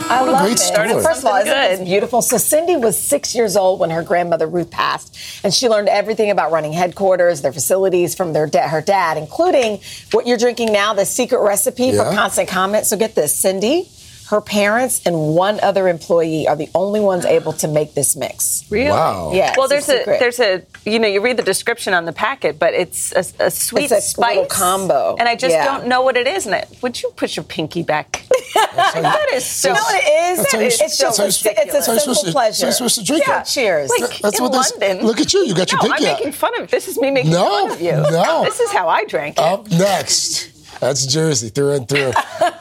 I 0.08 0.22
What 0.22 0.30
a 0.30 0.32
love 0.34 0.42
great 0.44 0.54
it. 0.54 0.60
story. 0.60 0.90
First 1.02 1.20
of 1.22 1.26
all, 1.26 1.36
isn't 1.38 1.86
beautiful? 1.86 2.22
So 2.22 2.36
Cindi 2.38 2.80
was 2.80 2.96
six 2.98 3.34
years 3.34 3.56
old 3.58 3.80
when 3.80 3.90
her 3.90 4.04
grandmother 4.04 4.46
Ruth 4.48 4.70
passed, 4.70 5.18
and 5.44 5.52
she 5.54 5.68
learned 5.68 5.90
everything 5.90 6.30
about 6.30 6.52
running 6.52 6.74
headquarters, 6.74 7.42
their 7.42 7.52
facilities 7.54 8.14
from 8.14 8.32
their 8.34 8.46
da- 8.46 8.68
her 8.68 8.82
dad, 8.82 9.18
including 9.18 9.80
what 10.12 10.28
you're 10.28 10.38
drinking 10.38 10.72
now, 10.72 10.94
the 10.94 11.06
secret 11.06 11.40
recipe 11.42 11.92
for 11.92 12.04
constant 12.14 12.48
comment. 12.48 12.86
So 12.86 12.98
get 12.98 13.16
this, 13.16 13.42
Cindi. 13.42 13.88
Her 14.30 14.42
parents 14.42 15.02
and 15.06 15.16
one 15.36 15.60
other 15.62 15.88
employee 15.88 16.48
are 16.48 16.56
the 16.56 16.68
only 16.74 17.00
ones 17.00 17.26
able 17.26 17.54
to 17.54 17.68
make 17.68 17.94
this 17.94 18.16
mix. 18.16 18.66
Really? 18.72 18.90
Wow. 18.90 19.32
Yeah. 19.34 19.54
Well, 19.56 19.68
there's 19.68 19.88
a, 19.88 19.98
secret. 20.00 20.20
there's 20.20 20.40
a 20.40 20.64
you 20.84 20.98
know 20.98 21.08
you 21.08 21.22
read 21.22 21.38
the 21.38 21.44
description 21.44 21.94
on 21.94 22.06
the 22.06 22.12
packet, 22.14 22.58
but 22.58 22.74
it's 22.74 23.12
a, 23.14 23.24
a 23.46 23.52
sweet 23.52 23.92
It's 23.92 23.92
a 23.94 24.02
spice 24.02 24.48
combo. 24.50 25.16
and 25.20 25.30
I 25.30 25.36
just 25.36 25.54
Yeah. 25.54 25.66
don't 25.66 25.88
know 25.88 26.02
what 26.02 26.18
it 26.18 26.26
is. 26.28 26.48
And 26.48 26.56
it, 26.56 26.68
would 26.82 27.02
you 27.04 27.12
put 27.16 27.36
your 27.36 27.44
pinky 27.44 27.84
back? 27.84 28.26
that 28.56 29.28
is 29.34 29.46
so. 29.46 29.70
You 29.70 29.76
know 29.76 29.82
what 29.82 29.96
it 30.04 30.08
is? 30.32 30.38
That's 30.40 30.52
That 30.52 30.60
you- 30.62 30.66
is- 30.68 30.74
it's 30.74 30.98
that's 30.98 30.98
so 31.18 31.22
how 31.24 31.28
it's 31.28 31.42
a 31.46 31.54
that's 31.72 31.86
simple 31.86 32.16
to- 32.16 32.32
pleasure. 32.32 32.50
that's 32.50 32.62
you're 32.64 32.72
supposed 32.72 32.96
to 32.96 33.04
drink 33.04 33.28
yeah. 33.28 33.42
it. 33.42 33.46
Cheers. 33.46 33.90
Like 34.00 34.20
That's 34.22 34.38
in 34.40 34.44
what 34.44 34.52
this- 34.54 34.72
London. 34.80 35.06
look 35.06 35.20
at 35.22 35.34
you. 35.34 35.46
You 35.46 35.54
got 35.54 35.72
your 35.72 35.82
no, 35.84 35.90
pinky 35.90 36.06
I'm 36.08 36.14
out. 36.14 36.18
making 36.20 36.32
fun 36.34 36.60
of. 36.62 36.72
This 36.72 36.88
is 36.88 36.98
me 37.00 37.12
making 37.12 37.32
No, 37.32 37.46
fun 37.68 37.72
of 37.74 37.82
you. 37.82 37.92
no. 37.92 38.44
This 38.44 38.60
is 38.60 38.72
how 38.72 38.88
I 38.88 39.06
drank 39.06 39.38
it. 39.38 39.44
Up 39.44 39.70
next. 39.70 40.50
That's 40.80 41.06
Jersey 41.06 41.50
through 41.50 41.72
and 41.72 41.88
through. 41.88 42.12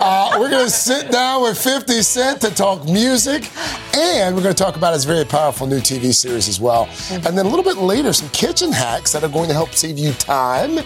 Uh, 0.07 0.37
we're 0.39 0.51
going 0.51 0.65
to 0.65 0.71
sit 0.71 1.11
down 1.11 1.43
with 1.43 1.59
50 1.59 2.03
Cent 2.03 2.41
to 2.43 2.51
talk 2.55 2.85
music, 2.85 3.51
and 3.97 4.37
we're 4.37 4.43
going 4.43 4.55
to 4.55 4.63
talk 4.63 4.77
about 4.77 4.93
his 4.93 5.05
very 5.05 5.25
powerful 5.25 5.67
new 5.67 5.79
TV 5.79 6.15
series 6.15 6.49
as 6.49 6.61
well. 6.61 6.87
Mm-hmm. 6.87 7.27
And 7.27 7.39
then 7.39 7.47
a 7.47 7.49
little 7.49 7.65
bit 7.65 7.79
later, 7.79 8.13
some 8.13 8.29
kitchen 8.31 8.71
hacks 8.71 9.13
that 9.13 9.25
are 9.25 9.29
going 9.29 9.49
to 9.49 9.55
help 9.55 9.73
save 9.73 9.99
you 9.99 10.13
time 10.13 10.79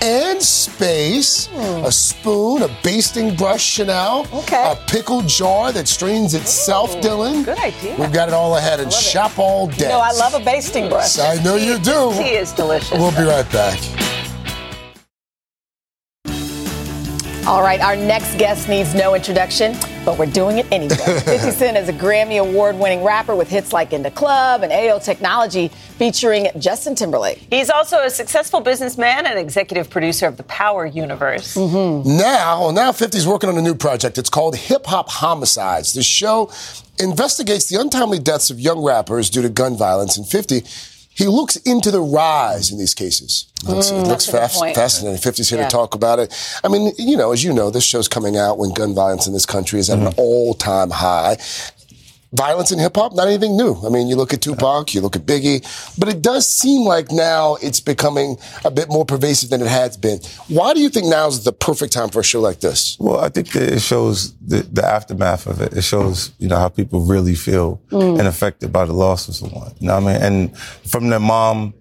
and 0.00 0.42
space. 0.42 1.48
A 1.52 1.92
spoon, 1.92 2.62
a 2.62 2.68
basting 2.82 3.36
brush, 3.36 3.78
Sheinelle. 3.78 4.32
Okay. 4.44 4.72
A 4.72 4.76
pickle 4.86 5.22
jar 5.22 5.70
that 5.72 5.86
strains 5.86 6.34
itself, 6.34 6.92
Dylan. 6.96 7.44
good 7.44 7.58
idea. 7.58 7.96
We've 7.98 8.12
got 8.12 8.28
it 8.28 8.34
all 8.34 8.56
ahead 8.56 8.80
and 8.80 8.92
shop 8.92 9.38
all 9.38 9.66
day. 9.66 9.84
You 9.84 9.88
know, 9.88 10.00
I 10.00 10.12
love 10.12 10.34
a 10.34 10.44
basting 10.44 10.88
brush. 10.88 11.18
I 11.18 11.42
know 11.42 11.56
you 11.56 11.78
do. 11.78 12.12
Tea 12.14 12.36
is 12.36 12.52
delicious. 12.52 12.98
We'll 12.98 13.12
be 13.12 13.24
right 13.24 13.50
back. 13.52 14.11
All 17.44 17.60
right, 17.60 17.80
our 17.80 17.96
next 17.96 18.38
guest 18.38 18.68
needs 18.68 18.94
no 18.94 19.16
introduction, 19.16 19.76
but 20.04 20.16
we're 20.16 20.26
doing 20.26 20.58
it 20.58 20.66
anyway. 20.70 20.94
50 20.96 21.50
Cent 21.50 21.76
is 21.76 21.88
a 21.88 21.92
Grammy 21.92 22.40
Award 22.40 22.78
winning 22.78 23.02
rapper 23.02 23.34
with 23.34 23.50
hits 23.50 23.72
like 23.72 23.92
In 23.92 24.04
the 24.04 24.12
Club 24.12 24.62
and 24.62 24.70
Ayo 24.70 25.02
Technology 25.02 25.66
featuring 25.66 26.50
Justin 26.58 26.94
Timberlake. 26.94 27.38
He's 27.50 27.68
also 27.68 27.98
a 27.98 28.10
successful 28.10 28.60
businessman 28.60 29.26
and 29.26 29.40
executive 29.40 29.90
producer 29.90 30.28
of 30.28 30.36
the 30.36 30.44
Power 30.44 30.86
Universe. 30.86 31.56
Mm-hmm. 31.56 32.16
Now, 32.16 32.70
now 32.70 32.92
50's 32.92 33.26
working 33.26 33.50
on 33.50 33.58
a 33.58 33.62
new 33.62 33.74
project. 33.74 34.18
It's 34.18 34.30
called 34.30 34.54
Hip 34.54 34.86
Hop 34.86 35.10
Homicides. 35.10 35.94
The 35.94 36.04
show 36.04 36.48
investigates 37.00 37.68
the 37.68 37.80
untimely 37.80 38.20
deaths 38.20 38.50
of 38.50 38.60
young 38.60 38.84
rappers 38.84 39.28
due 39.28 39.42
to 39.42 39.48
gun 39.48 39.76
violence. 39.76 40.16
And 40.16 40.28
50, 40.28 40.62
he 41.14 41.26
looks 41.26 41.56
into 41.56 41.90
the 41.90 42.00
rise 42.00 42.70
in 42.72 42.78
these 42.78 42.94
cases. 42.94 43.46
It 43.62 43.68
looks, 43.68 43.90
it 43.90 43.94
looks 43.94 44.06
Mm, 44.06 44.08
that's 44.08 44.28
a 44.28 44.32
good 44.32 44.38
fas- 44.40 44.56
point. 44.58 44.74
fascinating. 44.74 45.20
50's 45.20 45.48
here 45.50 45.58
Yeah. 45.60 45.64
to 45.68 45.70
talk 45.70 45.94
about 45.94 46.18
it. 46.18 46.32
I 46.64 46.68
mean, 46.68 46.92
you 46.98 47.16
know, 47.16 47.32
as 47.32 47.44
you 47.44 47.52
know, 47.52 47.70
this 47.70 47.84
show's 47.84 48.08
coming 48.08 48.36
out 48.36 48.58
when 48.58 48.70
gun 48.72 48.94
violence 48.94 49.26
in 49.26 49.32
this 49.32 49.46
country 49.46 49.78
is 49.78 49.88
at 49.90 49.98
an 49.98 50.12
all-time 50.16 50.90
high. 50.90 51.36
Violence 52.34 52.72
in 52.72 52.78
hip 52.78 52.96
hop, 52.96 53.12
not 53.14 53.28
anything 53.28 53.58
new. 53.58 53.76
I 53.84 53.90
mean, 53.90 54.08
you 54.08 54.16
look 54.16 54.32
at 54.32 54.40
Tupac, 54.40 54.94
you 54.94 55.02
look 55.02 55.16
at 55.16 55.26
Biggie, 55.26 55.60
but 55.98 56.08
it 56.08 56.22
does 56.22 56.48
seem 56.48 56.86
like 56.86 57.10
now 57.12 57.56
it's 57.56 57.78
becoming 57.80 58.38
a 58.64 58.70
bit 58.70 58.88
more 58.88 59.04
pervasive 59.04 59.50
than 59.50 59.60
it 59.60 59.66
has 59.68 59.98
been. 59.98 60.18
Why 60.48 60.72
do 60.72 60.80
you 60.80 60.88
think 60.88 61.06
now 61.08 61.26
is 61.28 61.44
the 61.44 61.52
perfect 61.52 61.92
time 61.92 62.08
for 62.08 62.20
a 62.20 62.24
show 62.24 62.40
like 62.40 62.60
this? 62.60 62.96
Well, 62.98 63.20
I 63.20 63.28
think 63.28 63.52
that 63.52 63.70
it 63.74 63.80
shows 63.80 64.32
the, 64.36 64.62
the 64.62 64.82
aftermath 64.84 65.46
of 65.46 65.60
it. 65.60 65.74
It 65.74 65.82
shows, 65.82 66.32
you 66.38 66.48
know, 66.48 66.56
how 66.56 66.68
people 66.70 67.00
really 67.00 67.34
feel 67.34 67.80
Mm. 67.90 68.18
and 68.18 68.26
affected 68.26 68.72
by 68.72 68.86
the 68.86 68.94
loss 68.94 69.28
of 69.28 69.34
someone. 69.34 69.72
You 69.78 69.88
know 69.88 70.00
what 70.00 70.04
I 70.08 70.12
mean? 70.14 70.22
And 70.22 70.58
from 70.58 71.10
their 71.10 71.20
mom 71.20 71.74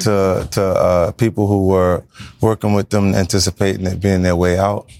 to 0.00 0.48
to 0.50 0.62
uh, 0.62 1.12
people 1.12 1.46
who 1.46 1.68
were 1.68 2.02
working 2.40 2.74
with 2.74 2.90
them, 2.90 3.14
anticipating 3.14 3.86
it 3.86 4.00
being 4.00 4.22
their 4.22 4.34
way 4.34 4.58
out, 4.58 4.90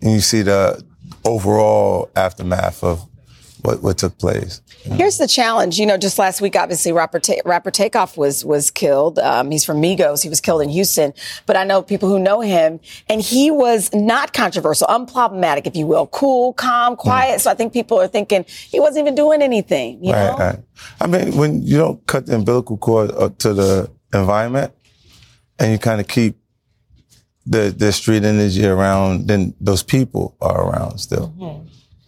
and 0.00 0.12
you 0.12 0.20
see 0.20 0.42
the 0.42 0.84
overall 1.24 2.10
aftermath 2.14 2.84
of 2.84 3.04
what 3.66 3.82
what 3.82 3.98
took 3.98 4.16
place. 4.18 4.62
Here's 4.84 5.18
the 5.18 5.26
challenge. 5.26 5.78
You 5.78 5.86
know, 5.86 5.98
just 5.98 6.18
last 6.18 6.40
week, 6.40 6.56
obviously, 6.56 6.92
rapper, 6.92 7.18
Ta- 7.18 7.42
rapper 7.44 7.70
Takeoff 7.70 8.16
was 8.16 8.44
was 8.44 8.70
killed. 8.70 9.18
Um, 9.18 9.50
he's 9.50 9.64
from 9.64 9.82
Migos. 9.82 10.22
He 10.22 10.28
was 10.28 10.40
killed 10.40 10.62
in 10.62 10.68
Houston. 10.68 11.12
But 11.46 11.56
I 11.56 11.64
know 11.64 11.82
people 11.82 12.08
who 12.08 12.18
know 12.18 12.40
him, 12.40 12.80
and 13.08 13.20
he 13.20 13.50
was 13.50 13.92
not 13.92 14.32
controversial, 14.32 14.86
unproblematic, 14.86 15.66
if 15.66 15.74
you 15.74 15.86
will, 15.86 16.06
cool, 16.06 16.52
calm, 16.52 16.96
quiet. 16.96 17.40
So 17.40 17.50
I 17.50 17.54
think 17.54 17.72
people 17.72 18.00
are 18.00 18.08
thinking 18.08 18.44
he 18.46 18.78
wasn't 18.78 19.04
even 19.04 19.14
doing 19.14 19.42
anything. 19.42 20.04
You 20.04 20.12
right, 20.12 20.30
know, 20.30 20.36
right. 20.36 20.58
I 21.00 21.06
mean, 21.06 21.36
when 21.36 21.62
you 21.62 21.78
don't 21.78 22.06
cut 22.06 22.26
the 22.26 22.36
umbilical 22.36 22.76
cord 22.76 23.10
uh, 23.12 23.30
to 23.38 23.52
the 23.52 23.90
environment, 24.14 24.72
and 25.58 25.72
you 25.72 25.78
kind 25.78 26.00
of 26.00 26.06
keep 26.06 26.36
the 27.46 27.74
the 27.76 27.92
street 27.92 28.24
energy 28.24 28.66
around, 28.66 29.26
then 29.26 29.54
those 29.60 29.82
people 29.82 30.36
are 30.40 30.68
around 30.68 30.98
still. 30.98 31.34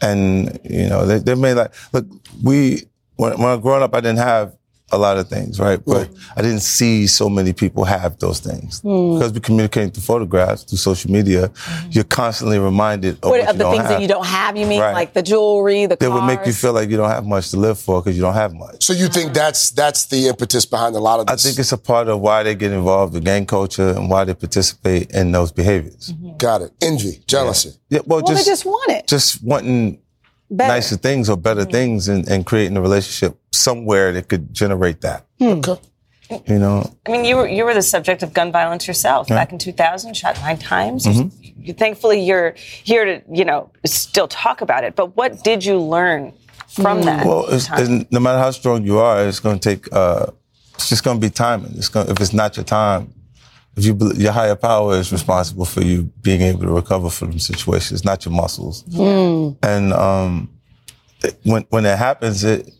And 0.01 0.61
you 0.65 0.89
know, 0.89 1.07
they, 1.07 1.19
they 1.19 1.35
may 1.35 1.55
like 1.55 1.75
look. 1.93 2.07
We 2.43 2.85
when, 3.17 3.33
when 3.39 3.49
I 3.49 3.55
was 3.55 3.63
growing 3.63 3.83
up, 3.83 3.95
I 3.95 4.01
didn't 4.01 4.19
have 4.19 4.58
a 4.91 4.97
lot 4.99 5.19
of 5.19 5.29
things, 5.29 5.61
right? 5.61 5.81
But 5.85 6.09
I 6.37 6.41
didn't 6.43 6.61
see 6.61 7.07
so 7.07 7.29
many 7.29 7.53
people 7.53 7.85
have 7.85 8.19
those 8.19 8.41
things 8.41 8.81
Mm. 8.81 9.19
because 9.19 9.33
we 9.33 9.41
communicate 9.41 9.93
through 9.95 10.03
photographs, 10.03 10.63
through 10.63 10.79
social 10.79 11.11
media. 11.11 11.51
You're 11.91 12.05
constantly 12.05 12.59
reminded 12.59 13.17
of, 13.23 13.31
what, 13.31 13.41
what 13.41 13.41
of 13.41 13.47
you 13.49 13.53
the 13.59 13.65
don't 13.65 13.73
things 13.73 13.83
have. 13.83 13.91
that 13.93 14.01
you 14.03 14.09
don't 14.09 14.25
have, 14.27 14.57
you 14.57 14.67
mean, 14.67 14.81
Right. 14.81 14.95
like 14.95 15.13
the 15.13 15.23
jewelry, 15.23 15.85
the 15.87 15.97
That 15.97 16.01
cars. 16.01 16.13
would 16.13 16.27
make 16.27 16.47
you 16.47 16.53
feel 16.53 16.73
like 16.73 16.89
you 16.91 16.97
don't 16.97 17.11
have 17.11 17.27
much 17.27 17.51
to 17.51 17.57
live 17.59 17.79
for 17.79 18.01
because 18.01 18.17
you 18.17 18.23
don't 18.23 18.35
have 18.35 18.55
much. 18.55 18.85
So 18.85 18.93
you 18.95 19.09
think 19.09 19.35
that's 19.35 19.71
that's 19.71 20.07
the 20.07 20.29
impetus 20.29 20.65
behind 20.65 20.97
a 20.97 21.01
lot 21.01 21.21
of 21.21 21.27
this? 21.27 21.45
I 21.45 21.49
think 21.49 21.59
it's 21.59 21.73
a 21.73 21.79
part 21.79 22.09
of 22.09 22.21
why 22.21 22.43
they 22.43 22.55
get 22.55 22.73
involved 22.73 23.13
with 23.15 23.25
gang 23.25 23.45
culture 23.47 23.91
and 23.91 24.09
why 24.09 24.25
they 24.25 24.35
participate 24.35 25.11
in 25.11 25.33
those 25.33 25.53
behaviors. 25.53 26.13
Got 26.39 26.63
it. 26.63 26.73
Envy, 26.81 27.23
jealousy. 27.27 27.73
Yeah, 27.91 28.01
well, 28.07 28.23
well, 28.23 28.27
just 28.35 28.45
they 28.47 28.51
just 28.51 28.65
want 28.65 28.91
it. 28.91 29.07
just 29.07 29.43
wanting 29.45 29.99
Better. 30.51 30.73
nicer 30.73 30.97
things 30.97 31.29
or 31.29 31.37
better 31.37 31.65
things 31.65 32.09
and, 32.09 32.27
and 32.29 32.47
creating 32.47 32.77
a 32.77 32.81
relationship 32.81 33.39
somewhere 33.53 34.13
that 34.13 34.29
could 34.29 34.55
generate 34.55 35.03
that. 35.03 35.27
Okay. 35.41 35.77
You 36.47 36.59
know, 36.59 36.91
I 37.07 37.11
mean, 37.11 37.25
you 37.25 37.37
were 37.37 37.49
you 37.49 37.65
were 37.65 37.73
the 37.75 37.83
subject 37.83 38.23
of 38.23 38.35
gun 38.35 38.53
violence 38.53 38.87
yourself 38.87 39.29
Yeah. 39.31 39.37
back 39.37 39.51
in 39.53 39.59
2000, 39.59 40.15
shot 40.15 40.39
nine 40.43 40.59
times. 40.59 41.07
Mhm. 41.07 41.31
You, 41.57 41.73
thankfully, 41.73 42.21
you're 42.21 42.55
here 42.85 43.05
to 43.07 43.23
you 43.33 43.45
know 43.47 43.71
still 43.87 44.29
talk 44.29 44.61
about 44.61 44.85
it. 44.85 44.95
But 44.95 45.17
what 45.17 45.43
did 45.43 45.65
you 45.65 45.79
learn 45.79 46.33
from 46.69 47.03
that? 47.03 47.27
Well, 47.27 47.47
it's, 47.49 47.67
it's- 47.71 48.05
no 48.11 48.21
matter 48.21 48.39
how 48.39 48.51
strong 48.51 48.85
you 48.85 48.99
are, 48.99 49.27
it's 49.27 49.41
going 49.41 49.59
to 49.59 49.69
take. 49.75 49.91
Uh, 49.93 50.27
it's 50.75 50.91
just 50.91 51.03
going 51.03 51.19
to 51.19 51.27
be 51.27 51.31
timing. 51.31 51.73
It's 51.77 51.89
going 51.89 52.09
if 52.11 52.21
it's 52.21 52.33
not 52.35 52.57
your 52.57 52.65
time. 52.65 53.13
If 53.79 53.85
you 53.85 53.97
your 54.17 54.33
higher 54.33 54.57
power 54.57 54.95
is 54.97 55.13
responsible 55.13 55.65
for 55.65 55.83
you 55.83 56.03
being 56.23 56.41
able 56.43 56.61
to 56.63 56.69
recover 56.73 57.11
from 57.11 57.39
situations, 57.39 58.05
not 58.05 58.25
your 58.25 58.35
muscles. 58.35 58.83
Mm. 58.85 59.57
And 59.63 59.93
um, 59.93 60.51
it- 61.23 61.39
when 61.45 61.65
when 61.71 61.85
that 61.85 61.99
happens, 61.99 62.45
it. 62.45 62.71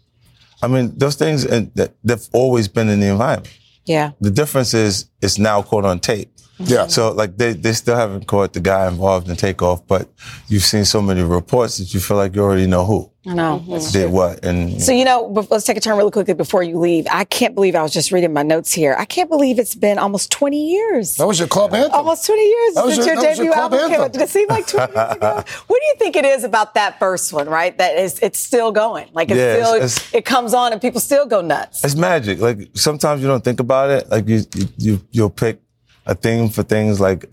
I 0.61 0.67
mean, 0.67 0.93
those 0.99 1.15
things 1.15 1.45
and 1.45 1.73
that 1.77 1.95
they've 2.03 2.29
always 2.33 2.67
been 2.67 2.89
in 2.89 2.99
the 2.99 3.07
environment. 3.07 3.57
Yeah. 3.85 4.11
The 4.21 4.31
difference 4.33 4.75
is 4.75 5.09
it's 5.23 5.39
now 5.39 5.63
caught 5.63 5.85
on 5.85 6.01
tape. 6.01 6.31
Yeah. 6.59 6.87
So 6.89 7.13
like 7.13 7.37
they, 7.37 7.53
they 7.53 7.73
still 7.73 7.97
haven't 7.97 8.27
caught 8.27 8.53
the 8.53 8.61
guy 8.61 8.89
involved 8.89 9.29
in 9.29 9.37
takeoff, 9.37 9.87
but 9.87 10.09
you've 10.49 10.65
seen 10.65 10.85
so 10.85 11.01
many 11.01 11.23
reports 11.23 11.79
that 11.79 11.95
you 11.95 12.01
feel 12.01 12.17
like 12.17 12.35
you 12.35 12.43
already 12.43 12.67
know 12.67 12.85
who 12.85 13.11
I 13.27 13.35
know. 13.35 13.59
Mm-hmm. 13.61 13.73
That's 13.73 13.93
did 13.93 14.11
what. 14.11 14.45
And 14.45 14.81
So, 14.83 14.91
you 14.93 15.05
know, 15.05 15.27
let's 15.51 15.65
take 15.65 15.77
a 15.77 15.81
turn 15.81 15.97
really 15.99 16.11
quickly 16.11 16.35
before 16.35 16.63
you 16.63 16.79
leave. 16.79 17.07
I 17.11 17.25
can't 17.25 17.55
believe 17.55 17.75
I 17.75 17.83
was 17.83 17.93
just 17.93 18.11
reading 18.11 18.33
my 18.33 18.43
notes 18.43 18.73
here. 18.73 18.97
I 18.99 19.05
can't 19.05 19.29
believe 19.29 19.59
it's 19.59 19.75
been 19.75 19.99
almost 19.99 20.31
20 20.33 20.71
years. 20.73 21.17
That 21.17 21.27
was 21.27 21.39
your 21.39 21.47
club 21.49 21.75
anthem. 21.75 21.93
Almost 21.95 22.25
20 22.27 22.43
years 22.43 22.75
That 22.75 22.85
was 22.87 22.95
since 22.95 23.07
your- 23.07 23.15
your, 23.17 23.23
that 23.23 23.29
was 23.31 23.39
your 23.39 23.47
debut 23.47 23.53
club 23.53 23.73
album 23.75 23.91
came 23.91 24.01
out. 24.01 24.13
Did 24.13 24.23
it 24.23 24.29
seem 24.31 24.49
like 24.49 24.67
20 24.67 24.93
years 24.95 25.13
ago? 25.17 25.45
What 25.67 25.81
do 25.81 25.87
you 25.87 25.95
think 25.99 26.17
it 26.17 26.25
is 26.25 26.43
about 26.45 26.75
that 26.75 26.99
first 26.99 27.33
one, 27.33 27.49
right? 27.49 27.77
That 27.77 27.99
is, 27.99 28.19
it's 28.21 28.39
still 28.39 28.73
going. 28.73 29.11
Like 29.13 29.31
it's 29.31 29.39
Yeah, 29.39 29.63
still, 29.63 29.75
it's- 29.75 30.15
it 30.15 30.25
comes 30.25 30.55
on 30.55 30.73
and 30.73 30.81
people 30.81 31.01
still 31.01 31.27
go 31.27 31.41
nuts. 31.41 31.85
It's 31.85 31.95
magic. 31.95 32.41
Like 32.41 32.71
sometimes 32.75 33.21
you 33.21 33.29
don't 33.29 33.45
think 33.45 33.61
about 33.61 33.91
it. 33.91 34.09
Like 34.09 34.27
you, 34.27 34.43
you, 34.55 34.69
you 34.79 35.01
you'll 35.13 35.31
pick 35.31 35.61
a 36.09 36.15
theme 36.15 36.49
for 36.49 36.63
things 36.65 36.99
like, 37.01 37.27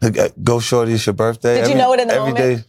like 0.00 0.16
uh, 0.18 0.28
go 0.42 0.60
shorty, 0.60 0.92
it's 0.92 1.06
your 1.06 1.14
birthday. 1.14 1.60
Did 1.62 1.70
you 1.70 1.74
know 1.74 1.92
it 1.94 2.00
in 2.00 2.08
the 2.08 2.14
every 2.14 2.32
moment? 2.32 2.58
day- 2.58 2.64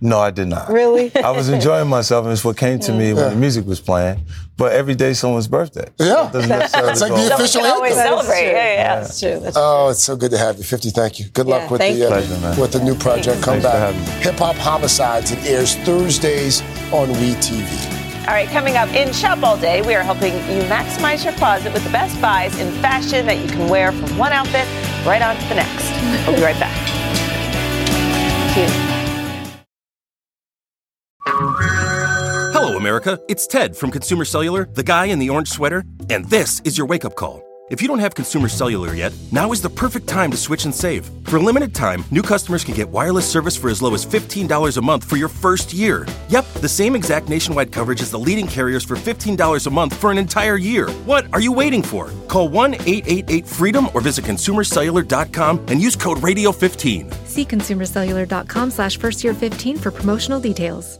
No, 0.00 0.18
I 0.18 0.32
did 0.32 0.48
not. 0.48 0.68
Really? 0.68 1.12
I 1.14 1.30
was 1.30 1.48
enjoying 1.48 1.88
myself, 1.88 2.24
and 2.24 2.32
it's 2.32 2.44
what 2.44 2.56
came 2.56 2.80
to 2.80 2.92
me 2.92 3.12
when 3.14 3.30
the 3.30 3.36
music 3.36 3.64
was 3.66 3.80
playing. 3.80 4.18
But 4.56 4.72
every 4.72 4.96
day, 4.96 5.12
someone's 5.14 5.46
birthday. 5.48 5.86
Yeah. 5.98 6.26
It 6.28 6.32
doesn't 6.32 6.48
necessarily 6.48 6.90
It's 6.92 7.00
like 7.00 7.12
the 7.14 7.34
official 7.34 7.62
always 7.64 7.96
anthem. 7.96 8.18
celebrate. 8.18 8.46
Yeah, 8.50 8.74
yeah. 8.74 9.00
That's 9.00 9.20
true. 9.20 9.38
That's 9.38 9.56
Oh, 9.58 9.88
it's 9.90 10.02
so 10.02 10.16
good 10.16 10.32
to 10.32 10.38
have 10.38 10.58
you. 10.58 10.64
50, 10.64 10.90
thank 10.90 11.20
you. 11.20 11.26
Good 11.28 11.46
luck 11.46 11.70
with 11.70 11.80
thank 11.80 11.98
the 11.98 12.06
uh. 12.06 12.08
Pleasure, 12.10 12.38
man. 12.40 12.58
with 12.60 12.72
the 12.72 12.82
new 12.82 12.96
project. 12.96 13.42
Come 13.42 13.60
Thanks 13.60 13.64
back. 13.64 14.22
Hip 14.26 14.34
Hop 14.40 14.56
Homicides. 14.56 15.30
It 15.30 15.38
airs 15.46 15.76
Thursdays 15.86 16.62
on 16.92 17.08
WeTV. 17.20 17.91
All 18.22 18.34
right, 18.34 18.48
coming 18.48 18.76
up 18.76 18.88
in 18.90 19.12
Shop 19.12 19.42
All 19.42 19.56
Day, 19.56 19.82
we 19.82 19.94
are 19.94 20.02
helping 20.02 20.32
you 20.34 20.62
maximize 20.68 21.24
your 21.24 21.32
closet 21.34 21.72
with 21.72 21.84
the 21.84 21.90
best 21.90 22.20
buys 22.20 22.58
in 22.58 22.72
fashion 22.80 23.26
that 23.26 23.38
you 23.38 23.48
can 23.48 23.68
wear 23.68 23.92
from 23.92 24.16
one 24.16 24.32
outfit 24.32 24.66
right 25.04 25.20
on 25.20 25.36
to 25.36 25.48
the 25.48 25.56
next. 25.56 25.90
We'll 26.26 26.36
be 26.36 26.42
right 26.42 26.58
back. 26.58 26.76
cute. 28.54 28.92
America. 32.82 33.18
It's 33.28 33.46
Ted 33.46 33.76
from 33.76 33.92
Consumer 33.92 34.24
Cellular, 34.24 34.68
the 34.74 34.82
guy 34.82 35.06
in 35.06 35.20
the 35.20 35.30
orange 35.30 35.48
sweater, 35.48 35.84
and 36.10 36.28
this 36.28 36.60
is 36.64 36.76
your 36.76 36.86
wake 36.86 37.04
up 37.04 37.14
call. 37.14 37.51
If 37.72 37.80
you 37.80 37.88
don't 37.88 38.00
have 38.00 38.14
Consumer 38.14 38.48
Cellular 38.48 38.92
yet, 38.92 39.14
now 39.32 39.50
is 39.50 39.62
the 39.62 39.70
perfect 39.70 40.06
time 40.06 40.30
to 40.30 40.36
switch 40.36 40.66
and 40.66 40.74
save. 40.74 41.10
For 41.24 41.38
a 41.38 41.40
limited 41.40 41.74
time, 41.74 42.04
new 42.10 42.20
customers 42.20 42.64
can 42.64 42.74
get 42.74 42.90
wireless 42.90 43.24
service 43.24 43.56
for 43.56 43.70
as 43.70 43.80
low 43.80 43.94
as 43.94 44.04
$15 44.04 44.76
a 44.76 44.82
month 44.82 45.04
for 45.04 45.16
your 45.16 45.30
first 45.30 45.72
year. 45.72 46.06
Yep, 46.28 46.44
the 46.60 46.68
same 46.68 46.94
exact 46.94 47.30
nationwide 47.30 47.72
coverage 47.72 48.02
as 48.02 48.10
the 48.10 48.18
leading 48.18 48.46
carriers 48.46 48.84
for 48.84 48.94
$15 48.96 49.66
a 49.66 49.70
month 49.70 49.96
for 49.96 50.10
an 50.10 50.18
entire 50.18 50.58
year. 50.58 50.90
What 51.06 51.24
are 51.32 51.40
you 51.40 51.50
waiting 51.50 51.82
for? 51.82 52.10
Call 52.28 52.50
1 52.50 52.74
888 52.74 53.46
freedom 53.46 53.88
or 53.94 54.02
visit 54.02 54.26
consumercellular.com 54.26 55.64
and 55.68 55.80
use 55.80 55.96
code 55.96 56.18
radio15. 56.18 57.26
See 57.26 57.46
consumercellular.com 57.46 58.70
slash 58.70 58.98
first 58.98 59.24
year 59.24 59.32
15 59.32 59.78
for 59.78 59.90
promotional 59.90 60.40
details. 60.40 60.98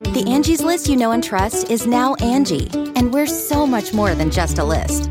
The 0.00 0.24
Angie's 0.28 0.62
list 0.62 0.88
you 0.88 0.96
know 0.96 1.12
and 1.12 1.24
trust 1.24 1.70
is 1.70 1.86
now 1.86 2.14
Angie, 2.16 2.68
and 2.96 3.14
we're 3.14 3.26
so 3.26 3.66
much 3.66 3.94
more 3.94 4.14
than 4.14 4.30
just 4.30 4.58
a 4.58 4.64
list. 4.64 5.10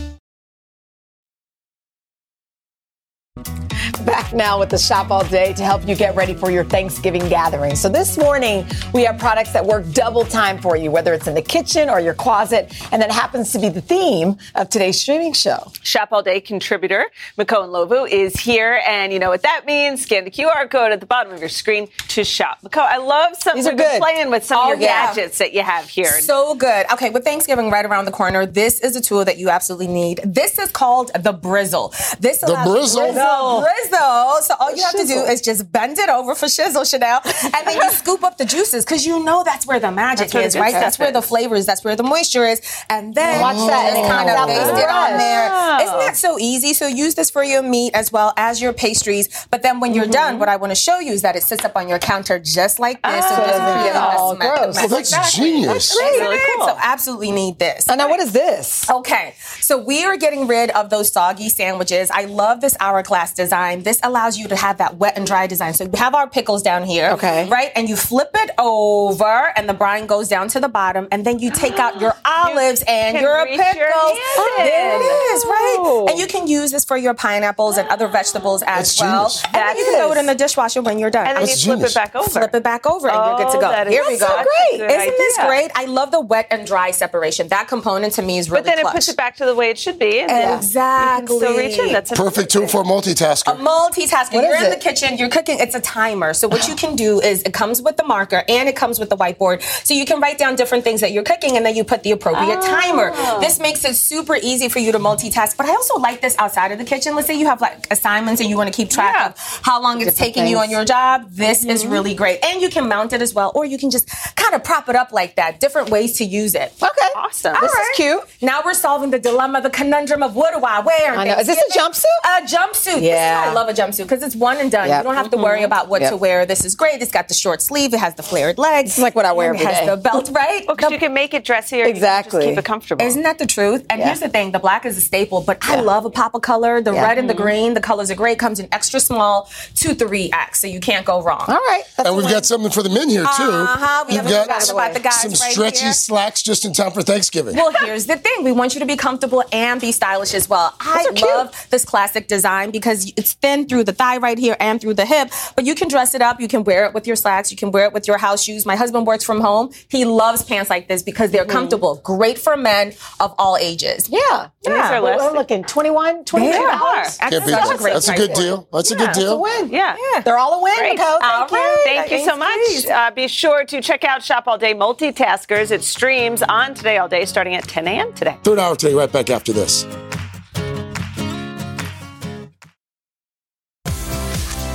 Back 4.31 4.37
now 4.37 4.59
with 4.59 4.69
the 4.69 4.77
shop 4.77 5.11
all 5.11 5.25
day 5.25 5.51
to 5.53 5.63
help 5.63 5.85
you 5.87 5.93
get 5.95 6.15
ready 6.15 6.33
for 6.33 6.51
your 6.51 6.63
Thanksgiving 6.63 7.27
gathering. 7.27 7.75
So 7.75 7.89
this 7.89 8.17
morning, 8.17 8.65
we 8.93 9.03
have 9.03 9.17
products 9.19 9.51
that 9.51 9.65
work 9.65 9.83
double 9.91 10.23
time 10.23 10.57
for 10.61 10.77
you, 10.77 10.89
whether 10.89 11.13
it's 11.13 11.27
in 11.27 11.33
the 11.35 11.41
kitchen 11.41 11.89
or 11.89 11.99
your 11.99 12.13
closet. 12.13 12.73
And 12.93 13.01
that 13.01 13.11
happens 13.11 13.51
to 13.51 13.59
be 13.59 13.67
the 13.69 13.81
theme 13.81 14.37
of 14.55 14.69
today's 14.69 14.99
streaming 15.01 15.33
show. 15.33 15.71
Shop 15.83 16.09
All 16.13 16.23
Day 16.23 16.39
contributor 16.39 17.07
Makho 17.37 17.67
Ndlovu 17.67 18.09
is 18.09 18.39
here. 18.39 18.81
And 18.87 19.11
you 19.11 19.19
know 19.19 19.29
what 19.29 19.41
that 19.43 19.65
means. 19.65 20.03
Scan 20.03 20.23
the 20.23 20.31
QR 20.31 20.69
code 20.69 20.91
at 20.93 20.99
the 21.01 21.05
bottom 21.05 21.33
of 21.33 21.39
your 21.41 21.49
screen 21.49 21.89
to 22.09 22.23
shop. 22.23 22.59
Makho, 22.63 22.79
I 22.81 22.97
love 22.97 23.35
some 23.37 23.55
These 23.57 23.67
are 23.67 23.73
good. 23.73 23.99
playing 24.01 24.29
with 24.29 24.45
some 24.45 24.59
Oh, 24.59 24.73
of 24.73 24.79
your 24.79 24.87
yeah. 24.89 25.07
gadgets 25.07 25.39
that 25.39 25.53
you 25.53 25.61
have 25.63 25.89
here. 25.89 26.21
So 26.21 26.55
good. 26.55 26.85
Okay, 26.93 27.09
with 27.09 27.23
Thanksgiving 27.25 27.69
right 27.69 27.85
around 27.85 28.05
the 28.05 28.11
corner, 28.11 28.45
this 28.45 28.79
is 28.79 28.95
a 28.95 29.01
tool 29.01 29.25
that 29.25 29.37
you 29.39 29.49
absolutely 29.49 29.87
need. 29.87 30.21
This 30.23 30.57
is 30.57 30.71
called 30.71 31.11
the 31.15 31.33
Brizzle. 31.33 31.91
This 32.19 32.39
The 32.39 32.47
allows 32.51 32.95
Brizzle? 32.95 33.65
Brizzle. 33.65 34.20
Brizzle. 34.21 34.41
So 34.41 34.55
all 34.59 34.75
you 34.75 34.83
have 34.83 34.95
to 34.95 35.05
do 35.05 35.19
is 35.23 35.41
just 35.41 35.71
bend 35.71 35.97
it 35.99 36.09
over 36.09 36.35
for 36.35 36.45
shizzle, 36.47 36.81
Sheinelle, 36.83 37.21
and 37.43 37.67
then 37.67 37.75
you 37.77 37.91
scoop 38.01 38.23
up 38.23 38.37
the 38.37 38.45
juices 38.45 38.85
because 38.85 39.05
you 39.05 39.23
know 39.23 39.43
that's 39.43 39.65
where 39.67 39.79
the 39.79 39.91
magic 39.91 40.27
That's 40.29 40.33
where 40.33 40.43
the 40.43 40.47
is, 40.47 40.57
right? 40.57 40.73
That's 40.73 40.99
where 40.99 41.11
the 41.11 41.21
flavor 41.21 41.55
is. 41.55 41.65
That's 41.65 41.83
where 41.83 41.95
the 41.95 42.03
moisture 42.03 42.45
is, 42.45 42.61
and 42.89 43.13
then 43.15 43.41
Watch 43.41 43.57
that. 43.57 43.95
just 43.95 44.09
kind 44.09 44.29
of 44.29 44.35
Oh. 44.41 44.45
paste 44.47 44.83
it 44.83 44.89
on 44.89 45.17
there. 45.17 45.45
Isn't 45.85 45.99
that 45.99 46.17
so 46.17 46.37
easy? 46.39 46.73
So 46.73 46.87
use 46.87 47.15
this 47.15 47.29
for 47.29 47.43
your 47.43 47.61
meat 47.61 47.91
as 47.93 48.11
well 48.11 48.33
as 48.37 48.61
your 48.61 48.73
pastries. 48.73 49.27
But 49.49 49.61
then 49.63 49.79
when 49.79 49.93
you're 49.93 50.07
done, 50.07 50.39
what 50.39 50.49
I 50.49 50.55
want 50.55 50.71
to 50.71 50.75
show 50.75 50.99
you 50.99 51.11
is 51.13 51.21
that 51.21 51.35
it 51.35 51.43
sits 51.43 51.63
up 51.65 51.75
on 51.75 51.87
your 51.89 51.99
counter 51.99 52.39
just 52.39 52.79
like 52.79 53.01
this. 53.03 53.25
so 53.25 53.35
Ah. 53.35 53.79
create 53.81 53.95
Oh, 53.95 54.35
gross. 54.35 54.75
mess 54.75 54.85
Oh, 54.85 54.87
that's 54.87 55.35
genius. 55.35 55.67
That's. 55.67 55.95
Really 56.01 56.39
cool. 56.57 56.67
So 56.67 56.77
absolutely 56.81 57.31
need 57.31 57.59
this. 57.59 57.87
Oh, 57.89 57.95
now, 57.95 58.09
what 58.09 58.19
is 58.19 58.31
this? 58.31 58.89
Okay, 58.89 59.33
so 59.59 59.77
we 59.77 60.03
are 60.05 60.17
getting 60.17 60.47
rid 60.47 60.69
of 60.71 60.89
those 60.89 61.11
soggy 61.11 61.49
sandwiches. 61.49 62.09
I 62.11 62.25
love 62.25 62.61
this 62.61 62.75
hourglass 62.79 63.33
design. 63.33 63.83
This 63.83 63.99
allows 64.11 64.37
you 64.37 64.47
to 64.49 64.55
have 64.55 64.77
that 64.77 64.97
wet 64.97 65.13
and 65.17 65.25
dry 65.25 65.47
design. 65.47 65.73
So 65.73 65.85
we 65.85 65.97
have 65.97 66.13
our 66.13 66.27
pickles 66.27 66.61
down 66.61 66.83
here, 66.83 67.09
Okay. 67.17 67.47
right? 67.49 67.71
And 67.75 67.87
you 67.89 67.95
flip 67.95 68.29
it 68.35 68.51
over, 68.59 69.53
and 69.55 69.67
the 69.69 69.73
brine 69.73 70.05
goes 70.05 70.27
down 70.27 70.47
to 70.49 70.59
the 70.59 70.67
bottom, 70.69 71.07
and 71.11 71.25
then 71.25 71.39
you 71.39 71.49
take 71.51 71.79
out 71.79 71.99
your 72.01 72.13
olives 72.25 72.83
and 72.87 73.17
your 73.19 73.45
pickles. 73.45 73.67
your 73.77 73.87
hand 73.87 74.67
there 74.67 74.91
oh, 74.93 75.01
it 75.01 75.35
is, 75.35 75.45
right? 75.45 75.77
Oh. 75.79 76.07
And 76.09 76.19
you 76.19 76.27
can 76.27 76.47
use 76.47 76.71
this 76.71 76.83
for 76.85 76.97
your 76.97 77.13
pineapples 77.13 77.77
and 77.77 77.87
other 77.89 78.07
vegetables 78.07 78.61
as 78.63 78.95
That's 78.97 79.01
well. 79.01 79.29
genius. 79.29 79.43
And 79.45 79.55
then 79.55 79.77
you 79.77 79.83
can 79.85 79.93
That 79.93 79.99
throw 79.99 80.09
it 80.11 80.15
is- 80.15 80.19
in 80.19 80.25
the 80.27 80.35
dishwasher 80.35 80.81
when 80.81 80.99
you're 80.99 81.09
done. 81.09 81.27
and 81.27 81.37
then 81.37 81.45
That's 81.45 81.65
you 81.65 81.69
flip 81.73 81.77
genius. 81.79 81.91
it 81.91 81.95
back 81.95 82.15
over. 82.15 82.29
Flip 82.29 82.55
it 82.55 82.63
back 82.63 82.85
over 82.85 83.07
and 83.09 83.17
you're 83.25 83.37
good 83.37 83.51
to 83.53 83.57
Oh, 83.57 83.61
go. 83.61 83.69
that 83.69 83.87
is 83.87 83.93
Here 83.93 84.03
we 84.07 84.17
go. 84.19 84.27
such 84.27 84.45
a 84.45 84.77
Great. 84.77 84.91
Isn't 84.91 85.17
this 85.17 85.37
great? 85.47 85.71
I 85.75 85.85
love 85.85 86.11
the 86.11 86.19
wet 86.19 86.47
and 86.51 86.67
dry 86.67 86.91
separation. 86.91 87.47
That 87.49 87.67
component 87.67 88.13
to 88.15 88.21
me 88.21 88.37
is 88.37 88.49
really 88.49 88.61
But 88.63 88.65
then 88.75 88.79
it 88.79 88.91
puts 88.91 89.07
it 89.07 89.15
back 89.17 89.35
to 89.37 89.45
the 89.45 89.55
way 89.55 89.69
it 89.69 89.77
should 89.79 89.97
be. 89.99 90.19
And 90.19 90.29
then 90.29 90.57
Exactly. 90.57 91.35
You 91.35 91.41
can 91.41 91.47
still 91.49 91.57
reach 91.57 91.79
in. 91.79 91.93
That's 91.93 92.11
Perfect 92.11 92.51
tool 92.51 92.67
for 92.67 92.81
a 92.81 92.83
multitasker. 92.83 93.57
Multitasking. 94.07 94.33
What 94.33 94.43
you're 94.45 94.55
in 94.57 94.63
it? 94.65 94.69
the 94.71 94.77
kitchen, 94.77 95.17
you're 95.17 95.29
cooking. 95.29 95.59
It's 95.59 95.75
a 95.75 95.79
timer. 95.81 96.33
So 96.33 96.47
what 96.47 96.67
you 96.67 96.75
can 96.75 96.95
do 96.95 97.19
is 97.21 97.41
it 97.43 97.53
comes 97.53 97.81
with 97.81 97.97
the 97.97 98.03
marker 98.03 98.43
and 98.47 98.67
it 98.69 98.75
comes 98.75 98.99
with 98.99 99.09
the 99.09 99.17
whiteboard. 99.17 99.61
So 99.85 99.93
you 99.93 100.05
can 100.05 100.19
write 100.19 100.37
down 100.37 100.55
different 100.55 100.83
things 100.83 101.01
that 101.01 101.11
you're 101.11 101.23
cooking 101.23 101.57
and 101.57 101.65
then 101.65 101.75
you 101.75 101.83
put 101.83 102.03
the 102.03 102.11
appropriate 102.11 102.59
Oh. 102.61 102.81
timer. 102.81 103.11
This 103.39 103.59
makes 103.59 103.83
it 103.85 103.95
super 103.95 104.35
easy 104.35 104.69
for 104.69 104.79
you 104.79 104.91
to 104.91 104.99
multitask. 104.99 105.57
But 105.57 105.67
I 105.67 105.71
also 105.71 105.97
like 105.97 106.21
this 106.21 106.35
outside 106.37 106.71
of 106.71 106.77
the 106.77 106.85
kitchen. 106.85 107.15
Let's 107.15 107.27
say 107.27 107.35
you 107.37 107.45
have 107.47 107.61
like 107.61 107.87
assignments 107.91 108.41
and 108.41 108.49
you 108.49 108.57
want 108.57 108.71
to 108.73 108.75
keep 108.75 108.89
track 108.89 109.15
Yeah. 109.15 109.27
of 109.27 109.37
how 109.63 109.81
long 109.81 110.01
it's 110.01 110.11
Different 110.11 110.33
taking 110.35 110.47
you 110.47 110.57
on 110.59 110.69
your 110.69 110.85
job. 110.85 111.27
This 111.31 111.63
is 111.65 111.83
Mm-hmm. 111.83 111.91
really 111.91 112.13
great. 112.15 112.43
And 112.43 112.61
you 112.61 112.69
can 112.69 112.87
mount 112.87 113.13
it 113.13 113.21
as 113.21 113.33
well, 113.33 113.51
or 113.55 113.65
you 113.65 113.77
can 113.77 113.89
just 113.91 114.07
kind 114.35 114.53
of 114.55 114.63
prop 114.63 114.87
it 114.89 114.95
up 114.95 115.11
like 115.11 115.35
that. 115.35 115.59
Different 115.59 115.89
ways 115.89 116.17
to 116.17 116.25
use 116.25 116.53
it. 116.55 116.71
Okay. 116.81 116.89
Awesome. 117.15 117.53
This 117.61 117.73
All 117.73 117.81
is 117.81 117.95
cute. 117.95 118.21
Now 118.41 118.61
we're 118.63 118.73
solving 118.73 119.11
the 119.11 119.19
dilemma, 119.19 119.61
the 119.61 119.69
conundrum 119.69 120.21
of 120.23 120.35
what 120.35 120.53
do 120.53 120.61
I 120.65 120.79
wear? 120.79 121.15
I 121.15 121.23
know. 121.25 121.37
Is 121.37 121.47
this 121.47 121.57
a 121.75 121.77
jumpsuit? 121.79 122.05
A 122.25 122.41
jumpsuit. 122.45 122.97
Is 122.97 123.03
Yeah. 123.03 123.45
I 123.47 123.53
love 123.53 123.67
a 123.69 123.73
jumpsuit 123.73 123.90
because 123.97 124.23
it's 124.23 124.35
one 124.35 124.57
and 124.57 124.71
done. 124.71 124.87
Yep. 124.87 124.99
You 124.99 125.03
don't 125.03 125.15
have 125.15 125.29
to 125.31 125.37
worry 125.37 125.63
about 125.63 125.87
what 125.89 126.01
Yep. 126.01 126.11
to 126.11 126.17
wear. 126.17 126.45
This 126.45 126.65
is 126.65 126.75
great. 126.75 127.01
It's 127.01 127.11
got 127.11 127.27
the 127.27 127.33
short 127.33 127.61
sleeve. 127.61 127.93
It 127.93 127.99
has 127.99 128.15
the 128.15 128.23
flared 128.23 128.57
legs. 128.57 128.91
It's 128.91 128.99
like 128.99 129.15
what 129.15 129.25
I 129.25 129.31
wear 129.31 129.51
and 129.51 129.59
It 129.59 129.63
every 129.63 129.73
has 129.75 129.85
day. 129.85 129.91
the 129.91 129.97
belt, 129.97 130.29
right? 130.31 130.63
Well, 130.67 130.75
'cause 130.77 130.91
you 130.91 130.97
can 130.99 131.13
make 131.13 131.33
it 131.33 131.43
dressier. 131.45 131.83
and 131.83 131.89
you 131.89 131.93
can 131.93 132.03
Exactly. 132.03 132.41
Just 132.41 132.49
keep 132.51 132.57
it 132.59 132.65
comfortable. 132.65 133.05
Isn't 133.05 133.23
that 133.23 133.37
the 133.39 133.45
truth? 133.45 133.85
And 133.89 133.99
Yeah. 133.99 134.07
here's 134.07 134.19
the 134.19 134.29
thing: 134.29 134.51
the 134.51 134.59
black 134.59 134.85
is 134.85 134.97
a 134.97 135.01
staple, 135.01 135.41
but 135.41 135.57
I 135.61 135.75
love 135.81 136.05
a 136.05 136.09
pop 136.09 136.33
of 136.35 136.41
color. 136.41 136.81
The 136.81 136.93
Yeah. 136.93 137.03
red 137.07 137.17
and 137.17 137.29
the 137.29 137.33
green, 137.33 137.73
the 137.73 137.81
colors 137.81 138.09
are 138.11 138.15
great. 138.15 138.39
Comes 138.39 138.59
in 138.59 138.67
extra 138.71 138.99
small 138.99 139.49
two, 139.75 139.93
three 139.93 140.29
X, 140.33 140.59
so 140.61 140.67
you 140.67 140.79
can't 140.79 141.05
go 141.05 141.21
wrong. 141.21 141.45
All 141.47 141.55
right. 141.55 141.83
That's 141.97 142.07
And 142.09 142.17
we've 142.17 142.29
got 142.29 142.45
something 142.45 142.71
for 142.71 142.83
the 142.83 142.89
men 142.89 143.09
here 143.09 143.23
too. 143.23 143.27
Uh-huh, 143.51 144.05
we 144.07 144.15
You've 144.15 144.25
haven't 144.25 144.47
got 144.47 144.69
about 144.69 144.93
the 144.93 144.99
guys 144.99 145.21
some 145.21 145.31
right 145.31 145.51
stretchy 145.51 145.83
here. 145.85 145.93
slacks 145.93 146.41
just 146.41 146.65
in 146.65 146.73
time 146.73 146.91
for 146.91 147.01
Thanksgiving. 147.01 147.55
Well, 147.55 147.71
here's 147.85 148.05
the 148.05 148.17
thing. 148.17 148.43
We 148.43 148.51
want 148.51 148.73
you 148.73 148.79
to 148.79 148.85
be 148.85 148.95
comfortable 148.95 149.43
and 149.51 149.79
be 149.79 149.91
stylish 149.91 150.33
as 150.33 150.49
well. 150.49 150.73
I 150.79 151.05
are 151.09 151.13
cute. 151.13 151.29
love 151.29 151.67
this 151.69 151.85
classic 151.85 152.27
design 152.27 152.71
because 152.71 153.11
it's 153.17 153.33
thin 153.33 153.67
through 153.67 153.80
the 153.83 153.93
thigh 153.93 154.17
right 154.17 154.37
here 154.37 154.55
and 154.59 154.79
through 154.81 154.93
the 154.95 155.05
hip, 155.05 155.31
but 155.55 155.65
you 155.65 155.75
can 155.75 155.87
dress 155.87 156.13
it 156.15 156.21
up. 156.21 156.39
You 156.39 156.47
can 156.47 156.63
wear 156.63 156.85
it 156.85 156.93
with 156.93 157.07
your 157.07 157.15
slacks. 157.15 157.51
You 157.51 157.57
can 157.57 157.71
wear 157.71 157.85
it 157.85 157.93
with 157.93 158.07
your 158.07 158.17
house 158.17 158.43
shoes. 158.43 158.65
My 158.65 158.75
husband 158.75 159.05
works 159.07 159.23
from 159.23 159.39
home. 159.41 159.71
He 159.89 160.05
loves 160.05 160.43
pants 160.43 160.69
like 160.69 160.87
this 160.87 161.03
because 161.03 161.31
they're 161.31 161.45
comfortable. 161.45 162.01
Great 162.03 162.37
for 162.37 162.55
men 162.57 162.93
of 163.19 163.33
all 163.37 163.57
ages. 163.57 164.07
Yeah. 164.09 164.49
Yeah. 164.63 164.97
are 164.97 165.01
We're, 165.01 165.17
less- 165.17 165.31
we're 165.31 165.37
looking 165.37 165.63
21 165.63 166.25
$22. 166.25 166.53
are. 166.53 167.03
Can't 167.03 167.17
That's 167.19 167.71
a 167.71 167.77
great 167.77 167.93
That's 167.93 168.09
a 168.09 168.15
good 168.15 168.33
deal. 168.33 168.67
That's 168.71 168.91
a 168.91 168.95
good 168.95 169.09
It's 169.09 169.17
a 169.17 169.21
deal. 169.21 169.41
win. 169.41 169.69
Yeah. 169.69 169.95
They're 170.23 170.37
all 170.37 170.59
a 170.59 170.63
win, 170.63 170.77
Great. 170.77 170.97
Nicole. 170.97 171.19
All 171.21 171.47
Thank 171.47 171.51
you. 171.51 171.57
right. 171.57 171.81
Thank 171.85 172.11
you 172.11 172.25
so 172.25 172.37
much. 172.37 172.85
Uh, 172.87 173.11
be 173.11 173.27
sure 173.27 173.63
to 173.65 173.81
check 173.81 174.03
out 174.03 174.23
Shop 174.23 174.43
All 174.47 174.57
Day 174.57 174.73
Multitaskers. 174.73 175.71
It 175.71 175.83
streams 175.83 176.41
on 176.43 176.73
Today 176.73 176.97
All 176.97 177.07
Day 177.07 177.25
starting 177.25 177.55
at 177.55 177.63
10 177.67 177.87
a.m. 177.87 178.13
today. 178.13 178.37
Third 178.43 178.59
hour 178.59 178.75
today, 178.75 178.93
right 178.93 179.11
back 179.11 179.29
after 179.29 179.51
this. 179.53 179.85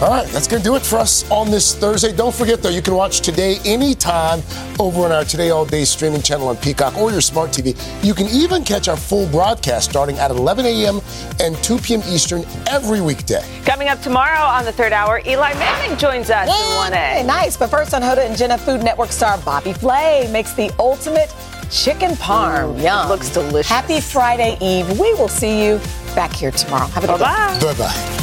All 0.02 0.11
right, 0.11 0.28
that's 0.28 0.46
going 0.46 0.62
to 0.62 0.68
do 0.68 0.76
it 0.76 0.82
for 0.82 0.96
us 0.96 1.28
on 1.30 1.50
this 1.50 1.74
Thursday. 1.74 2.14
Don't 2.14 2.35
forget, 2.35 2.62
though, 2.62 2.68
you 2.68 2.82
can 2.82 2.94
watch 2.94 3.20
today 3.20 3.56
anytime 3.64 4.42
over 4.78 5.00
on 5.06 5.12
our 5.12 5.24
Today 5.24 5.48
All 5.48 5.64
Day 5.64 5.87
streaming 5.87 6.20
channel 6.20 6.48
on 6.48 6.59
Peacock 6.59 6.98
or 6.98 7.11
your 7.11 7.22
smart 7.22 7.50
TV. 7.50 7.74
You 8.04 8.12
can 8.12 8.26
even 8.28 8.62
catch 8.62 8.88
our 8.88 8.96
full 8.96 9.26
broadcast 9.28 9.88
starting 9.88 10.18
at 10.18 10.30
11 10.30 10.66
a.m. 10.66 11.00
and 11.40 11.56
2 11.64 11.78
p.m. 11.78 12.02
Eastern 12.09 12.44
every 12.68 13.00
weekday. 13.00 13.42
Coming 13.64 13.88
up 13.88 14.02
tomorrow 14.02 14.44
on 14.44 14.66
the 14.66 14.72
third 14.72 14.92
hour, 14.92 15.22
Eli 15.26 15.54
Manning 15.54 15.96
joins 15.96 16.28
us 16.28 16.46
in 16.46 16.92
Hey, 16.92 17.22
1A. 17.22 17.26
nice. 17.26 17.56
But 17.56 17.70
first 17.70 17.94
on 17.94 18.02
Hoda 18.02 18.18
and 18.26 18.37
Jenna, 18.37 18.59
Food 18.59 18.82
Network 18.82 19.11
star 19.11 19.38
Bobby 19.38 19.72
Flay 19.72 20.28
makes 20.30 20.52
the 20.52 20.70
ultimate 20.78 21.35
chicken 21.70 22.11
parm. 22.16 22.82
Yum. 22.82 23.09
looks 23.09 23.30
delicious. 23.30 23.70
Happy 23.70 24.02
Friday 24.02 24.59
Eve. 24.61 24.90
We 25.00 25.14
will 25.14 25.28
see 25.28 25.64
you 25.64 25.80
back 26.14 26.35
here 26.35 26.50
tomorrow. 26.50 26.87
Have 26.88 27.04
a 27.04 27.06
good 27.06 27.16
day. 27.18 27.24
Bye-bye. 27.24 27.72
Bye 27.72 27.78
bye. 27.78 28.22